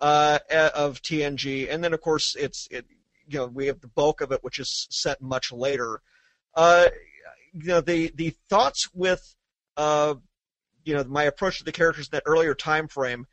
[0.00, 0.38] uh,
[0.74, 2.86] of TNG, and then of course it's it
[3.28, 6.00] you know we have the bulk of it, which is set much later.
[6.54, 6.88] Uh,
[7.52, 9.34] you know the the thoughts with
[9.76, 10.14] uh,
[10.84, 13.26] you know my approach to the characters in that earlier time frame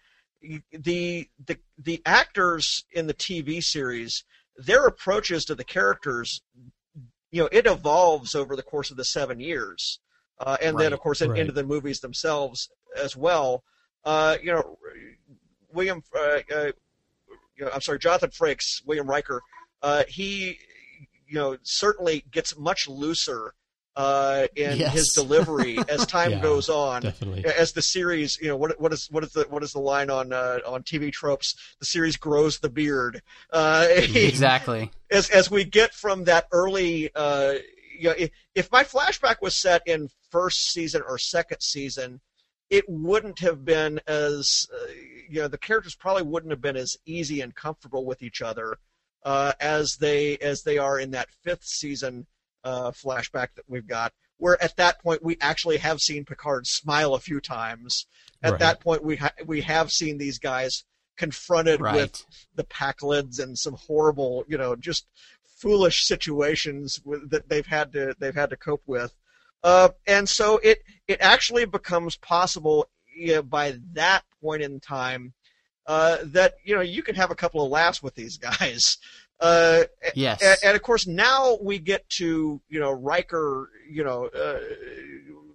[0.71, 4.23] the the the actors in the TV series,
[4.57, 6.41] their approaches to the characters,
[7.33, 9.99] you know, it evolves over the course of the seven years,
[10.39, 11.39] uh, and then of course right.
[11.39, 13.63] into the movies themselves as well.
[14.05, 14.77] Uh, you know,
[15.73, 16.71] William, uh, uh,
[17.57, 19.41] you know, I'm sorry, Jonathan Frakes, William Riker,
[19.81, 20.59] uh, he,
[21.27, 23.55] you know, certainly gets much looser
[23.95, 24.93] uh, in Yes.
[24.93, 26.41] his delivery as time Yeah.
[26.41, 27.45] goes on Definitely.
[27.45, 30.09] as the series, you know, what what is what is the what is the line
[30.09, 31.55] on uh, on TV tropes?
[31.79, 33.21] The series grows the beard.
[33.51, 34.91] Uh, Exactly.
[35.11, 37.55] as as we get from that early, uh,
[37.97, 42.19] you know, if, if my flashback was set in first season or second season,
[42.69, 44.91] it wouldn't have been as uh,
[45.29, 48.77] you know the characters probably wouldn't have been as easy and comfortable with each other
[49.23, 52.25] uh, as they as they are in that fifth season
[52.63, 54.13] uh, flashback that we've got.
[54.37, 58.07] Where at that point we actually have seen Picard smile a few times.
[58.41, 58.59] At Right.
[58.59, 60.83] that point we ha- we have seen these guys
[61.17, 62.25] confronted with Right.
[62.55, 65.05] the Pakleds and some horrible, you know, just
[65.57, 69.13] foolish situations with, that they've had to they've had to cope with.
[69.63, 75.33] Uh, and so it it actually becomes possible you know, by that point in time
[75.85, 78.97] uh, that you know you can have a couple of laughs with these guys.
[79.43, 79.83] Uh,
[80.15, 80.41] Yes.
[80.41, 84.59] and, and of course now we get to you know Riker you know uh,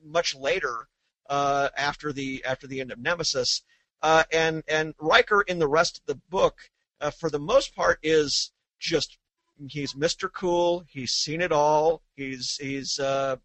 [0.05, 0.89] much later
[1.31, 3.63] uh, after the after the end of Nemesis
[4.03, 6.57] uh, and and Riker in the rest of the book
[7.01, 9.17] uh, for the most part is just
[9.69, 10.31] he's Mr.
[10.33, 13.37] Cool he's seen it all he's he's uh,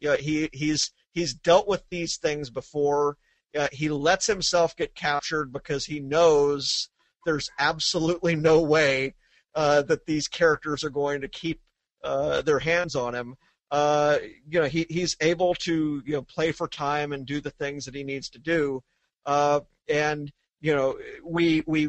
[0.00, 3.16] you know, he he's he's dealt with these things before
[3.56, 6.88] uh, he lets himself get captured because he knows
[7.24, 9.14] there's absolutely no way
[9.56, 11.60] uh, that these characters are going to keep
[12.04, 13.34] uh, their hands on him.
[13.70, 17.50] Uh, you know, he, he's able to you know play for time and do the
[17.50, 18.82] things that he needs to do.
[19.24, 20.30] Uh, and
[20.60, 21.88] you know, we we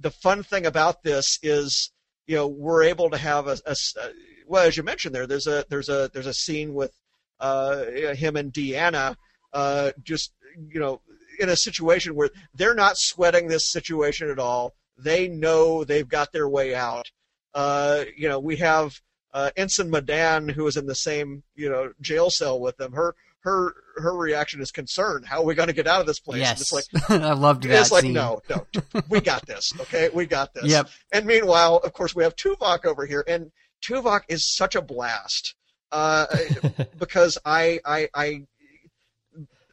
[0.00, 1.90] the fun thing about this is
[2.26, 4.08] you know we're able to have a uh,
[4.46, 6.92] well as you mentioned there there's a there's a there's a scene with
[7.40, 7.84] uh,
[8.14, 9.16] him and Deanna
[9.52, 10.32] uh, just
[10.68, 11.00] you know
[11.40, 14.74] in a situation where they're not sweating this situation at all.
[14.96, 17.10] They know they've got their way out.
[17.54, 19.00] Uh, you know, we have
[19.34, 22.92] uh, Ensign Madan, who is in the same you know jail cell with them.
[22.92, 25.24] Her her her reaction is concern.
[25.24, 26.40] How are we going to get out of this place?
[26.40, 26.60] Yes.
[26.60, 28.12] It's like I loved that it's like scene.
[28.12, 28.66] no, no,
[29.08, 29.72] we got this.
[29.80, 30.64] Okay, we got this.
[30.64, 30.88] Yep.
[31.12, 33.50] And meanwhile, of course, we have Tuvok over here, and
[33.82, 35.54] Tuvok is such a blast
[35.90, 36.26] uh,
[36.98, 38.42] because I, I I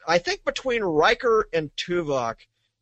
[0.06, 2.36] I think between Riker and Tuvok,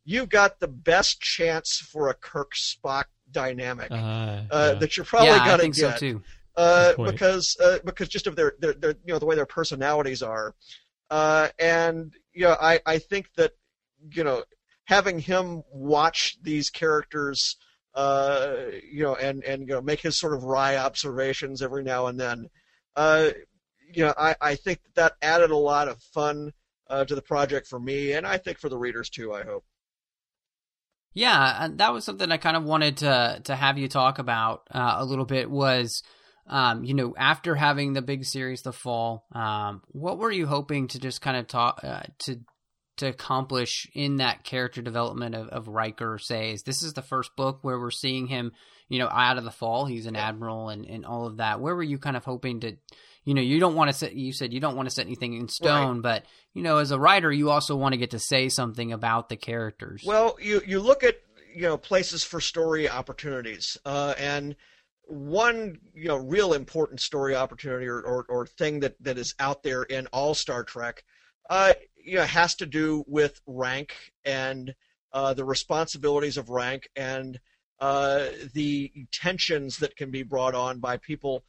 [0.09, 4.73] you've got the best chance for a Kirk Spock dynamic Uh, uh, yeah.
[4.79, 6.23] that you're probably yeah, gonna think so get too.
[6.55, 10.23] uh, because uh, because just of their, their their you know the way their personalities
[10.23, 10.55] are,
[11.11, 13.51] uh, and you know I I think that
[14.11, 14.43] you know
[14.85, 17.55] having him watch these characters,
[17.93, 18.55] uh,
[18.91, 22.19] you know, and and you know make his sort of wry observations every now and
[22.19, 22.49] then,
[22.95, 23.29] uh,
[23.93, 26.51] you know I I think that, that added a lot of fun
[26.89, 29.31] uh, to the project for me, and I think for the readers too.
[29.33, 29.63] I hope.
[31.13, 34.67] Yeah, and that was something I kind of wanted to to have you talk about
[34.71, 35.49] uh, a little bit.
[35.49, 36.03] Was
[36.47, 40.87] um, you know after having the big series the fall, um, what were you hoping
[40.89, 42.39] to just kind of talk uh, to
[42.97, 46.19] to accomplish in that character development of, of Riker?
[46.19, 48.51] Says this is the first book where we're seeing him,
[48.87, 49.85] you know, out of the fall.
[49.85, 51.59] He's an admiral and and all of that.
[51.59, 52.77] Where were you kind of hoping to?
[53.25, 54.15] You know, you don't want to set.
[54.15, 56.99] You said you don't want to set anything in stone, but you know, as a
[56.99, 60.03] writer, you also want to get to say something about the characters.
[60.05, 61.17] Well, you you look at
[61.53, 64.55] you know places for story opportunities, uh, and
[65.09, 69.63] one you know real important story opportunity or, or, or thing that, that is out
[69.63, 71.03] there in all Star Trek,
[71.49, 73.93] uh, you know, has to do with rank
[74.23, 74.73] and
[75.11, 77.39] uh, the responsibilities of rank and
[77.79, 81.43] uh, the tensions that can be brought on by people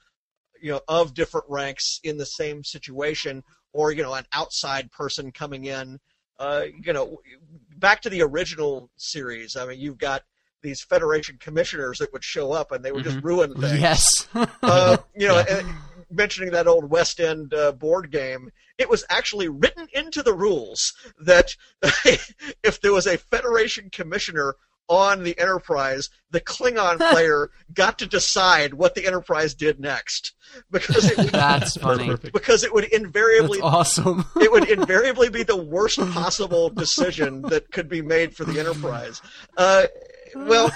[0.60, 3.42] you know of different ranks in the same situation
[3.72, 5.98] or you know an outside person coming in
[6.38, 7.18] uh, you know
[7.76, 9.56] back to the original series.
[9.56, 10.22] I mean you've got
[10.62, 13.80] these federation commissioners that would show up and they would just ruin things.
[13.80, 14.28] Yes,
[14.62, 15.66] uh, you know and
[16.10, 20.94] mentioning that old west end uh, board game it was actually written into the rules
[21.20, 21.54] that
[22.64, 24.56] if there was a federation commissioner
[24.90, 30.32] on the Enterprise, the Klingon player got to decide what the Enterprise did next
[30.70, 32.08] because it would, that's funny.
[32.08, 32.34] Perfect.
[32.34, 34.26] because it would invariably That's awesome.
[34.40, 39.22] it would invariably be the worst possible decision that could be made for the Enterprise.
[39.56, 39.86] Uh,
[40.34, 40.70] well,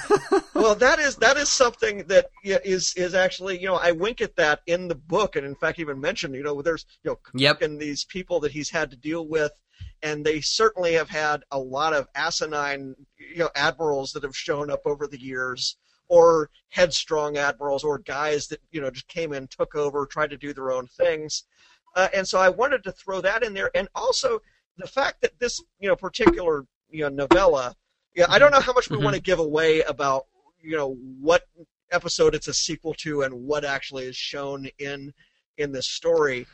[0.55, 4.21] well, that is that is something that is is is actually you know I wink
[4.21, 7.19] at that in the book, and in fact even mentioned you know there's you know
[7.35, 7.63] Yep.
[7.63, 9.53] and these people that he's had to deal with,
[10.03, 14.71] and they certainly have had a lot of asinine you know admirals that have shown
[14.71, 15.77] up over the years,
[16.09, 20.37] or headstrong admirals, or guys that you know just came in, took over, tried to
[20.37, 21.45] do their own things,
[21.97, 24.41] uh, and so I wanted to throw that in there, and also
[24.77, 27.75] the fact that this you know particular you know novella,
[28.15, 29.05] yeah, I don't know how much we Mhm.
[29.05, 30.27] want to give away about
[30.63, 31.45] you know what
[31.91, 35.13] episode it's a sequel to and what actually is shown in
[35.59, 36.47] in this story.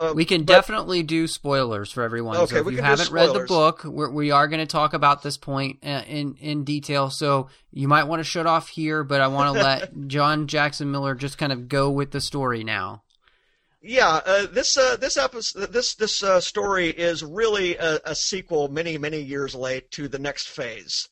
[0.00, 2.36] Um, We can but- definitely do spoilers for everyone.
[2.36, 4.94] Okay, so if we you haven't read the book, we're, we are going to talk
[4.94, 7.10] about this point uh, in in detail.
[7.10, 10.90] So you might want to shut off here, but I want to let John Jackson
[10.90, 13.02] Miller just kind of go with the story now.
[13.80, 18.68] Yeah, uh, this uh, this episode, this this uh, story is really a, a sequel,
[18.68, 21.08] many many years late to the next phase,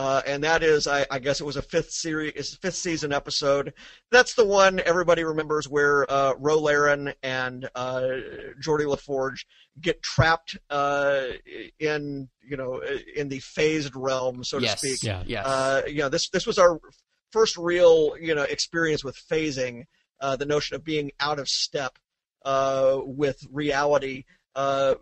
[0.00, 3.74] uh, and that is, I, I guess it was a fifth series, fifth season episode.
[4.10, 8.06] That's the one everybody remembers where uh, Ro Laren and uh,
[8.64, 9.44] Geordi LaForge
[9.78, 11.24] get trapped uh,
[11.78, 12.80] in you know
[13.14, 15.06] in the phased realm, so yes, to speak.
[15.06, 15.22] Yeah.
[15.26, 16.80] yes, Uh, you know, this this was our
[17.30, 19.84] first real you know experience with phasing,
[20.18, 21.98] uh, the notion of being out of step
[22.46, 24.24] uh, with reality.
[24.56, 24.94] Uh,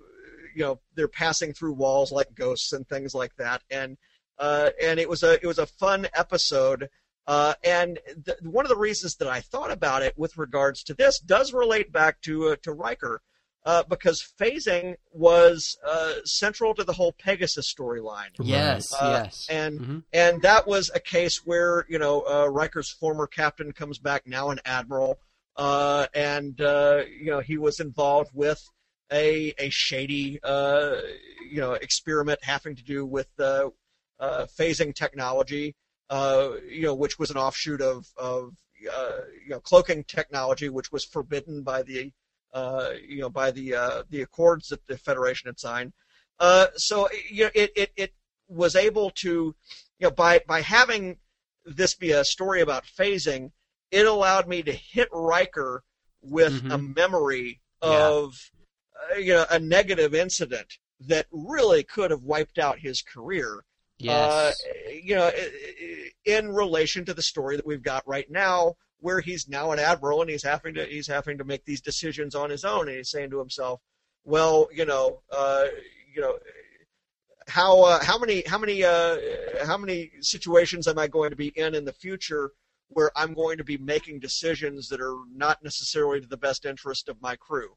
[0.57, 3.97] you know, they're passing through walls like ghosts and things like that, and
[4.39, 6.89] uh, and it was a it was a fun episode.
[7.27, 10.95] Uh, and th- one of the reasons that I thought about it with regards to
[10.95, 13.21] this does relate back to uh, to Riker,
[13.67, 18.31] uh, because phasing was uh, central to the whole Pegasus storyline.
[18.39, 20.05] yes, Uh, yes, and Mhm.
[20.15, 24.49] and that was a case where you know uh, Riker's former captain comes back now
[24.49, 25.19] an admiral,
[25.57, 28.63] uh, and uh, you know he was involved with
[29.13, 30.97] a a shady uh,
[31.51, 33.29] you know experiment having to do with
[34.21, 35.75] uh, phasing technology,
[36.11, 38.55] uh, you know which was an offshoot of of
[38.93, 42.13] uh, you know cloaking technology, which was forbidden by the
[42.55, 45.93] uh, you know by the uh, the accords that the Federation had signed.
[46.41, 48.15] Uh, so you know it, it it
[48.49, 49.55] was able to
[49.99, 51.19] you know by by having
[51.65, 53.51] this be a story about phasing,
[53.91, 55.83] it allowed me to hit Riker
[56.23, 56.73] with Mhm.
[56.73, 58.09] a memory Yeah.
[58.09, 58.51] of
[59.13, 63.65] uh, you know a negative incident that really could have wiped out his career.
[64.15, 64.53] Uh,
[64.93, 65.33] you know, i-
[65.83, 69.79] i- in relation to the story that we've got right now, where he's now an
[69.79, 72.97] admiral and he's having to he's having to make these decisions on his own, and
[72.97, 73.81] he's saying to himself,
[74.25, 75.67] "Well, you know, uh,
[76.15, 76.39] you know."
[77.49, 79.17] How uh, how many how many uh,
[79.65, 82.53] how many situations am I going to be in in the future
[82.89, 87.09] where I'm going to be making decisions that are not necessarily to the best interest
[87.09, 87.71] of my crew.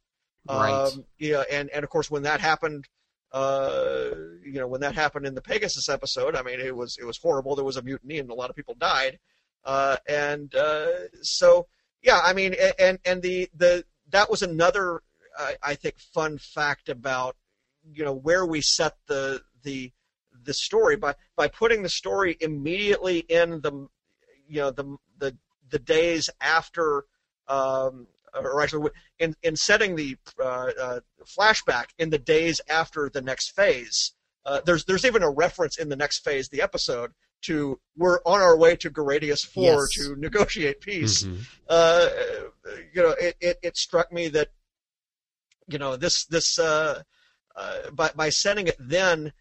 [0.49, 0.73] Right.
[0.73, 2.89] Um, yeah, and and of course when that happened,
[3.31, 4.09] uh,
[4.43, 7.17] you know, when that happened in the Pegasus episode, I mean, it was it was
[7.17, 7.55] horrible.
[7.55, 9.19] There was a mutiny and a lot of people died,
[9.63, 11.67] uh, and uh, so
[12.01, 15.01] yeah, I mean, and and the the that was another
[15.37, 17.35] I I think fun fact about
[17.93, 19.91] you know where we set the the
[20.43, 23.87] the story by by putting the story immediately in the
[24.47, 25.37] you know the the
[25.69, 27.05] the days after
[27.47, 33.21] um, or actually in in setting the uh, uh, flashback in the days after the
[33.21, 34.13] next phase.
[34.45, 37.11] Uh, there's there's even a reference in the next phase, the episode,
[37.41, 39.93] to we're on our way to Garadius Four Yes.
[39.95, 41.23] to negotiate peace.
[41.23, 41.45] Mhm.
[41.69, 42.09] Uh,
[42.93, 44.49] you know, it, it, it struck me that
[45.67, 47.03] you know this this uh,
[47.55, 49.31] uh, by by setting it then,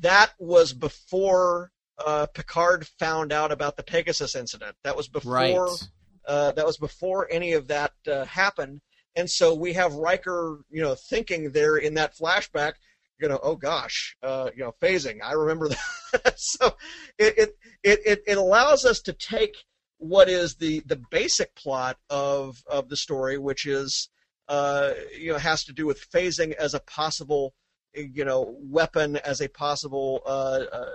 [0.00, 1.72] that was before
[2.04, 4.76] uh, Picard found out about the Pegasus incident.
[4.84, 5.88] That was before Right.
[6.28, 8.80] Uh, that was before any of that uh, happened,
[9.16, 12.74] and so we have Riker, you know, thinking there in that flashback,
[13.20, 15.18] you know, oh gosh, uh, you know, phasing.
[15.24, 15.68] I remember
[16.12, 16.34] that.
[16.38, 16.76] so
[17.18, 19.56] it, it it it allows us to take
[19.98, 24.08] what is the the basic plot of of the story, which is
[24.48, 27.54] uh, you know has to do with phasing as a possible
[27.94, 30.86] you know weapon, as a possible uh, uh,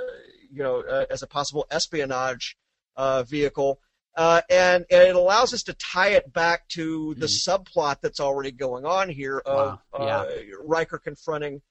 [0.51, 2.57] you know uh, as a possible espionage
[2.95, 3.79] uh, vehicle.
[4.16, 8.51] Uh, and, and it allows us to tie it back to the subplot that's already
[8.51, 10.18] going on here of Wow, yeah.
[10.20, 10.28] uh,
[10.64, 11.61] Riker confronting,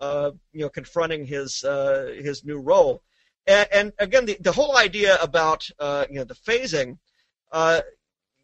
[0.00, 3.02] uh, you know, confronting his uh, his new role.
[3.46, 6.98] And, and again, the, the whole idea about uh, you know the phasing,
[7.52, 7.82] uh,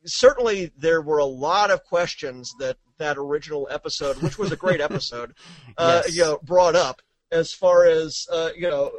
[0.05, 4.81] certainly there were a lot of questions that that original episode, which was a great
[4.89, 5.35] episode,
[5.77, 6.17] uh, Yes.
[6.17, 7.01] you know, brought up
[7.31, 8.91] as far as uh, you know,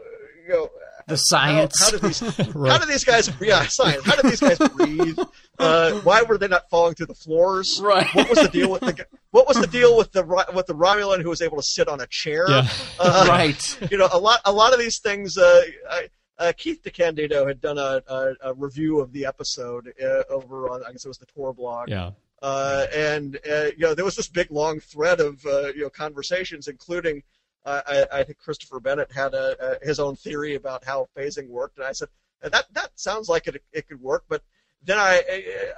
[0.47, 0.69] you know,
[1.09, 1.79] The science.
[1.83, 2.19] how did these
[2.69, 5.17] how do these guys yeah science how did these guys breathe
[5.57, 8.07] uh, why were they not falling through the floors Right.
[8.15, 11.21] what was the deal with the what was the deal with the with the Romulan
[11.21, 12.67] who was able to sit on a chair Yeah.
[12.99, 13.91] uh, right.
[13.91, 17.59] you know a lot a lot of these things uh, I, uh, Keith DeCandido had
[17.59, 21.17] done a, a, a review of the episode uh, over on I guess it was
[21.17, 22.11] the Tor blog Yeah.
[22.41, 25.89] uh, and uh, you know there was this big long thread of uh, you know
[25.89, 27.23] conversations, including
[27.65, 31.77] I, I think Christopher Bennett had a, a, his own theory about how phasing worked,
[31.77, 32.07] and I said
[32.41, 34.43] that that sounds like it it could work, but
[34.83, 35.23] then I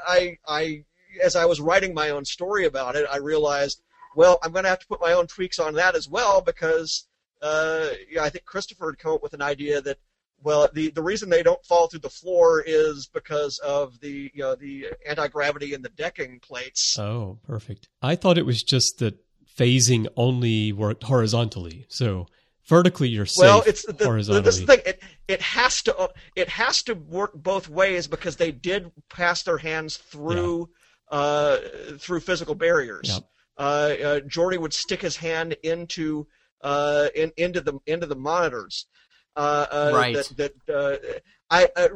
[0.08, 0.84] I I
[1.22, 3.82] as I was writing my own story about it, I realized
[4.16, 7.08] well I'm going to have to put my own tweaks on that as well because
[7.42, 9.98] uh, yeah, I think Christopher had come up with an idea that
[10.44, 14.42] well, the, the reason they don't fall through the floor is because of the you
[14.42, 16.98] know the anti gravity in the decking plates.
[16.98, 17.90] Oh, perfect.
[18.02, 19.16] I thought it was just that
[19.58, 21.86] phasing only worked horizontally.
[21.90, 22.28] So
[22.66, 23.44] vertically, you're safe.
[23.44, 24.44] well, it's the, the, horizontally.
[24.44, 24.80] this thing.
[24.86, 29.58] It it has to it has to work both ways because they did pass their
[29.58, 30.70] hands through
[31.10, 31.58] uh,
[31.98, 33.10] through physical barriers.
[33.10, 33.24] Yep.
[33.58, 36.28] Uh, uh, Geordi would stick his hand into
[36.62, 38.88] uh, in, into the into the monitors.
[39.36, 40.16] Uh, uh, Right.
[40.16, 41.90] That, that uh, I,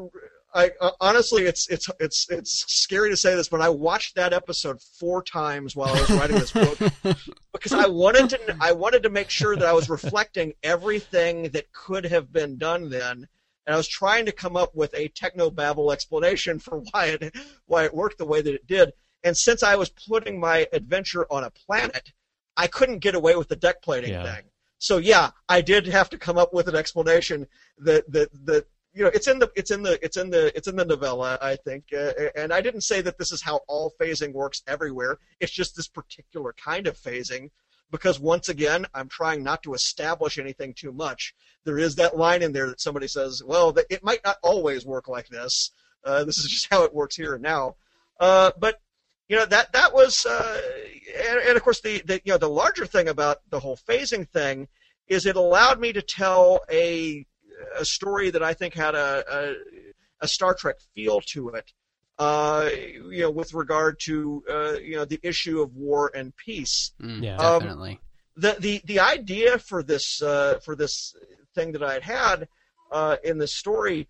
[0.55, 4.31] I, uh, honestly, it's it's it's it's scary to say this, but I watched that
[4.31, 6.79] episode four times while I was writing this book
[7.53, 11.71] because I wanted to I wanted to make sure that I was reflecting everything that
[11.73, 13.27] could have been done then.
[13.67, 17.35] And I was trying to come up with a technobabble explanation for why it
[17.65, 18.93] why it worked the way that it did.
[19.25, 22.13] And since I was putting my adventure on a planet,
[22.55, 24.23] I couldn't get away with the deck plating Yeah.
[24.23, 24.43] thing.
[24.77, 27.47] So yeah, I did have to come up with an explanation
[27.79, 30.69] that that that you know it's in the it's in the it's in the it's
[30.69, 33.93] in the novella I think, uh, and I didn't say that this is how all
[33.99, 35.19] phasing works everywhere.
[35.41, 37.51] It's just this particular kind of phasing
[37.91, 41.35] because once again I'm trying not to establish anything too much.
[41.65, 45.09] There is that line in there that somebody says, well, it might not always work
[45.09, 45.71] like this.
[46.05, 47.75] Uh, this is just how it works here and now.
[48.17, 48.79] Uh, but
[49.27, 50.61] you know that that was, uh,
[51.27, 54.25] and, and of course the, the you know the larger thing about the whole phasing
[54.29, 54.69] thing
[55.07, 57.25] is it allowed me to tell a
[57.79, 59.55] a story that I think had a a,
[60.21, 61.71] a Star Trek feel to it.
[62.17, 62.69] Uh,
[63.11, 67.21] you know, with regard to uh, you know the issue of war and peace Mm,
[67.21, 67.35] Yeah.
[67.37, 67.99] Um, Definitely.
[68.37, 71.15] the the the idea for this uh, for this
[71.53, 72.47] thing that I had had
[72.91, 74.07] uh, in the story,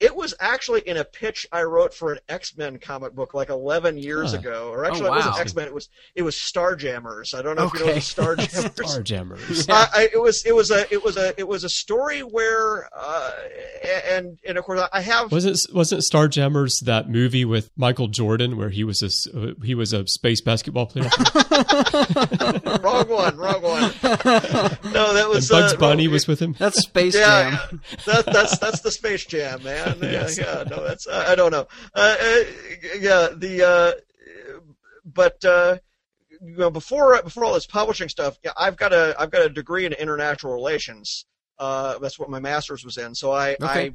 [0.00, 3.48] it was actually in a pitch I wrote for an X Men comic book like
[3.48, 4.38] 11 years Huh.
[4.38, 5.38] ago, or actually Oh, it wasn't.
[5.40, 5.66] X Men.
[5.68, 7.32] It was it was Starjammers.
[7.34, 7.94] I don't know if you know Okay.
[7.94, 9.36] the Starjammers.
[9.38, 9.66] Starjammers.
[9.72, 12.88] I, I, it was it was a it was a it was a story where
[12.94, 13.30] uh,
[14.10, 18.56] and and of course I have was it wasn't Starjammers that movie with Michael Jordan
[18.56, 21.08] where he was a s- uh, he was a space basketball player?
[22.82, 23.82] wrong one wrong one.
[24.92, 26.54] No, that and was Bugs uh, Bunny wrong- was with him.
[26.58, 27.80] That's Space Yeah, Jam.
[28.06, 29.83] that, that's that's the Space Jam, man.
[29.86, 29.98] Man.
[30.02, 30.38] Yes.
[30.38, 31.66] Yeah, yeah, no, that's uh, I don't know.
[31.94, 32.44] Uh, uh,
[32.98, 33.92] yeah, the uh,
[35.04, 35.78] but uh,
[36.42, 39.48] you know before before all this publishing stuff, yeah, I've got a I've got a
[39.48, 41.26] degree in international relations.
[41.58, 43.14] Uh, that's what my master's was in.
[43.14, 43.92] So I Okay.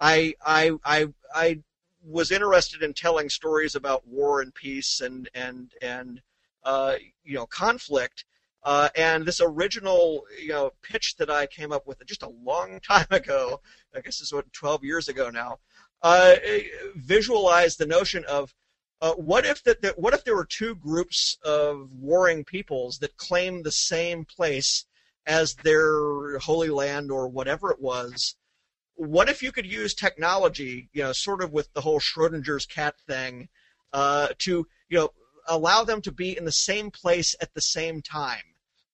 [0.00, 1.58] I, I I I I
[2.02, 6.22] was interested in telling stories about war and peace and and and
[6.64, 8.24] uh, you know conflict.
[8.62, 12.80] Uh, and this original, you know, pitch that I came up with just a long
[12.86, 13.60] time ago,
[13.94, 15.58] I guess is what 12 years ago now,
[16.02, 16.36] uh,
[16.94, 18.54] visualized the notion of
[19.02, 23.16] uh, what if that, that what if there were two groups of warring peoples that
[23.16, 24.84] claimed the same place
[25.26, 28.34] as their holy land or whatever it was?
[28.96, 32.94] What if you could use technology, you know, sort of with the whole Schrodinger's cat
[33.06, 33.48] thing,
[33.94, 35.10] uh, to you know
[35.48, 38.42] allow them to be in the same place at the same time?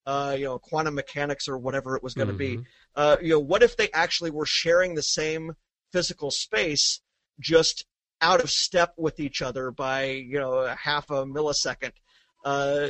[0.06, 2.58] Uh, you know, quantum mechanics or whatever it was going to be.
[2.58, 2.64] Mhm.
[2.94, 5.56] Uh, you know, what if they actually were sharing the same
[5.92, 7.00] physical space,
[7.40, 7.84] just
[8.20, 11.92] out of step with each other by you know a half a millisecond?
[12.44, 12.86] Uh,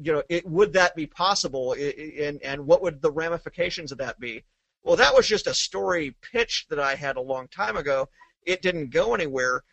[0.00, 1.72] you know, it, would that be possible?
[1.72, 4.44] And and what would the ramifications of that be?
[4.84, 8.08] Well, that was just a story pitch that I had a long time ago.
[8.44, 9.64] It didn't go anywhere.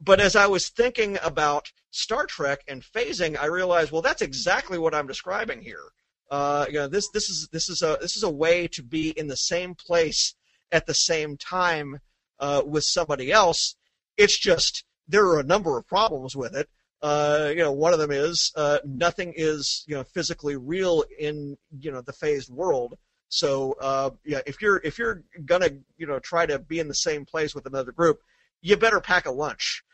[0.00, 4.78] But as I was thinking about Star Trek and phasing, I realized, well, that's exactly
[4.78, 5.92] what I'm describing here.
[6.32, 9.10] Uh, you know, this this is this is a this is a way to be
[9.10, 10.34] in the same place
[10.72, 12.00] at the same time
[12.40, 13.76] uh, with somebody else.
[14.16, 16.70] It's just there are a number of problems with it.
[17.02, 21.58] Uh, you know, one of them is uh, nothing is you know physically real in
[21.78, 22.96] you know the phased world.
[23.28, 25.68] So uh, yeah, if you're if you're gonna
[25.98, 28.20] you know try to be in the same place with another group,
[28.62, 29.84] you better pack a lunch.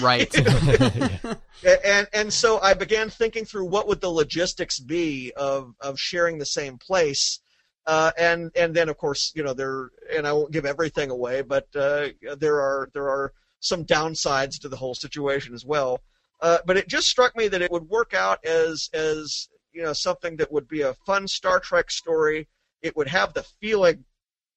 [0.00, 0.34] Right.
[1.84, 6.38] And and so I began thinking through what would the logistics be of of sharing
[6.38, 7.40] the same place,
[7.84, 11.42] uh, and and then of course you know there and I won't give everything away,
[11.42, 16.00] but uh, there are there are some downsides to the whole situation as well.
[16.40, 19.92] Uh, but it just struck me that it would work out as as you know
[19.92, 22.46] something that would be a fun Star Trek story.
[22.82, 24.04] It would have the feeling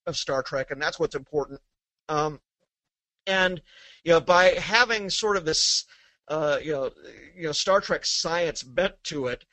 [0.05, 1.59] of Star Trek, and that's what's important.
[2.09, 2.39] Um,
[3.28, 3.61] and
[4.03, 5.86] you know by having sort of this
[6.32, 6.89] uh, you know,
[7.36, 9.43] you know, Star Trek science bent to it.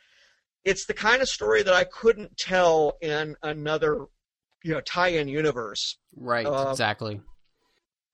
[0.65, 4.07] It's the kind of story that I couldn't tell in another,
[4.63, 5.97] you know, tie-in universe.
[6.17, 6.47] right.
[6.47, 7.21] Uh, exactly.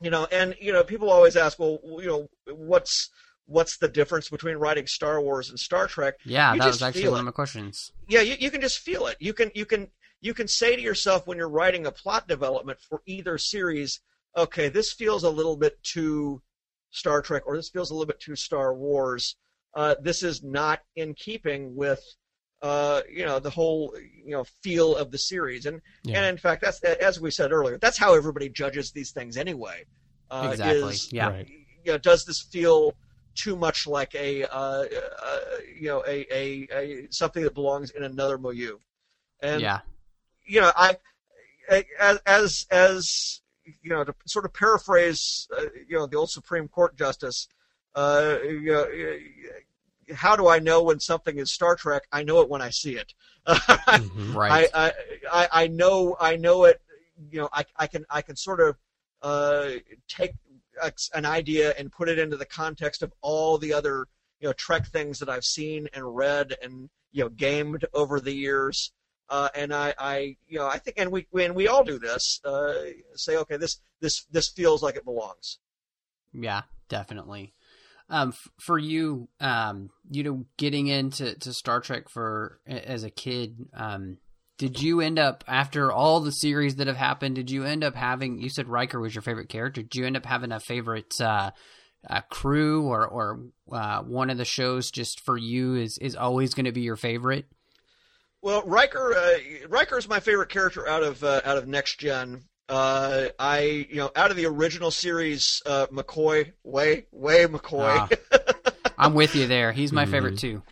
[0.00, 3.10] You know, and you know, people always ask, well, you know, what's
[3.46, 6.14] what's the difference between writing Star Wars and Star Trek?
[6.24, 7.92] Yeah, you that was actually one of my questions.
[8.08, 9.16] Yeah, you, you can just feel it.
[9.20, 9.88] You can you can
[10.20, 14.00] you can say to yourself when you're writing a plot development for either series,
[14.36, 16.42] okay, this feels a little bit too
[16.90, 19.36] Star Trek, or this feels a little bit too Star Wars.
[19.74, 22.02] Uh, this is not in keeping with
[22.62, 26.18] uh, you know the whole you know feel of the series, and Yeah.
[26.18, 29.84] and in fact, that's as we said earlier, that's how everybody judges these things anyway.
[30.30, 31.28] Uh, Exactly, is, yeah.
[31.28, 31.48] Right.
[31.84, 32.94] You know, does this feel
[33.34, 35.40] too much like a uh, uh,
[35.78, 38.78] you know a, a, a something that belongs in another milieu?
[39.40, 39.80] And yeah.
[40.46, 40.96] you know, I
[41.98, 46.68] as as as you know to sort of paraphrase uh, you know the old Supreme
[46.68, 47.48] Court justice.
[47.94, 48.86] Uh, you know,
[50.14, 52.02] how do I know when something is Star Trek?
[52.12, 53.14] I know it when I see it.
[53.46, 54.34] Mhm.
[54.34, 54.68] Right.
[54.74, 54.92] I, I,
[55.32, 56.80] I I know I know it.
[57.30, 58.76] You know, I, I can I can sort of
[59.22, 59.70] uh,
[60.08, 60.32] take
[60.82, 64.06] a- an idea and put it into the context of all the other
[64.40, 68.32] you know Trek things that I've seen and read and you know gamed over the
[68.32, 68.92] years.
[69.28, 72.40] Uh, and I, I, you know, I think, and we, and we all do this.
[72.44, 72.74] Uh,
[73.14, 75.58] say, okay, this, this, this feels like it belongs.
[76.32, 77.54] Yeah, definitely.
[78.10, 83.10] Um, f- for you, um, you know, getting into to Star Trek for as a
[83.10, 84.18] kid, um,
[84.58, 87.34] did you end up after all the series that have happened?
[87.34, 88.40] Did you end up having?
[88.40, 89.82] You said Riker was your favorite character.
[89.82, 91.50] Did you end up having a favorite uh,
[92.30, 93.40] crew or or
[93.72, 96.96] uh, one of the shows just for you is is always going to be your
[96.96, 97.46] favorite?
[98.44, 102.42] Well, Riker, uh, Riker is my favorite character out of uh, out of Next Gen.
[102.68, 108.06] Uh, I, you know, out of the original series, uh, McCoy, way, way McCoy.
[108.32, 108.42] Ah.
[108.98, 109.72] I'm with you there.
[109.72, 110.62] He's my favorite too.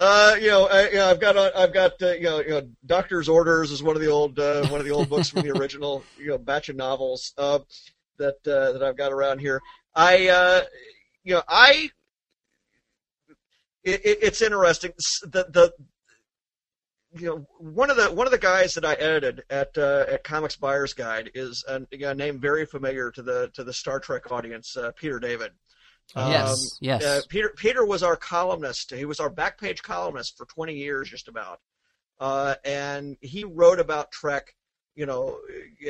[0.00, 2.48] Uh, you know, I, you know, I've got, uh, I've got, uh, you know, you
[2.48, 5.42] know, Doctor's Orders is one of the old, uh, one of the old books from
[5.42, 7.58] the original, you know, batch of novels, uh,
[8.16, 9.60] that, uh, that I've got around here.
[9.94, 10.62] I, uh,
[11.24, 11.90] you know, I,
[13.84, 14.92] it, it, it's interesting.
[15.24, 15.72] The, the,
[17.12, 20.24] you know, one of the one of the guys that I edited at uh, at
[20.24, 24.30] Comics Buyer's Guide is a, a name very familiar to the to the Star Trek
[24.30, 25.52] audience, uh, Peter David.
[26.14, 27.04] yes, Um, yes.
[27.04, 28.92] uh, Peter Peter was our columnist.
[28.92, 31.60] He was our back page columnist for 20 years, just about.
[32.20, 34.54] Uh, and he wrote about Trek,
[34.94, 35.38] you know,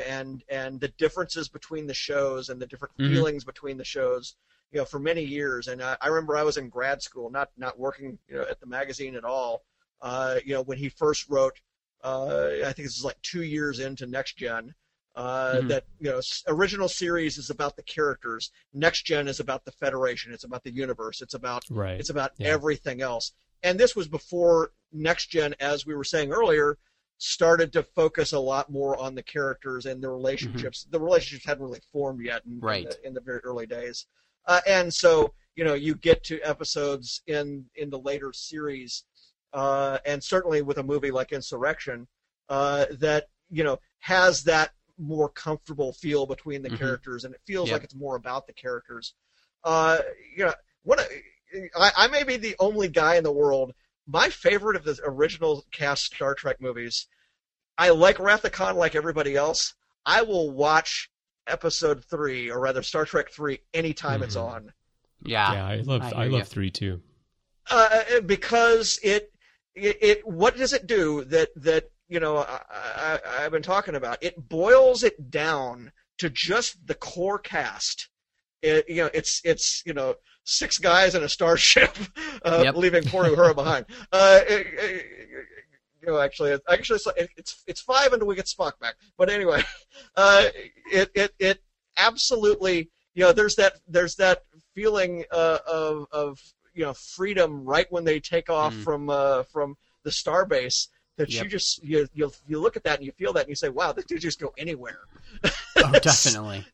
[0.07, 3.09] and and the differences between the shows and the different Mhm.
[3.09, 4.36] feelings between the shows,
[4.73, 5.69] you know, for many years.
[5.69, 8.61] And I, I remember I was in grad school, not not working, you know, at
[8.61, 9.65] the magazine at all.
[10.01, 11.61] Uh, you know, when he first wrote,
[12.05, 14.75] uh, I think this is like two years into Next Gen.
[15.16, 15.69] Uh, Mhm.
[15.69, 18.53] That you know, original series is about the characters.
[18.73, 20.33] Next Gen is about the Federation.
[20.33, 21.20] It's about the universe.
[21.20, 21.99] It's about Right.
[21.99, 22.49] it's about Yeah.
[22.49, 23.33] everything else.
[23.65, 26.79] And this was before Next Gen, as we were saying earlier,
[27.16, 30.87] started to focus a lot more on the characters and the relationships.
[30.89, 32.65] The relationships hadn't really formed yet in, Mm-hmm.
[32.65, 32.83] Right.
[32.85, 34.07] in, the, in the very early days.
[34.47, 39.03] Uh, and so, you know, you get to episodes in, in the later series,
[39.53, 42.07] uh, and certainly with a movie like Insurrection,
[42.49, 46.79] uh, that, you know, has that more comfortable feel between the Mhm.
[46.79, 47.75] characters, and it feels Yep.
[47.75, 49.15] like it's more about the characters.
[49.65, 49.99] Uh,
[50.37, 51.01] you know, what
[51.77, 53.75] I, I may be the only guy in the world.
[54.07, 57.07] My favorite of the original cast Star Trek movies.
[57.77, 59.75] I like Wrath of Khan like everybody else.
[60.05, 61.11] I will watch
[61.47, 64.43] episode three, or rather Star Trek three, anytime it's Mhm.
[64.43, 64.73] on,
[65.23, 65.53] Yeah.
[65.53, 66.45] yeah, I love I I, love ya.
[66.45, 67.03] three too.
[67.70, 69.33] uh, because it,
[69.78, 73.94] it, it, what does it do that that you know I, I, I've been talking
[73.94, 74.22] about?
[74.22, 78.09] It boils it down to just the core cast.
[78.62, 81.96] It, you know, it's it's you know six guys in a starship,
[82.44, 82.76] uh, Yep.
[82.76, 83.86] leaving poor Uhura behind.
[84.12, 85.06] Uh, it- it-
[86.00, 87.00] you know, actually, actually,
[87.36, 88.94] it's it's five until we get Spock back.
[89.16, 89.62] But anyway,
[90.16, 90.44] uh,
[90.92, 91.62] it it it
[91.96, 94.44] absolutely, you know, there's that there's that
[94.74, 96.40] feeling uh, of of
[96.78, 98.84] you know freedom right when they take off Mm.
[98.84, 100.88] from uh, from the starbase.
[101.16, 101.42] That Yep.
[101.44, 103.68] you just you, you you look at that and you feel that and you say,
[103.68, 105.00] wow, this could just go anywhere.
[105.84, 106.64] Oh, definitely.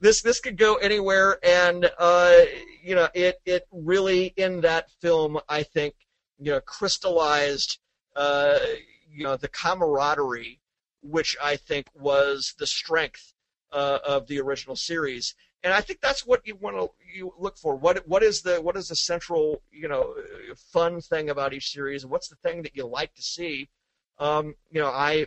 [0.00, 2.36] this this could go anywhere and uh
[2.82, 5.94] you know it it really in that film i think
[6.38, 7.78] you know crystallized
[8.16, 8.58] uh
[9.10, 10.60] you know the camaraderie
[11.02, 13.32] which i think was the strength
[13.72, 17.56] uh, of the original series and i think that's what you want to you look
[17.58, 20.14] for what what is the what is the central you know
[20.72, 23.68] fun thing about each series what's the thing that you like to see
[24.18, 25.26] um you know i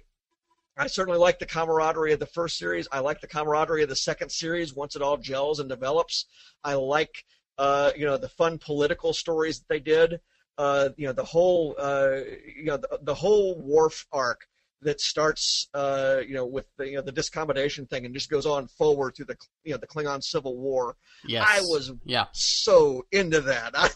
[0.77, 2.87] I certainly like the camaraderie of the first series.
[2.91, 6.25] I like the camaraderie of the second series once it all gels and develops.
[6.63, 7.25] I like,
[7.57, 10.21] uh, you know, the fun political stories that they did.
[10.57, 12.17] Uh, you know, the whole, uh,
[12.55, 14.47] you know, the, the whole Worf arc
[14.83, 18.45] that starts, uh, you know, with the, you know, the discommendation thing and just goes
[18.45, 20.95] on forward through the, you know, the Klingon Civil War.
[21.25, 21.45] Yes.
[21.47, 22.25] I was Yeah.
[22.33, 23.71] so into that.
[23.75, 23.89] I,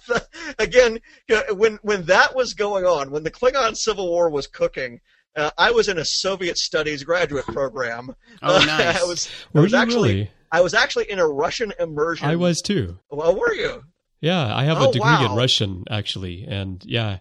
[0.59, 4.47] again, you know, when when that was going on, when the Klingon Civil War was
[4.47, 4.99] cooking,
[5.35, 8.15] uh, I was in a Soviet studies graduate program.
[8.43, 9.01] Oh, Uh, nice.
[9.01, 10.31] I was I was you actually really?
[10.51, 12.27] I was actually in a Russian immersion.
[12.27, 12.99] I was too.
[13.09, 13.81] Well, were you?
[14.21, 15.31] Yeah, I have Oh, a degree wow.
[15.31, 17.19] in Russian actually, and yeah, s-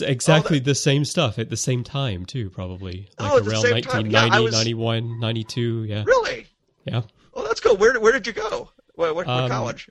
[0.00, 3.62] exactly the same stuff at the same time too, probably like Oh, at the around
[3.62, 4.06] same time.
[4.06, 5.84] Yeah, 1990, I was- 91, 92.
[5.84, 6.46] Yeah, Really?
[6.84, 7.02] yeah.
[7.34, 7.76] Well, that's cool.
[7.76, 8.70] Where where did you go?
[8.94, 9.88] What, what, what Um, college?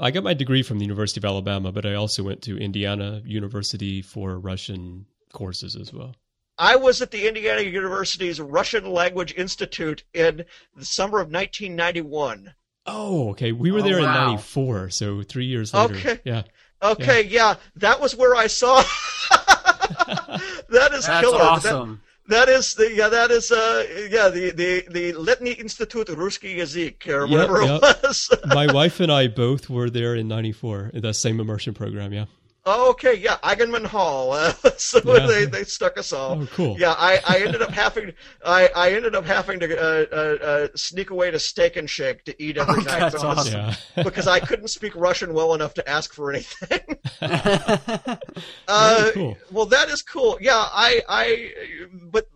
[0.00, 3.20] I got my degree from the University of Alabama, but I also went to Indiana
[3.24, 6.14] University for Russian courses as well.
[6.56, 10.44] I was at the Indiana University's Russian Language Institute in
[10.76, 12.54] the summer of 1991.
[12.86, 13.52] Oh, okay.
[13.52, 14.08] We were Oh, there wow.
[14.08, 15.94] in '94, so three years later.
[15.94, 16.20] Okay.
[16.24, 16.42] Yeah.
[16.82, 18.76] Okay, yeah, that was where I saw.
[20.68, 21.38] that is That's killer.
[21.38, 22.00] That- awesome.
[22.28, 23.08] that is the yeah.
[23.08, 27.82] That is uh yeah the the the Letny Institute Ruski Yazik or Yep, whatever yep.
[27.82, 28.30] it was.
[28.46, 32.12] my wife and I both were there in '94 in that same immersion program.
[32.12, 32.26] Yeah.
[32.70, 34.32] Oh, okay, yeah, Eigenmann Hall.
[34.38, 35.26] Uh, so Yeah.
[35.26, 36.38] they they stuck us all.
[36.42, 36.76] Oh, cool.
[36.78, 38.12] Yeah, I, I ended up having
[38.44, 42.24] I, I ended up having to uh, uh, uh, sneak away to Steak and Shake
[42.24, 43.74] to eat every Oh, night that's because, awesome.
[43.96, 44.04] Yeah.
[44.04, 46.80] because I couldn't speak Russian well enough to ask for anything.
[47.20, 48.18] Very
[48.68, 49.38] Uh, cool.
[49.50, 50.38] Well, that is cool.
[50.40, 51.50] Yeah, I, I,
[52.12, 52.26] but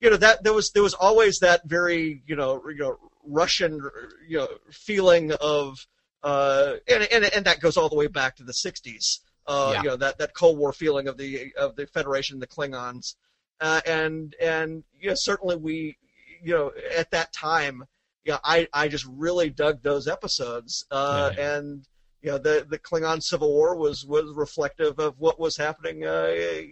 [0.00, 2.96] you know that there was there was always that very you know you know
[3.26, 3.80] Russian
[4.28, 5.86] you know feeling of
[6.22, 9.20] uh and and and that goes all the way back to the '60s.
[9.46, 9.82] Uh, Yeah.
[9.82, 13.16] You know that that Cold War feeling of the of the Federation, the Klingons,
[13.60, 15.96] uh, and and you know certainly we
[16.42, 17.84] you know at that time.
[18.24, 21.56] Yeah, I, I just really dug those episodes, uh, Yeah.
[21.56, 21.84] and
[22.20, 26.28] you know the the Klingon Civil War was was reflective of what was happening uh,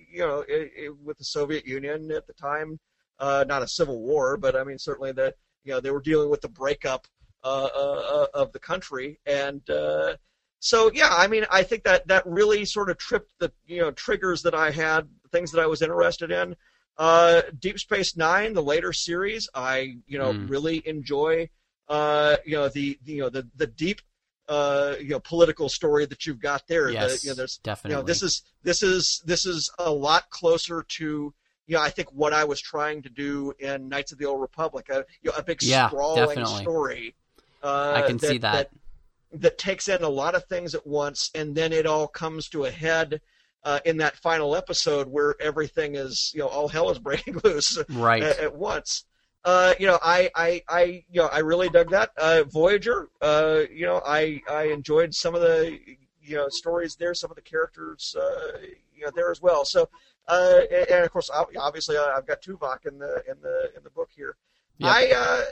[0.08, 2.78] you know i i with the Soviet Union at the time
[3.18, 5.34] uh, not a civil war but I mean certainly that
[5.64, 7.08] you know they were dealing with the breakup
[7.42, 10.14] uh, uh, of the country and uh,
[10.60, 13.90] so yeah I mean I think that that really sort of tripped the you know
[13.90, 16.54] triggers that I had things that I was interested in
[16.98, 20.50] uh, Deep Space Nine the later series I you know Mm.
[20.50, 21.48] really enjoy
[21.88, 24.00] uh, you know the, the you know the the deep
[24.48, 26.88] uh, you know political story that you've got there.
[26.88, 27.96] The- yes, you know, there's definitely.
[27.96, 31.34] you know this is this is this is a lot closer to
[31.70, 34.40] you know, I think what I was trying to do in Knights of the Old
[34.40, 36.64] Republic, a, you know, a big Yeah, sprawling definitely.
[36.64, 37.14] story.
[37.62, 38.52] Uh, I can see that.
[38.52, 38.70] that
[39.58, 42.70] takes in a lot of things at once, and then it all comes to a
[42.70, 43.20] head
[43.64, 47.78] uh, in that final episode where everything is, you know, all hell is breaking loose
[47.88, 48.22] Right.
[48.22, 49.04] at, at once.
[49.44, 52.10] Uh, you know, I, I, I, you know, I really dug that.
[52.16, 55.78] Uh, Voyager, uh, you know, I, I enjoyed some of the,
[56.22, 58.58] you know, stories there, some of the characters, uh,
[58.94, 59.64] you know, there as well.
[59.64, 59.88] So,
[60.28, 63.90] uh, and, and of course, obviously, I've got Tuvok in the in the in the
[63.90, 64.36] book here.
[64.80, 64.90] Yep.
[64.92, 65.42] I, uh,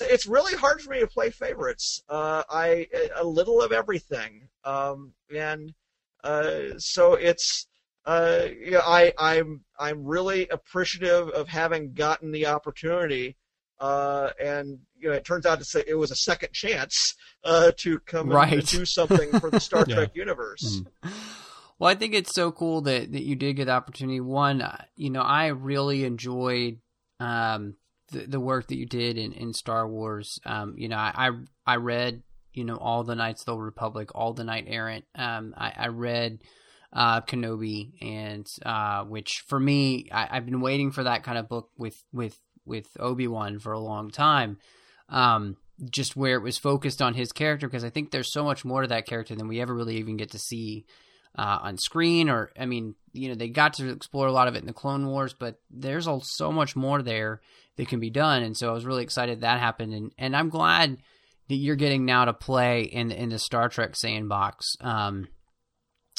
[0.00, 2.02] it's really hard for me to play favorites.
[2.08, 2.86] Uh, I
[3.16, 5.74] a little of everything, um, and
[6.24, 7.66] uh, so it's
[8.06, 13.36] uh, you know, I, I'm I'm really appreciative of having gotten the opportunity,
[13.78, 17.72] uh, and you know, it turns out to say it was a second chance uh,
[17.76, 18.54] to come Right.
[18.54, 19.96] and do something for the Star Yeah.
[19.96, 20.80] Trek universe.
[21.04, 21.12] Mm.
[21.78, 24.18] Well, I think it's so cool that, that you did get the opportunity.
[24.20, 26.78] One, uh, you know, I really enjoyed
[27.20, 27.74] um,
[28.10, 30.38] the, the work that you did in, in Star Wars.
[30.44, 31.30] Um, you know, I, I
[31.66, 32.22] I read
[32.52, 35.04] you know all the Knights of the Old Republic, all the Knight Errant.
[35.14, 36.42] Um, I, I read
[36.92, 41.48] uh, Kenobi, and uh, which for me, I, I've been waiting for that kind of
[41.48, 44.58] book with with with Obi Wan for a long time.
[45.08, 45.56] Um,
[45.90, 48.82] just where it was focused on his character because I think there's so much more
[48.82, 50.86] to that character than we ever really even get to see
[51.36, 52.28] uh, on screen.
[52.28, 54.72] Or I mean, you know, they got to explore a lot of it in the
[54.72, 57.40] Clone Wars, but there's all, so much more there
[57.76, 58.42] that can be done.
[58.42, 60.98] And so I was really excited that happened, and and I'm glad
[61.48, 64.76] that you're getting now to play in in the Star Trek sandbox.
[64.80, 65.28] Um,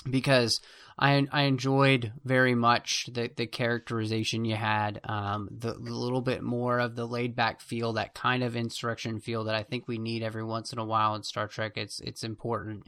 [0.09, 0.59] because
[0.97, 6.43] I I enjoyed very much the the characterization you had, um, the, the little bit
[6.43, 9.97] more of the laid back feel, that kind of insurrection feel that I think we
[9.97, 11.73] need every once in a while in Star Trek.
[11.75, 12.83] It's it's important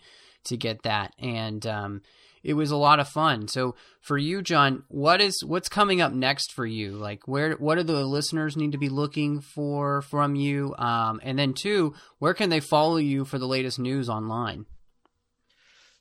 [0.46, 2.02] to get that, and um,
[2.44, 3.48] it was a lot of fun.
[3.48, 6.92] So for you, John, what is what's coming up next for you?
[6.92, 10.76] Like where what do the listeners need to be looking for from you?
[10.78, 14.66] Um, and then two, where can they follow you for the latest news online?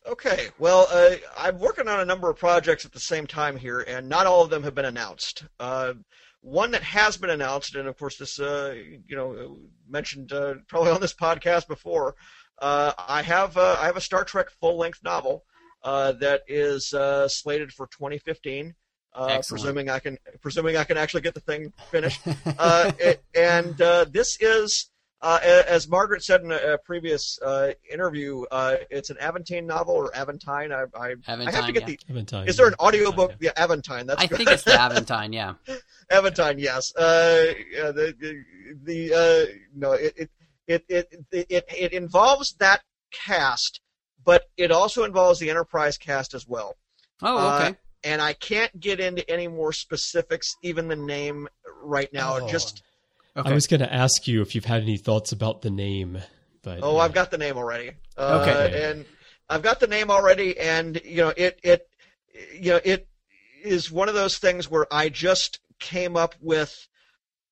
[0.07, 3.81] Okay, well, uh, I'm working on a number of projects at the same time here,
[3.81, 5.45] and not all of them have been announced.
[5.59, 5.93] Uh,
[6.41, 8.73] one that has been announced, and of course, this, uh,
[9.07, 12.15] you know, mentioned uh, probably on this podcast before.
[12.59, 15.43] Uh, I have uh, I have a Star Trek full length novel
[15.83, 18.75] uh, that is uh, slated for 2015.
[19.13, 22.21] Uh, presuming I can presuming I can actually get the thing finished.
[22.57, 24.89] uh, it, and uh, this is,
[25.21, 29.95] uh, as Margaret said in a, a previous uh, interview, uh, it's an Aventine novel
[29.95, 30.71] or Aventine.
[30.71, 31.95] I, I, I have to get yeah.
[32.07, 32.13] the.
[32.13, 32.47] Aventine.
[32.47, 33.31] Is there an audiobook?
[33.41, 33.51] Yeah.
[33.57, 34.05] Yeah, Aventine.
[34.05, 34.37] That's I good.
[34.37, 35.55] think it's the Aventine, yeah.
[36.09, 36.95] Aventine, yes.
[36.95, 38.43] Uh, yeah, the the,
[38.83, 40.29] the uh, no, it it,
[40.67, 42.81] it it it it involves that
[43.11, 43.80] cast,
[44.23, 46.75] but it also involves the Enterprise cast as well.
[47.21, 47.77] Oh, Uh, okay.
[48.03, 51.47] and I can't get into any more specifics, even the name
[51.81, 52.37] right now.
[52.41, 52.47] Oh.
[52.47, 52.83] Just
[53.37, 53.49] okay.
[53.49, 56.19] I was going to ask you if you've had any thoughts about the name,
[56.63, 57.91] but oh, uh, I've got the name already.
[58.17, 58.89] Uh, Okay.
[58.91, 59.05] and
[59.49, 61.87] I've got the name already, and you know it it
[62.53, 63.07] you know it
[63.63, 66.87] is one of those things where I just came up with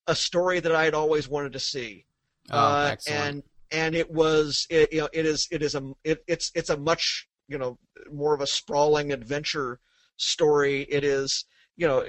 [0.08, 2.06] a story that I had always wanted to see.
[2.52, 3.22] oh, uh, excellent.
[3.22, 6.70] and and it was it, you know it is it is a it, it's it's
[6.70, 7.78] a much you know
[8.12, 9.80] more of a sprawling adventure
[10.18, 10.82] story.
[10.90, 12.06] It is you know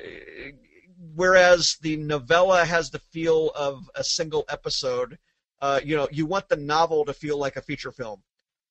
[1.14, 5.18] whereas the novella has the feel of a single episode
[5.62, 8.22] uh, you know you want the novel to feel like a feature film.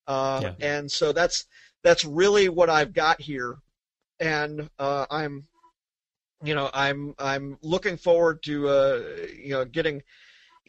[0.06, 0.52] Uh, Yeah.
[0.60, 1.46] and so that's
[1.82, 3.58] that's really what I've got here.
[4.18, 5.46] And uh, I'm
[6.42, 9.02] you know I'm I'm looking forward to uh,
[9.36, 10.02] you know getting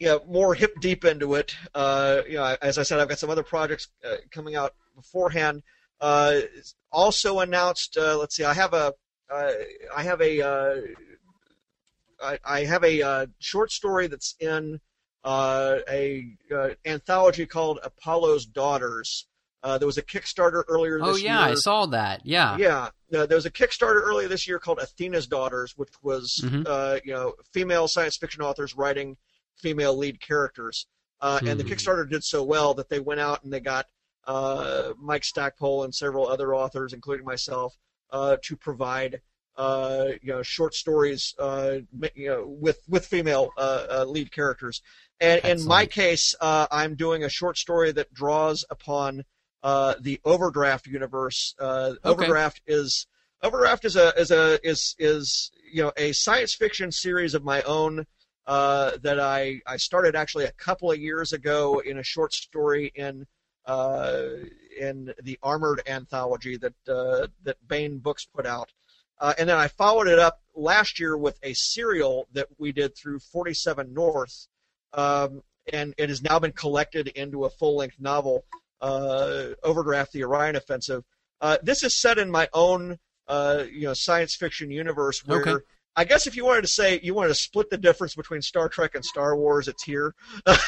[0.02, 1.54] you know, more hip deep into it.
[1.76, 5.62] Uh, you know, as I said, I've got some other projects uh, coming out beforehand.
[6.00, 6.40] Uh,
[6.90, 7.96] also announced.
[7.96, 8.94] Uh, let's see, I have a,
[9.32, 9.52] uh,
[9.96, 10.80] I have a, uh,
[12.20, 14.80] I, I have a uh, short story that's in
[15.22, 19.28] uh, a uh, anthology called Apollo's Daughters.
[19.62, 21.52] Uh, there was a Kickstarter earlier oh, this yeah, year.
[21.52, 22.26] I saw that.
[22.26, 22.56] Yeah.
[22.56, 26.66] Yeah, uh, there was a Kickstarter earlier this year called Athena's Daughters, which was Mhm.
[26.66, 29.16] uh, you know female science fiction authors writing
[29.56, 30.86] female lead characters,
[31.20, 31.68] uh, and the Mhm.
[31.68, 33.86] Kickstarter did so well that they went out and they got
[34.24, 37.76] uh, Mike Stackpole and several other authors, including myself,
[38.10, 39.20] uh, to provide
[39.56, 41.78] uh, you know short stories uh,
[42.14, 44.80] you know with with female uh, lead characters.
[45.20, 49.24] And in my case, uh, I'm doing a short story that draws upon
[49.62, 51.54] uh, the Overdraft universe.
[51.58, 52.10] Uh, Okay.
[52.10, 53.06] Overdraft is
[53.42, 57.62] Overdraft is a is a is is you know a science fiction series of my
[57.62, 58.06] own
[58.46, 62.92] uh, that I I started actually a couple of years ago in a short story
[62.94, 63.26] in
[63.66, 64.22] uh,
[64.78, 68.72] in the Armored anthology that uh, that Baen Books put out.
[69.20, 72.96] Uh, and then I followed it up last year with a serial that we did
[72.96, 74.48] through 47 North,
[74.94, 75.42] um,
[75.72, 78.44] and it has now been collected into a full-length novel,
[78.80, 81.04] uh, Overdraft: The Orion Offensive.
[81.40, 82.98] Uh, this is set in my own,
[83.30, 85.40] you know, science fiction universe where.
[85.42, 85.64] Okay.
[85.94, 88.68] I guess if you wanted to say you wanted to split the difference between Star
[88.68, 90.14] Trek and Star Wars, it's here.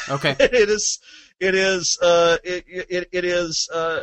[0.08, 0.36] Okay.
[0.40, 0.98] it is,
[1.40, 4.00] it is, uh, it, it, it is, uh,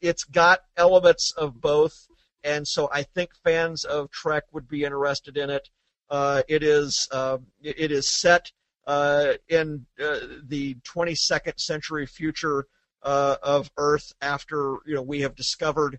[0.00, 2.06] it's got elements of both,
[2.44, 5.70] and so I think fans of Trek would be interested in it.
[6.10, 8.52] Uh, it is, uh, it is set
[8.86, 12.66] uh, in uh, the 22nd century future
[13.02, 15.98] uh, of Earth after you know we have discovered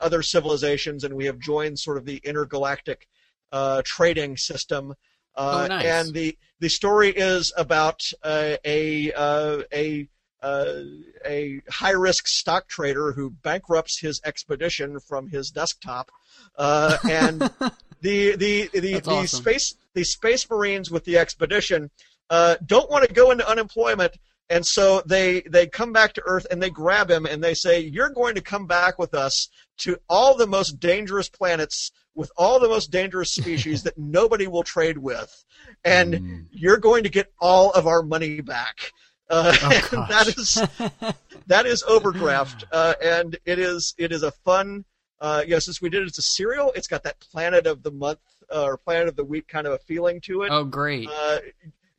[0.00, 3.08] other civilizations and we have joined sort of the intergalactic
[3.52, 4.92] uh, trading system.
[5.36, 5.84] Uh, Oh, nice.
[5.84, 10.08] And the the story is about uh, a uh, a
[10.42, 10.82] uh,
[11.26, 16.10] a high risk stock trader who bankrupts his expedition from his desktop,
[16.56, 17.40] uh, and
[18.00, 19.42] the the the, the awesome.
[19.42, 21.90] space the space marines with the expedition
[22.30, 24.16] uh, don't want to go into unemployment.
[24.50, 27.80] And so they they come back to Earth and they grab him and they say,
[27.80, 29.48] "You're going to come back with us
[29.78, 34.62] to all the most dangerous planets with all the most dangerous species that nobody will
[34.62, 35.44] trade with,
[35.84, 36.46] and Mm.
[36.50, 38.92] you're going to get all of our money back."
[39.30, 40.62] Uh, Oh, that is
[41.46, 44.84] that is Overdraft, uh, and it is it is a fun.
[45.20, 47.82] Uh, you know, since we did it as a serial, it's got that Planet of
[47.82, 48.18] the Month
[48.54, 51.08] uh, or Planet of the Week kind of a feeling to it oh, great.
[51.08, 51.38] uh,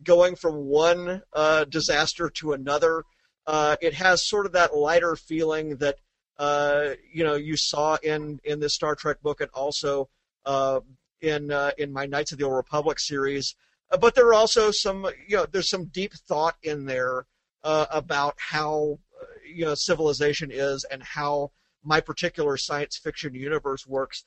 [0.06, 3.04] going from one uh, disaster to another.
[3.46, 5.98] Uh, it has sort of that lighter feeling that
[6.38, 10.10] uh, you know you saw in in the Star Trek book and also
[10.46, 10.80] uh,
[11.22, 13.56] in uh, in my Knights of the Old Republic series.
[14.00, 17.26] But there are also some you know there's some deep thought in there
[17.64, 19.00] about how
[19.48, 21.52] you know civilization is and how
[21.84, 24.26] my particular science fiction universe works.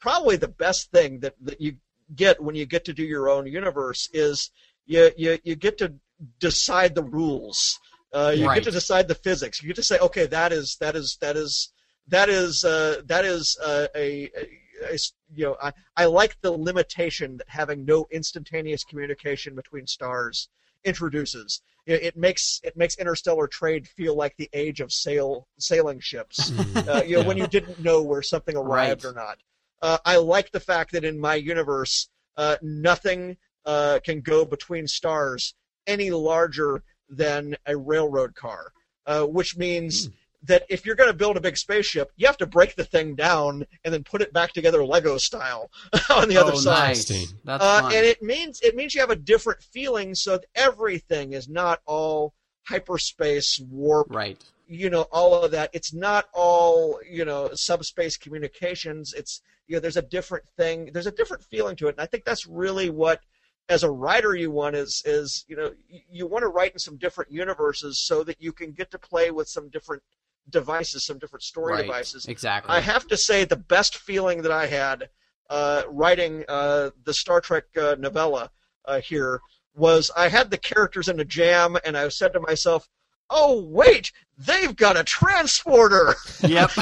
[0.00, 1.76] Probably the best thing that, that you
[2.14, 4.50] get when you get to do your own universe is
[4.86, 5.92] you you, you get to
[6.38, 7.78] decide the rules.
[8.12, 8.54] Uh, you Right.
[8.54, 9.62] get to decide the physics.
[9.62, 11.72] You get to say, okay, that is that is that is
[12.08, 14.48] that is uh, that is uh, a, a,
[14.92, 14.98] a
[15.34, 20.48] you know I, I like the limitation that having no instantaneous communication between stars
[20.84, 21.60] introduces.
[21.84, 26.52] It, it makes it makes interstellar trade feel like the age of sail sailing ships.
[26.88, 29.04] Uh, you know, when you didn't know where something arrived Right.
[29.04, 29.38] or not.
[29.82, 33.36] Uh, I like the fact that in my universe, uh, nothing
[33.66, 35.54] uh, can go between stars
[35.86, 38.72] any larger than a railroad car,
[39.06, 40.10] uh, which means
[40.42, 43.14] that if you're going to build a big spaceship, you have to break the thing
[43.14, 45.70] down and then put it back together Lego style
[46.10, 46.88] on the other oh, side.
[46.88, 47.10] nice.
[47.10, 47.38] Interesting.
[47.44, 51.32] That's Uh, and it means it means you have a different feeling, so that everything
[51.32, 52.32] is not all
[52.66, 54.42] hyperspace warp right.
[54.66, 59.80] you know all of that it's not all you know subspace communications it's you know
[59.80, 62.90] there's a different thing there's a different feeling to it and i think that's really
[62.90, 63.20] what
[63.68, 65.72] as a writer you want is is you know
[66.10, 69.30] you, want to write in some different universes so that you can get to play
[69.30, 70.02] with some different
[70.48, 71.86] devices some different story right.
[71.86, 72.74] devices Exactly.
[72.74, 75.08] I have to say the best feeling that I had
[75.50, 78.50] uh, writing uh, the Star Trek uh, novella
[78.84, 79.40] uh, here
[79.74, 82.88] was I had the characters in a jam, and I said to myself,
[83.28, 86.70] "Oh wait, they've got a transporter," yep.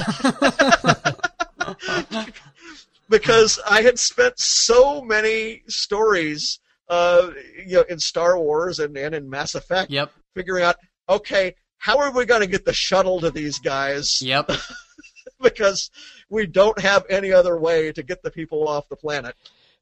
[3.09, 7.31] because I had spent so many stories, uh,
[7.67, 10.13] you know, in Star Wars and, and in Mass Effect, yep.
[10.35, 10.77] figuring out,
[11.09, 14.21] okay, how are we going to get the shuttle to these guys?
[14.21, 14.51] Yep.
[15.41, 15.91] because
[16.29, 19.35] we don't have any other way to get the people off the planet.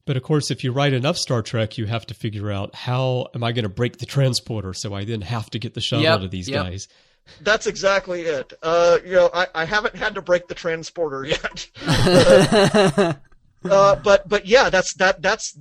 [0.05, 3.29] But of course, if you write enough Star Trek, you have to figure out how
[3.35, 4.75] am I going to break the transporter?
[4.75, 6.65] So I then have to get the shuttle Yep, to these yep.
[6.65, 6.89] guys.
[7.41, 8.53] That's exactly it.
[8.63, 11.69] Uh, you know, I, I haven't had to break the transporter yet,
[13.65, 15.57] uh, but but yeah, that's that that's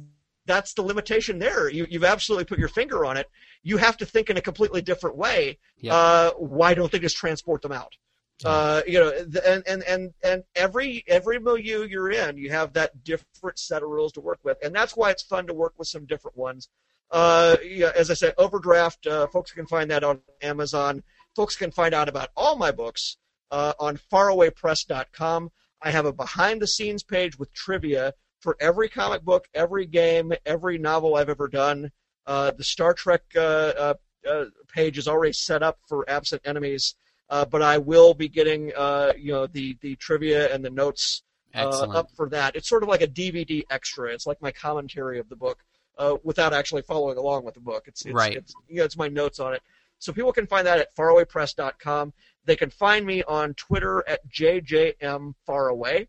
[0.45, 1.69] that's the limitation there.
[1.69, 3.27] You you've absolutely put your finger on it.
[3.63, 5.59] You have to think in a completely different way.
[5.77, 5.93] Yep.
[5.93, 7.95] Uh, why don't they just transport them out?
[8.43, 9.11] Uh, you know,
[9.45, 13.89] and, and and and every every milieu you're in, you have that different set of
[13.89, 16.69] rules to work with, and that's why it's fun to work with some different ones.
[17.11, 21.03] Uh, yeah, as I said, Overdraft, uh, folks can find that on Amazon.
[21.35, 23.17] Folks can find out about all my books
[23.51, 25.51] uh, on farawaypress.com.
[25.81, 30.33] I have a behind the scenes page with trivia for every comic book, every game,
[30.45, 31.91] every novel I've ever done.
[32.27, 33.93] Uh, the Star Trek uh, uh,
[34.29, 36.95] uh, page is already set up for Absent Enemies,
[37.29, 41.23] uh, but I will be getting uh, you know the the trivia and the notes
[41.55, 42.55] uh, up for that.
[42.55, 44.13] It's sort of like a DVD extra.
[44.13, 45.63] It's like my commentary of the book
[45.97, 47.85] uh, without actually following along with the book.
[47.87, 48.35] It's, it's Right.
[48.35, 49.61] It's, you know, it's my notes on it.
[49.99, 52.13] So people can find that at farawaypress.com.
[52.45, 56.07] They can find me on Twitter at JJMFaraway.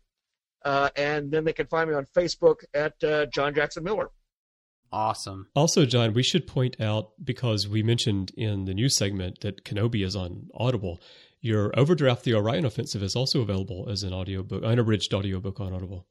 [0.63, 4.09] Uh, and then they can find me on Facebook at uh, John Jackson Miller.
[4.91, 5.47] Awesome.
[5.55, 10.05] Also, John, we should point out because we mentioned in the news segment that Kenobi
[10.05, 11.01] is on Audible.
[11.41, 16.05] Your Overdraft: The Orion Offensive is also available as an audiobook, unabridged audiobook on Audible.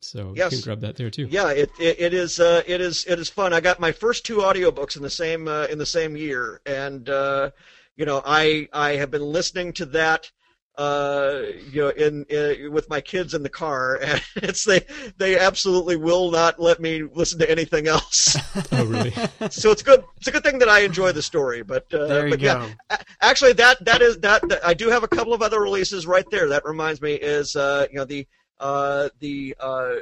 [0.00, 0.52] So Yes.
[0.52, 1.26] you can grab that there too.
[1.26, 3.52] Yeah, it, it, it is uh, it is it is fun.
[3.52, 7.06] I got my first two audiobooks in the same uh, in the same year, and
[7.10, 7.50] uh,
[7.96, 10.30] you know I I have been listening to that
[10.78, 14.84] uh, you know in, in with my kids in the car, and it's they
[15.18, 18.36] they absolutely will not let me listen to anything else.
[18.72, 19.10] Oh, really?
[19.50, 20.02] so it's good.
[20.16, 21.62] It's a good thing that I enjoy the story.
[21.62, 22.46] But uh, There you but go.
[22.90, 26.06] yeah, actually that that is that, that I do have a couple of other releases
[26.06, 26.48] right there.
[26.48, 28.26] That reminds me is uh, you know the
[28.58, 29.94] uh, the uh,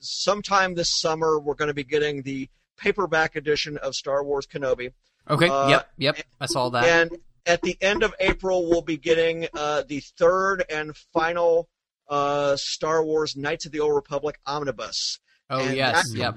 [0.00, 4.92] sometime this summer we're going to be getting the paperback edition of Star Wars Kenobi,
[5.30, 5.48] Okay.
[5.48, 5.88] Uh, yep.
[5.98, 6.18] Yep.
[6.40, 6.84] I saw that.
[6.84, 11.68] and at the end of April we'll be getting uh, the third and final
[12.08, 15.18] uh, Star Wars Knights of the Old Republic omnibus
[15.50, 16.10] oh and yes.
[16.12, 16.36] that- Yep.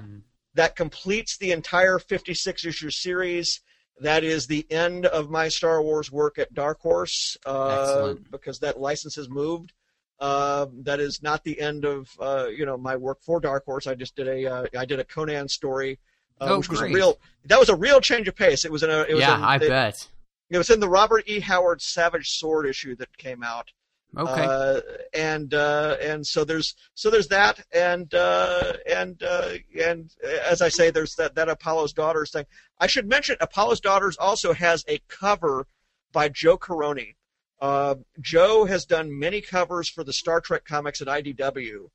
[0.54, 3.60] that completes the entire 56 issue series.
[4.00, 8.78] That is the end of my Star Wars work at Dark Horse uh, because that
[8.78, 9.72] license has moved.
[10.20, 13.86] Uh, that is not the end of uh, you know my work for Dark Horse.
[13.86, 15.98] I just did a uh, I did a Conan story,
[16.40, 18.64] uh, Oh, which was a real that was a real change of pace.
[18.66, 20.08] It was in a it was Yeah, in, I it, bet.
[20.50, 21.40] It was in the Robert E.
[21.40, 23.70] Howard Savage Sword issue that came out.
[24.16, 24.46] Okay.
[24.48, 24.80] Uh,
[25.12, 30.10] and uh, and so there's so there's that and uh, and uh, and
[30.48, 32.46] as I say, there's that that Apollo's Daughters thing.
[32.80, 35.66] I should mention Apollo's Daughters also has a cover
[36.12, 37.16] by Joe Corroney.
[37.60, 41.88] Uh, Joe has done many covers for the Star Trek comics at IDW.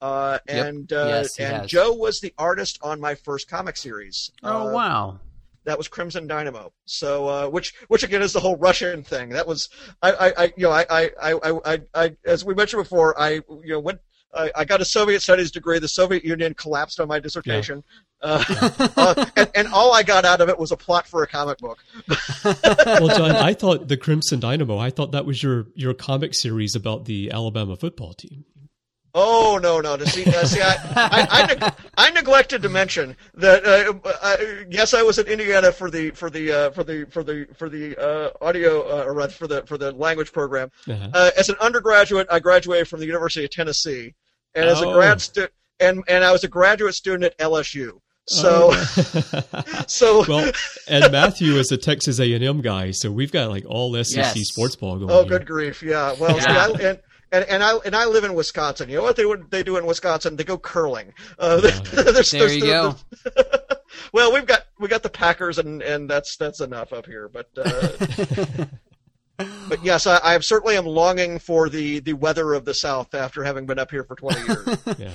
[0.00, 0.66] Uh, Yep.
[0.66, 1.70] and uh, Yes, and has.
[1.70, 4.32] Joe was the artist on my first comic series.
[4.42, 5.20] oh Uh, wow.
[5.64, 6.72] That was Crimson Dynamo.
[6.84, 9.30] So, uh, which, which again is the whole Russian thing.
[9.30, 9.68] That was,
[10.02, 13.40] I, I, I you know, I, I, I, I, I, as we mentioned before, I,
[13.64, 14.00] you know, went,
[14.34, 15.78] I, I got a Soviet studies degree.
[15.78, 17.84] The Soviet Union collapsed on my dissertation,
[18.22, 18.42] uh,
[18.96, 21.58] uh, and, and all I got out of it was a plot for a comic
[21.58, 21.78] book.
[22.44, 24.78] well, John, I thought the Crimson Dynamo.
[24.78, 28.44] I thought that was your your comic series about the Alabama football team.
[29.14, 29.98] Oh no, no!
[29.98, 33.62] To see, uh, see, I, I, I, neg- I neglected to mention that.
[33.66, 34.36] Uh, uh,
[34.70, 37.68] yes, I was in Indiana for the for the uh, for the for the for
[37.68, 40.70] the uh, audio uh, or for the for the language program.
[40.88, 41.08] Uh-huh.
[41.12, 44.14] Uh, as an undergraduate, I graduated from the University of Tennessee,
[44.54, 44.94] and as a Oh.
[44.94, 47.98] grad student, and and I was a graduate student at LSU.
[48.28, 49.42] So, Oh.
[49.88, 50.50] so well,
[50.88, 54.16] and Matthew is a Texas A and M guy, so we've got like all SEC
[54.16, 54.48] Yes.
[54.48, 55.10] sports ball going.
[55.10, 55.38] oh, here.
[55.38, 56.14] good grief, yeah.
[56.18, 57.00] Well, see, I, and,
[57.32, 58.88] and and I and I live in Wisconsin.
[58.88, 60.36] You know what they would they do in Wisconsin?
[60.36, 61.12] They go curling.
[61.38, 61.90] Uh, there's-
[62.30, 62.94] There there's- you go.
[64.12, 67.28] well, we've got we got the Packers, and and that's that's enough up here.
[67.28, 67.88] But uh,
[69.68, 73.42] but yes, I, I certainly am longing for the the weather of the South after
[73.44, 74.78] having been up here for 20 years.
[74.98, 75.10] Yeah.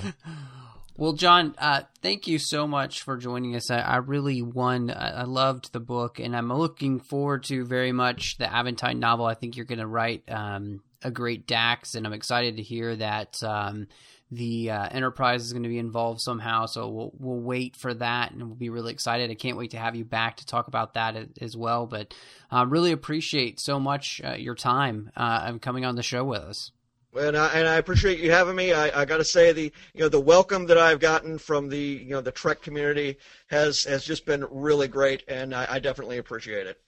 [0.99, 3.69] Well, John, uh, thank you so much for joining us.
[3.69, 4.89] I, I really won.
[4.89, 9.27] I, I loved the book, and I'm looking forward to very much the Aventine novel.
[9.27, 12.95] I think you're going to write um, a great Dax, and I'm excited to hear
[12.95, 13.87] that um,
[14.31, 16.65] the uh, Enterprise is going to be involved somehow.
[16.65, 19.31] So we'll we'll wait for that, and we'll be really excited.
[19.31, 21.85] I can't wait to have you back to talk about that as, as well.
[21.85, 22.13] But
[22.51, 26.41] uh, really appreciate so much uh, your time uh, and coming on the show with
[26.41, 26.71] us.
[27.15, 28.73] and I, and I appreciate you having me.
[28.73, 31.79] I, I got to say the you know the welcome that I've gotten from the
[31.79, 33.17] you know the Trek community
[33.47, 36.81] has has just been really great, and I, I definitely appreciate it.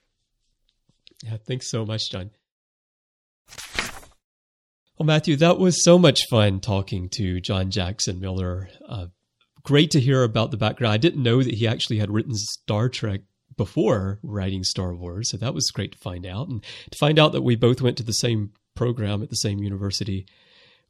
[1.23, 2.31] Yeah, thanks so much, John.
[4.99, 8.67] Well, Matthew, that was so much fun talking to John Jackson Miller.
[8.85, 9.05] Uh,
[9.63, 10.93] great to hear about the background.
[10.93, 13.21] I didn't know that he actually had written Star Trek
[13.55, 16.49] before writing Star Wars, so that was great to find out.
[16.49, 16.61] And
[16.91, 20.25] to find out that we both went to the same program at the same university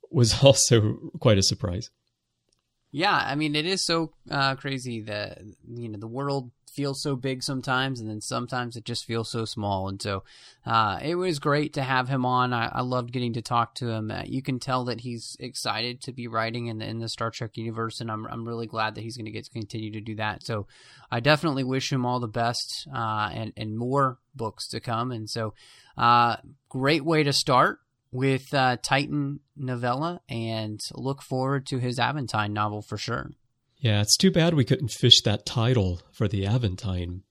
[0.10, 1.92] was also quite a surprise.
[2.92, 7.16] Yeah, I mean it is so uh, crazy that you know the world feels so
[7.16, 9.90] big sometimes, and then sometimes it just feels so small.
[9.90, 10.24] And so
[10.66, 12.54] uh, it was great to have him on.
[12.54, 14.12] I, I loved getting to talk to him.
[14.12, 17.32] Uh, you can tell that he's excited to be writing in the, in the Star
[17.32, 20.02] Trek universe, and I'm I'm really glad that he's going to get to continue to
[20.02, 20.44] do that.
[20.44, 20.68] So
[21.12, 25.12] I definitely wish him all the best uh, and and more books to come.
[25.12, 25.54] And so
[25.98, 26.38] uh,
[26.70, 27.80] great way to start
[28.12, 33.32] with uh, Titan novella and look forward to his Aventine novel for sure.
[33.78, 37.22] Yeah, it's too bad we couldn't fish that title for the Aventine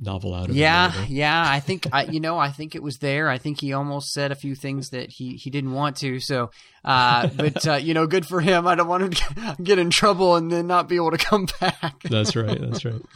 [0.00, 1.44] novel out of Yeah, yeah.
[1.46, 3.28] I think I, you know, I think it was there.
[3.28, 6.20] I think he almost said a few things that he he didn't want to.
[6.20, 6.50] So,
[6.84, 8.66] uh, but uh, you know, good for him.
[8.66, 11.46] I don't want him to get in trouble and then not be able to come
[11.60, 12.02] back.
[12.04, 12.58] That's right.
[12.60, 13.02] That's right.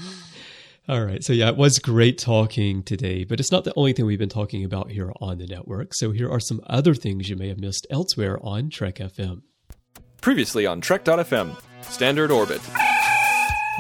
[0.86, 1.24] All right.
[1.24, 4.28] So, yeah, it was great talking today, but it's not the only thing we've been
[4.28, 5.94] talking about here on the network.
[5.94, 9.40] So, here are some other things you may have missed elsewhere on Trek FM.
[10.20, 12.60] Previously on Trek.fm, Standard Orbit.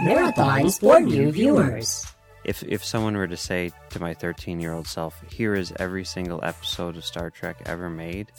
[0.00, 2.06] Marathons for new viewers.
[2.44, 6.04] If if someone were to say to my 13 year old self, "Here is every
[6.04, 8.32] single episode of Star Trek ever made,"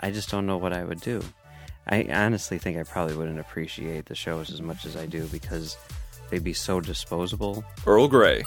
[0.00, 1.22] I just don't know what I would do.
[1.86, 5.76] I honestly think I probably wouldn't appreciate the shows as much as I do because
[6.30, 7.64] they'd be so disposable.
[7.86, 8.42] Earl Grey.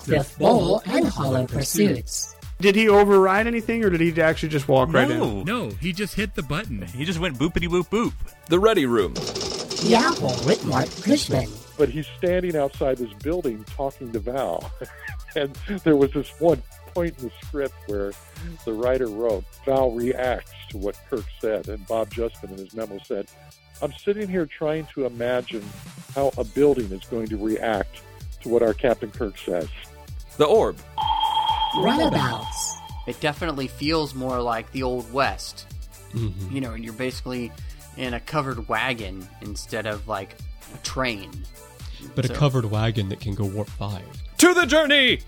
[0.00, 2.34] Fifth Bowl and Hollow Pursuits.
[2.60, 5.18] Did he override anything, or did he actually just walk right in?
[5.18, 6.82] No, no, he just hit the button.
[6.82, 8.12] He just went boopity boop boop.
[8.48, 9.14] The Ready Room.
[9.14, 11.48] The Apple with Marc Cushman.
[11.76, 14.68] But he's standing outside this building talking to Vaal.
[15.36, 15.54] and
[15.84, 16.60] there was this one
[16.94, 18.12] point in the script where
[18.64, 21.68] the writer wrote, Vaal reacts to what Kirk said.
[21.68, 23.28] And Bob Justman in his memo said,
[23.82, 25.64] I'm sitting here trying to imagine
[26.14, 28.00] how a building is going to react
[28.42, 29.68] to what our Captain Kirk says.
[30.36, 30.76] The Orb.
[31.76, 32.76] Runabouts.
[33.06, 35.66] It definitely feels more like the Old West.
[36.12, 36.52] Mhm.
[36.52, 37.52] You know, and you're basically
[37.96, 40.36] in a covered wagon instead of like
[40.74, 41.30] a train.
[42.14, 44.04] But a covered wagon that can go warp five.
[44.38, 45.20] To the journey!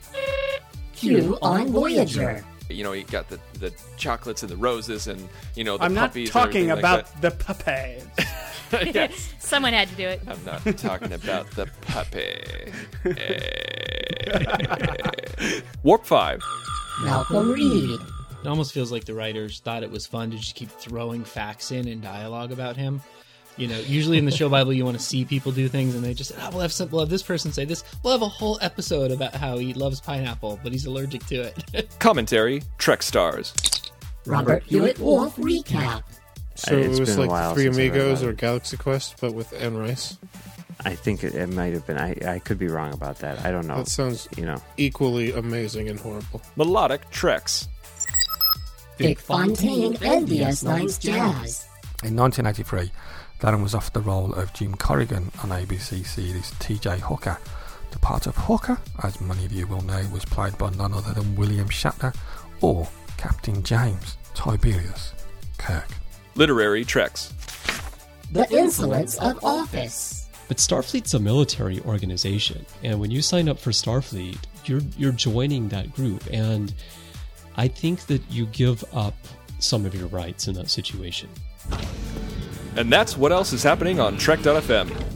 [0.95, 2.45] Q on Voyager.
[2.71, 5.95] You know, you got the, the chocolates and the roses and, you know, the I'm
[5.95, 6.29] not puppies.
[6.29, 8.05] and talking everything about like the puppies.
[8.71, 8.95] that.
[8.95, 9.35] yes.
[9.41, 10.23] Someone had to do it.
[10.29, 12.37] I'm not talking about the puppy.
[15.83, 16.41] Warp 5.
[17.03, 17.99] Malcolm Reed.
[18.43, 21.73] It almost feels like the writers thought it was fun to just keep throwing facts
[21.73, 23.03] in and dialogue about him.
[23.61, 26.03] You know, usually in the show Bible, you want to see people do things, and
[26.03, 27.85] they just, ah, we'll have some, we'll have this person say this.
[28.03, 31.91] We'll have a whole episode about how he loves pineapple, but he's allergic to it.
[31.99, 33.53] Commentary Trek Stars.
[34.24, 36.05] Robert Hewitt Wolfe recap.
[36.55, 38.32] So It's it was been a like while Three since I read Amigos or.
[38.32, 40.16] Galaxy Quest, but with Anne Rice.
[40.87, 41.99] I think it, it might have been.
[41.99, 43.45] I, I could be wrong about that.
[43.45, 43.77] I don't know.
[43.77, 44.57] That sounds you know.
[44.78, 46.41] equally amazing and horrible.
[46.57, 47.69] Melodic Treks.
[48.97, 51.66] Vic Fontaine and DS9's Jazz.
[52.03, 52.91] In 1983,
[53.41, 57.39] Darren was offered the role of Jim Corrigan on ABC series TJ Hooker.
[57.91, 61.15] The part of Hooker, as many of you will know, was played by none other
[61.15, 62.15] than William Shatner
[62.61, 62.87] or
[63.17, 65.15] Captain James Tiberius
[65.57, 65.89] Kirk.
[66.35, 67.33] Literary Treks.
[68.31, 70.29] The Insolence of Office.
[70.47, 74.37] But Starfleet's a military organization, and when you sign up for Starfleet,
[74.67, 76.75] you're you're joining that group, and
[77.57, 79.15] I think that you give up
[79.61, 81.31] some of your rights in that situation.
[82.77, 85.11] And that's what else is happening on Trek.fm.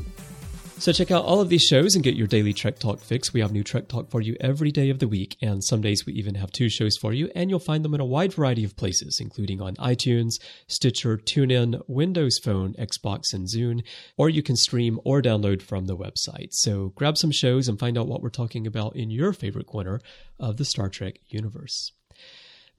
[0.85, 3.33] So check out all of these shows and get your daily Trek Talk fix.
[3.33, 6.05] We have new Trek Talk for you every day of the week, and some days
[6.05, 8.65] we even have two shows for you, and you'll find them in a wide variety
[8.65, 10.35] of places, including on iTunes,
[10.67, 13.83] Stitcher, TuneIn, Windows Phone, Xbox, and Zune,
[14.19, 16.49] or you can stream or download from the website.
[16.51, 20.01] So grab some shows and find out what we're talking about in your favorite corner
[20.39, 21.93] of the Star Trek universe.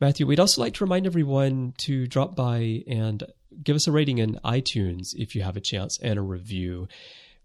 [0.02, 3.24] Matthew, we'd also like to remind everyone to drop by and
[3.64, 6.90] give us a rating in iTunes if you have a chance and a review.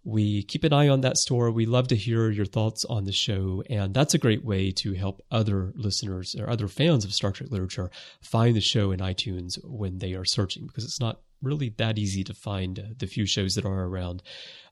[0.02, 1.52] We keep an eye on that store.
[1.52, 4.94] We love to hear your thoughts on the show, and that's a great way to
[4.94, 7.90] help other listeners or other fans of Star Trek literature
[8.20, 12.24] find the show in iTunes when they are searching because it's not really that easy
[12.24, 14.22] to find the few shows that are around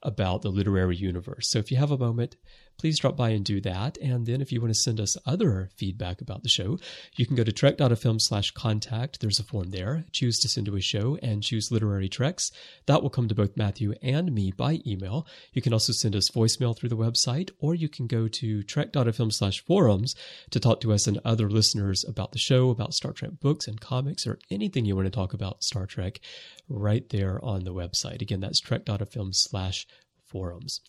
[0.02, 1.48] about the literary universe.
[1.50, 2.36] So if you have a moment,
[2.78, 3.98] please drop by and do that.
[3.98, 6.78] And then if you want to send us other feedback about the show,
[7.16, 9.20] you can go to trek.fm slash contact.
[9.20, 10.04] There's a form there.
[10.12, 12.50] Choose to send to a show and choose literary treks.
[12.86, 15.26] That will come to both Matthew and me by email.
[15.52, 19.32] You can also send us voicemail through the website, or you can go to trek.fm
[19.32, 20.14] slash forums
[20.50, 23.80] to talk to us and other listeners about the show, about Star Trek books and
[23.80, 26.20] comics, or anything you want to talk about Star Trek
[26.68, 28.22] right there on the website.
[28.22, 29.86] Again, that's trek.fm slash
[30.28, 30.80] forums.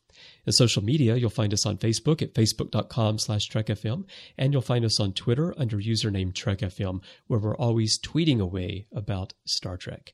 [0.45, 4.05] In social media, you'll find us on Facebook at facebook.com slash trekfm,
[4.37, 9.33] and you'll find us on Twitter under username trekfm, where we're always tweeting away about
[9.45, 10.13] Star Trek.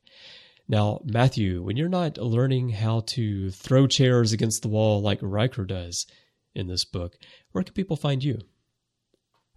[0.68, 5.65] Now, Matthew, when you're not learning how to throw chairs against the wall like Riker
[5.65, 6.07] does
[6.56, 7.18] in this book,
[7.52, 8.39] where can people find you?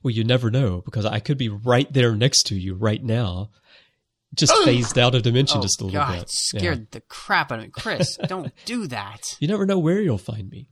[0.00, 3.50] Well, you never know because I could be right there next to you right now,
[4.36, 4.64] just oh.
[4.64, 6.30] phased out of dimension oh, just a little God, bit.
[6.30, 6.84] Scared Yeah.
[6.90, 8.16] the crap out of me, Chris.
[8.26, 9.22] don't do that.
[9.40, 10.68] You never know where you'll find me.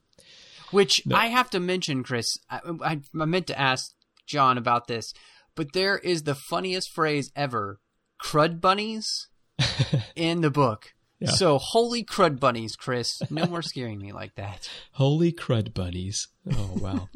[0.70, 1.16] Which No.
[1.16, 2.27] I have to mention, Chris.
[2.51, 3.93] I, I, I meant to ask
[4.27, 5.12] John about this,
[5.55, 7.81] but there is the funniest phrase ever:
[8.23, 9.28] "crud bunnies."
[10.16, 10.95] in the book.
[11.20, 11.31] Yeah.
[11.31, 13.20] So holy crud bunnies, Chris.
[13.31, 14.69] No more scaring me like that.
[14.93, 16.27] Holy crud bunnies.
[16.53, 17.09] Oh, wow.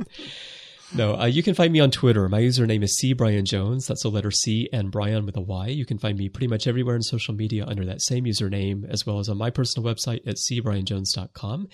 [0.94, 2.28] No, uh, you can find me on Twitter.
[2.28, 3.86] My username is C Brian Jones.
[3.86, 5.69] That's the letter C and Brian with a Y.
[5.69, 9.05] You can find me pretty much everywhere in social media under that same username, as
[9.05, 11.69] well as on my personal website at cbrianjones.com.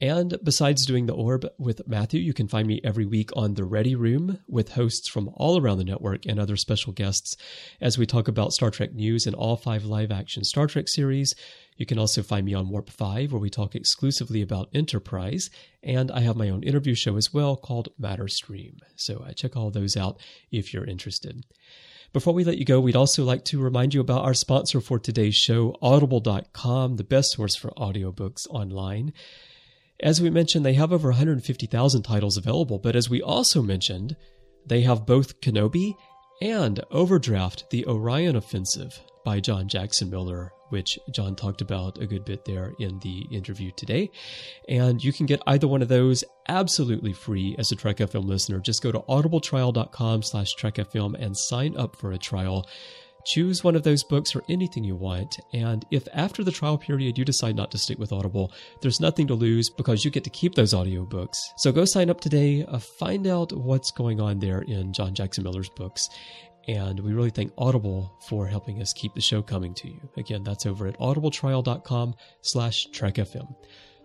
[0.00, 3.64] And besides doing the orb with Matthew, you can find me every week on The
[3.64, 7.36] Ready Room with hosts from all around the network and other special guests
[7.82, 11.34] as we talk about Star Trek news and all five live action Star Trek series.
[11.76, 15.50] You can also find me on Warp 5, where we talk exclusively about Enterprise.
[15.82, 18.78] And I have my own interview show as well called Matter Stream.
[18.96, 20.18] So uh, check all those out
[20.50, 21.44] if you're interested.
[22.12, 24.98] Before we let you go, we'd also like to remind you about our sponsor for
[24.98, 29.12] today's show, Audible.com, the best source for audiobooks online.
[30.02, 34.16] As we mentioned, they have over 150,000 titles available, but as we also mentioned,
[34.66, 35.94] they have both Kenobi
[36.40, 42.24] and Overdraft, the Orion Offensive by John Jackson Miller, which John talked about a good
[42.24, 44.10] bit there in the interview today.
[44.68, 48.60] And you can get either one of those absolutely free as a Trek FM listener.
[48.60, 52.66] Just go to audibletrial.com slash trekfm and sign up for a trial.
[53.24, 57.18] Choose one of those books or anything you want, and if after the trial period
[57.18, 60.30] you decide not to stick with Audible, there's nothing to lose because you get to
[60.30, 61.36] keep those audiobooks.
[61.56, 65.44] So go sign up today, uh, find out what's going on there in John Jackson
[65.44, 66.08] Miller's books,
[66.68, 70.00] and we really thank Audible for helping us keep the show coming to you.
[70.16, 73.54] Again, that's over at audibletrial.com slash trekfm.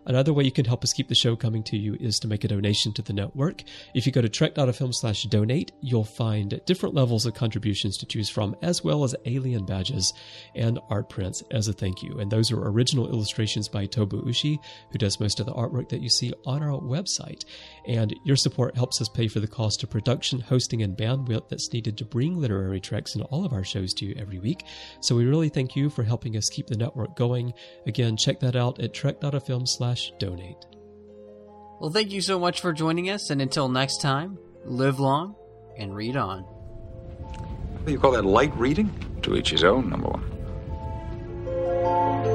[0.05, 2.43] Another way you can help us keep the show coming to you is to make
[2.43, 3.63] a donation to the network.
[3.93, 8.29] If you go to trek.fm slash donate, you'll find different levels of contributions to choose
[8.29, 10.13] from, as well as alien badges
[10.53, 12.19] and art prints as a thank you.
[12.19, 14.59] And those are original illustrations by Tobu Ushi,
[14.91, 17.45] who does most of the artwork that you see on our website.
[17.87, 21.71] And your support helps us pay for the cost of production, hosting, and bandwidth that's
[21.71, 24.63] needed to bring literary treks and all of our shows to you every week.
[25.01, 27.53] So we really thank you for helping us keep the network going.
[27.85, 30.65] Again, check that out at trek.fm slash donate.
[31.79, 35.35] Well, thank you so much for joining us, and until next time, live long
[35.77, 36.41] and read on.
[36.41, 38.91] What do you call that, light reading?
[39.23, 42.34] To each his own, number one.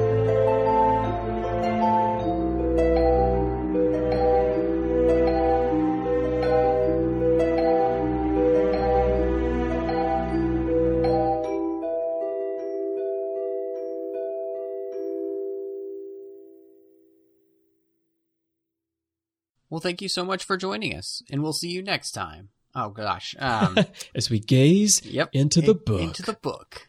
[19.71, 22.49] Well, thank you so much for joining us, and we'll see you next time.
[22.75, 23.77] Oh gosh, um,
[24.15, 26.01] As we gaze yep, into the book.
[26.01, 26.85] Into the book.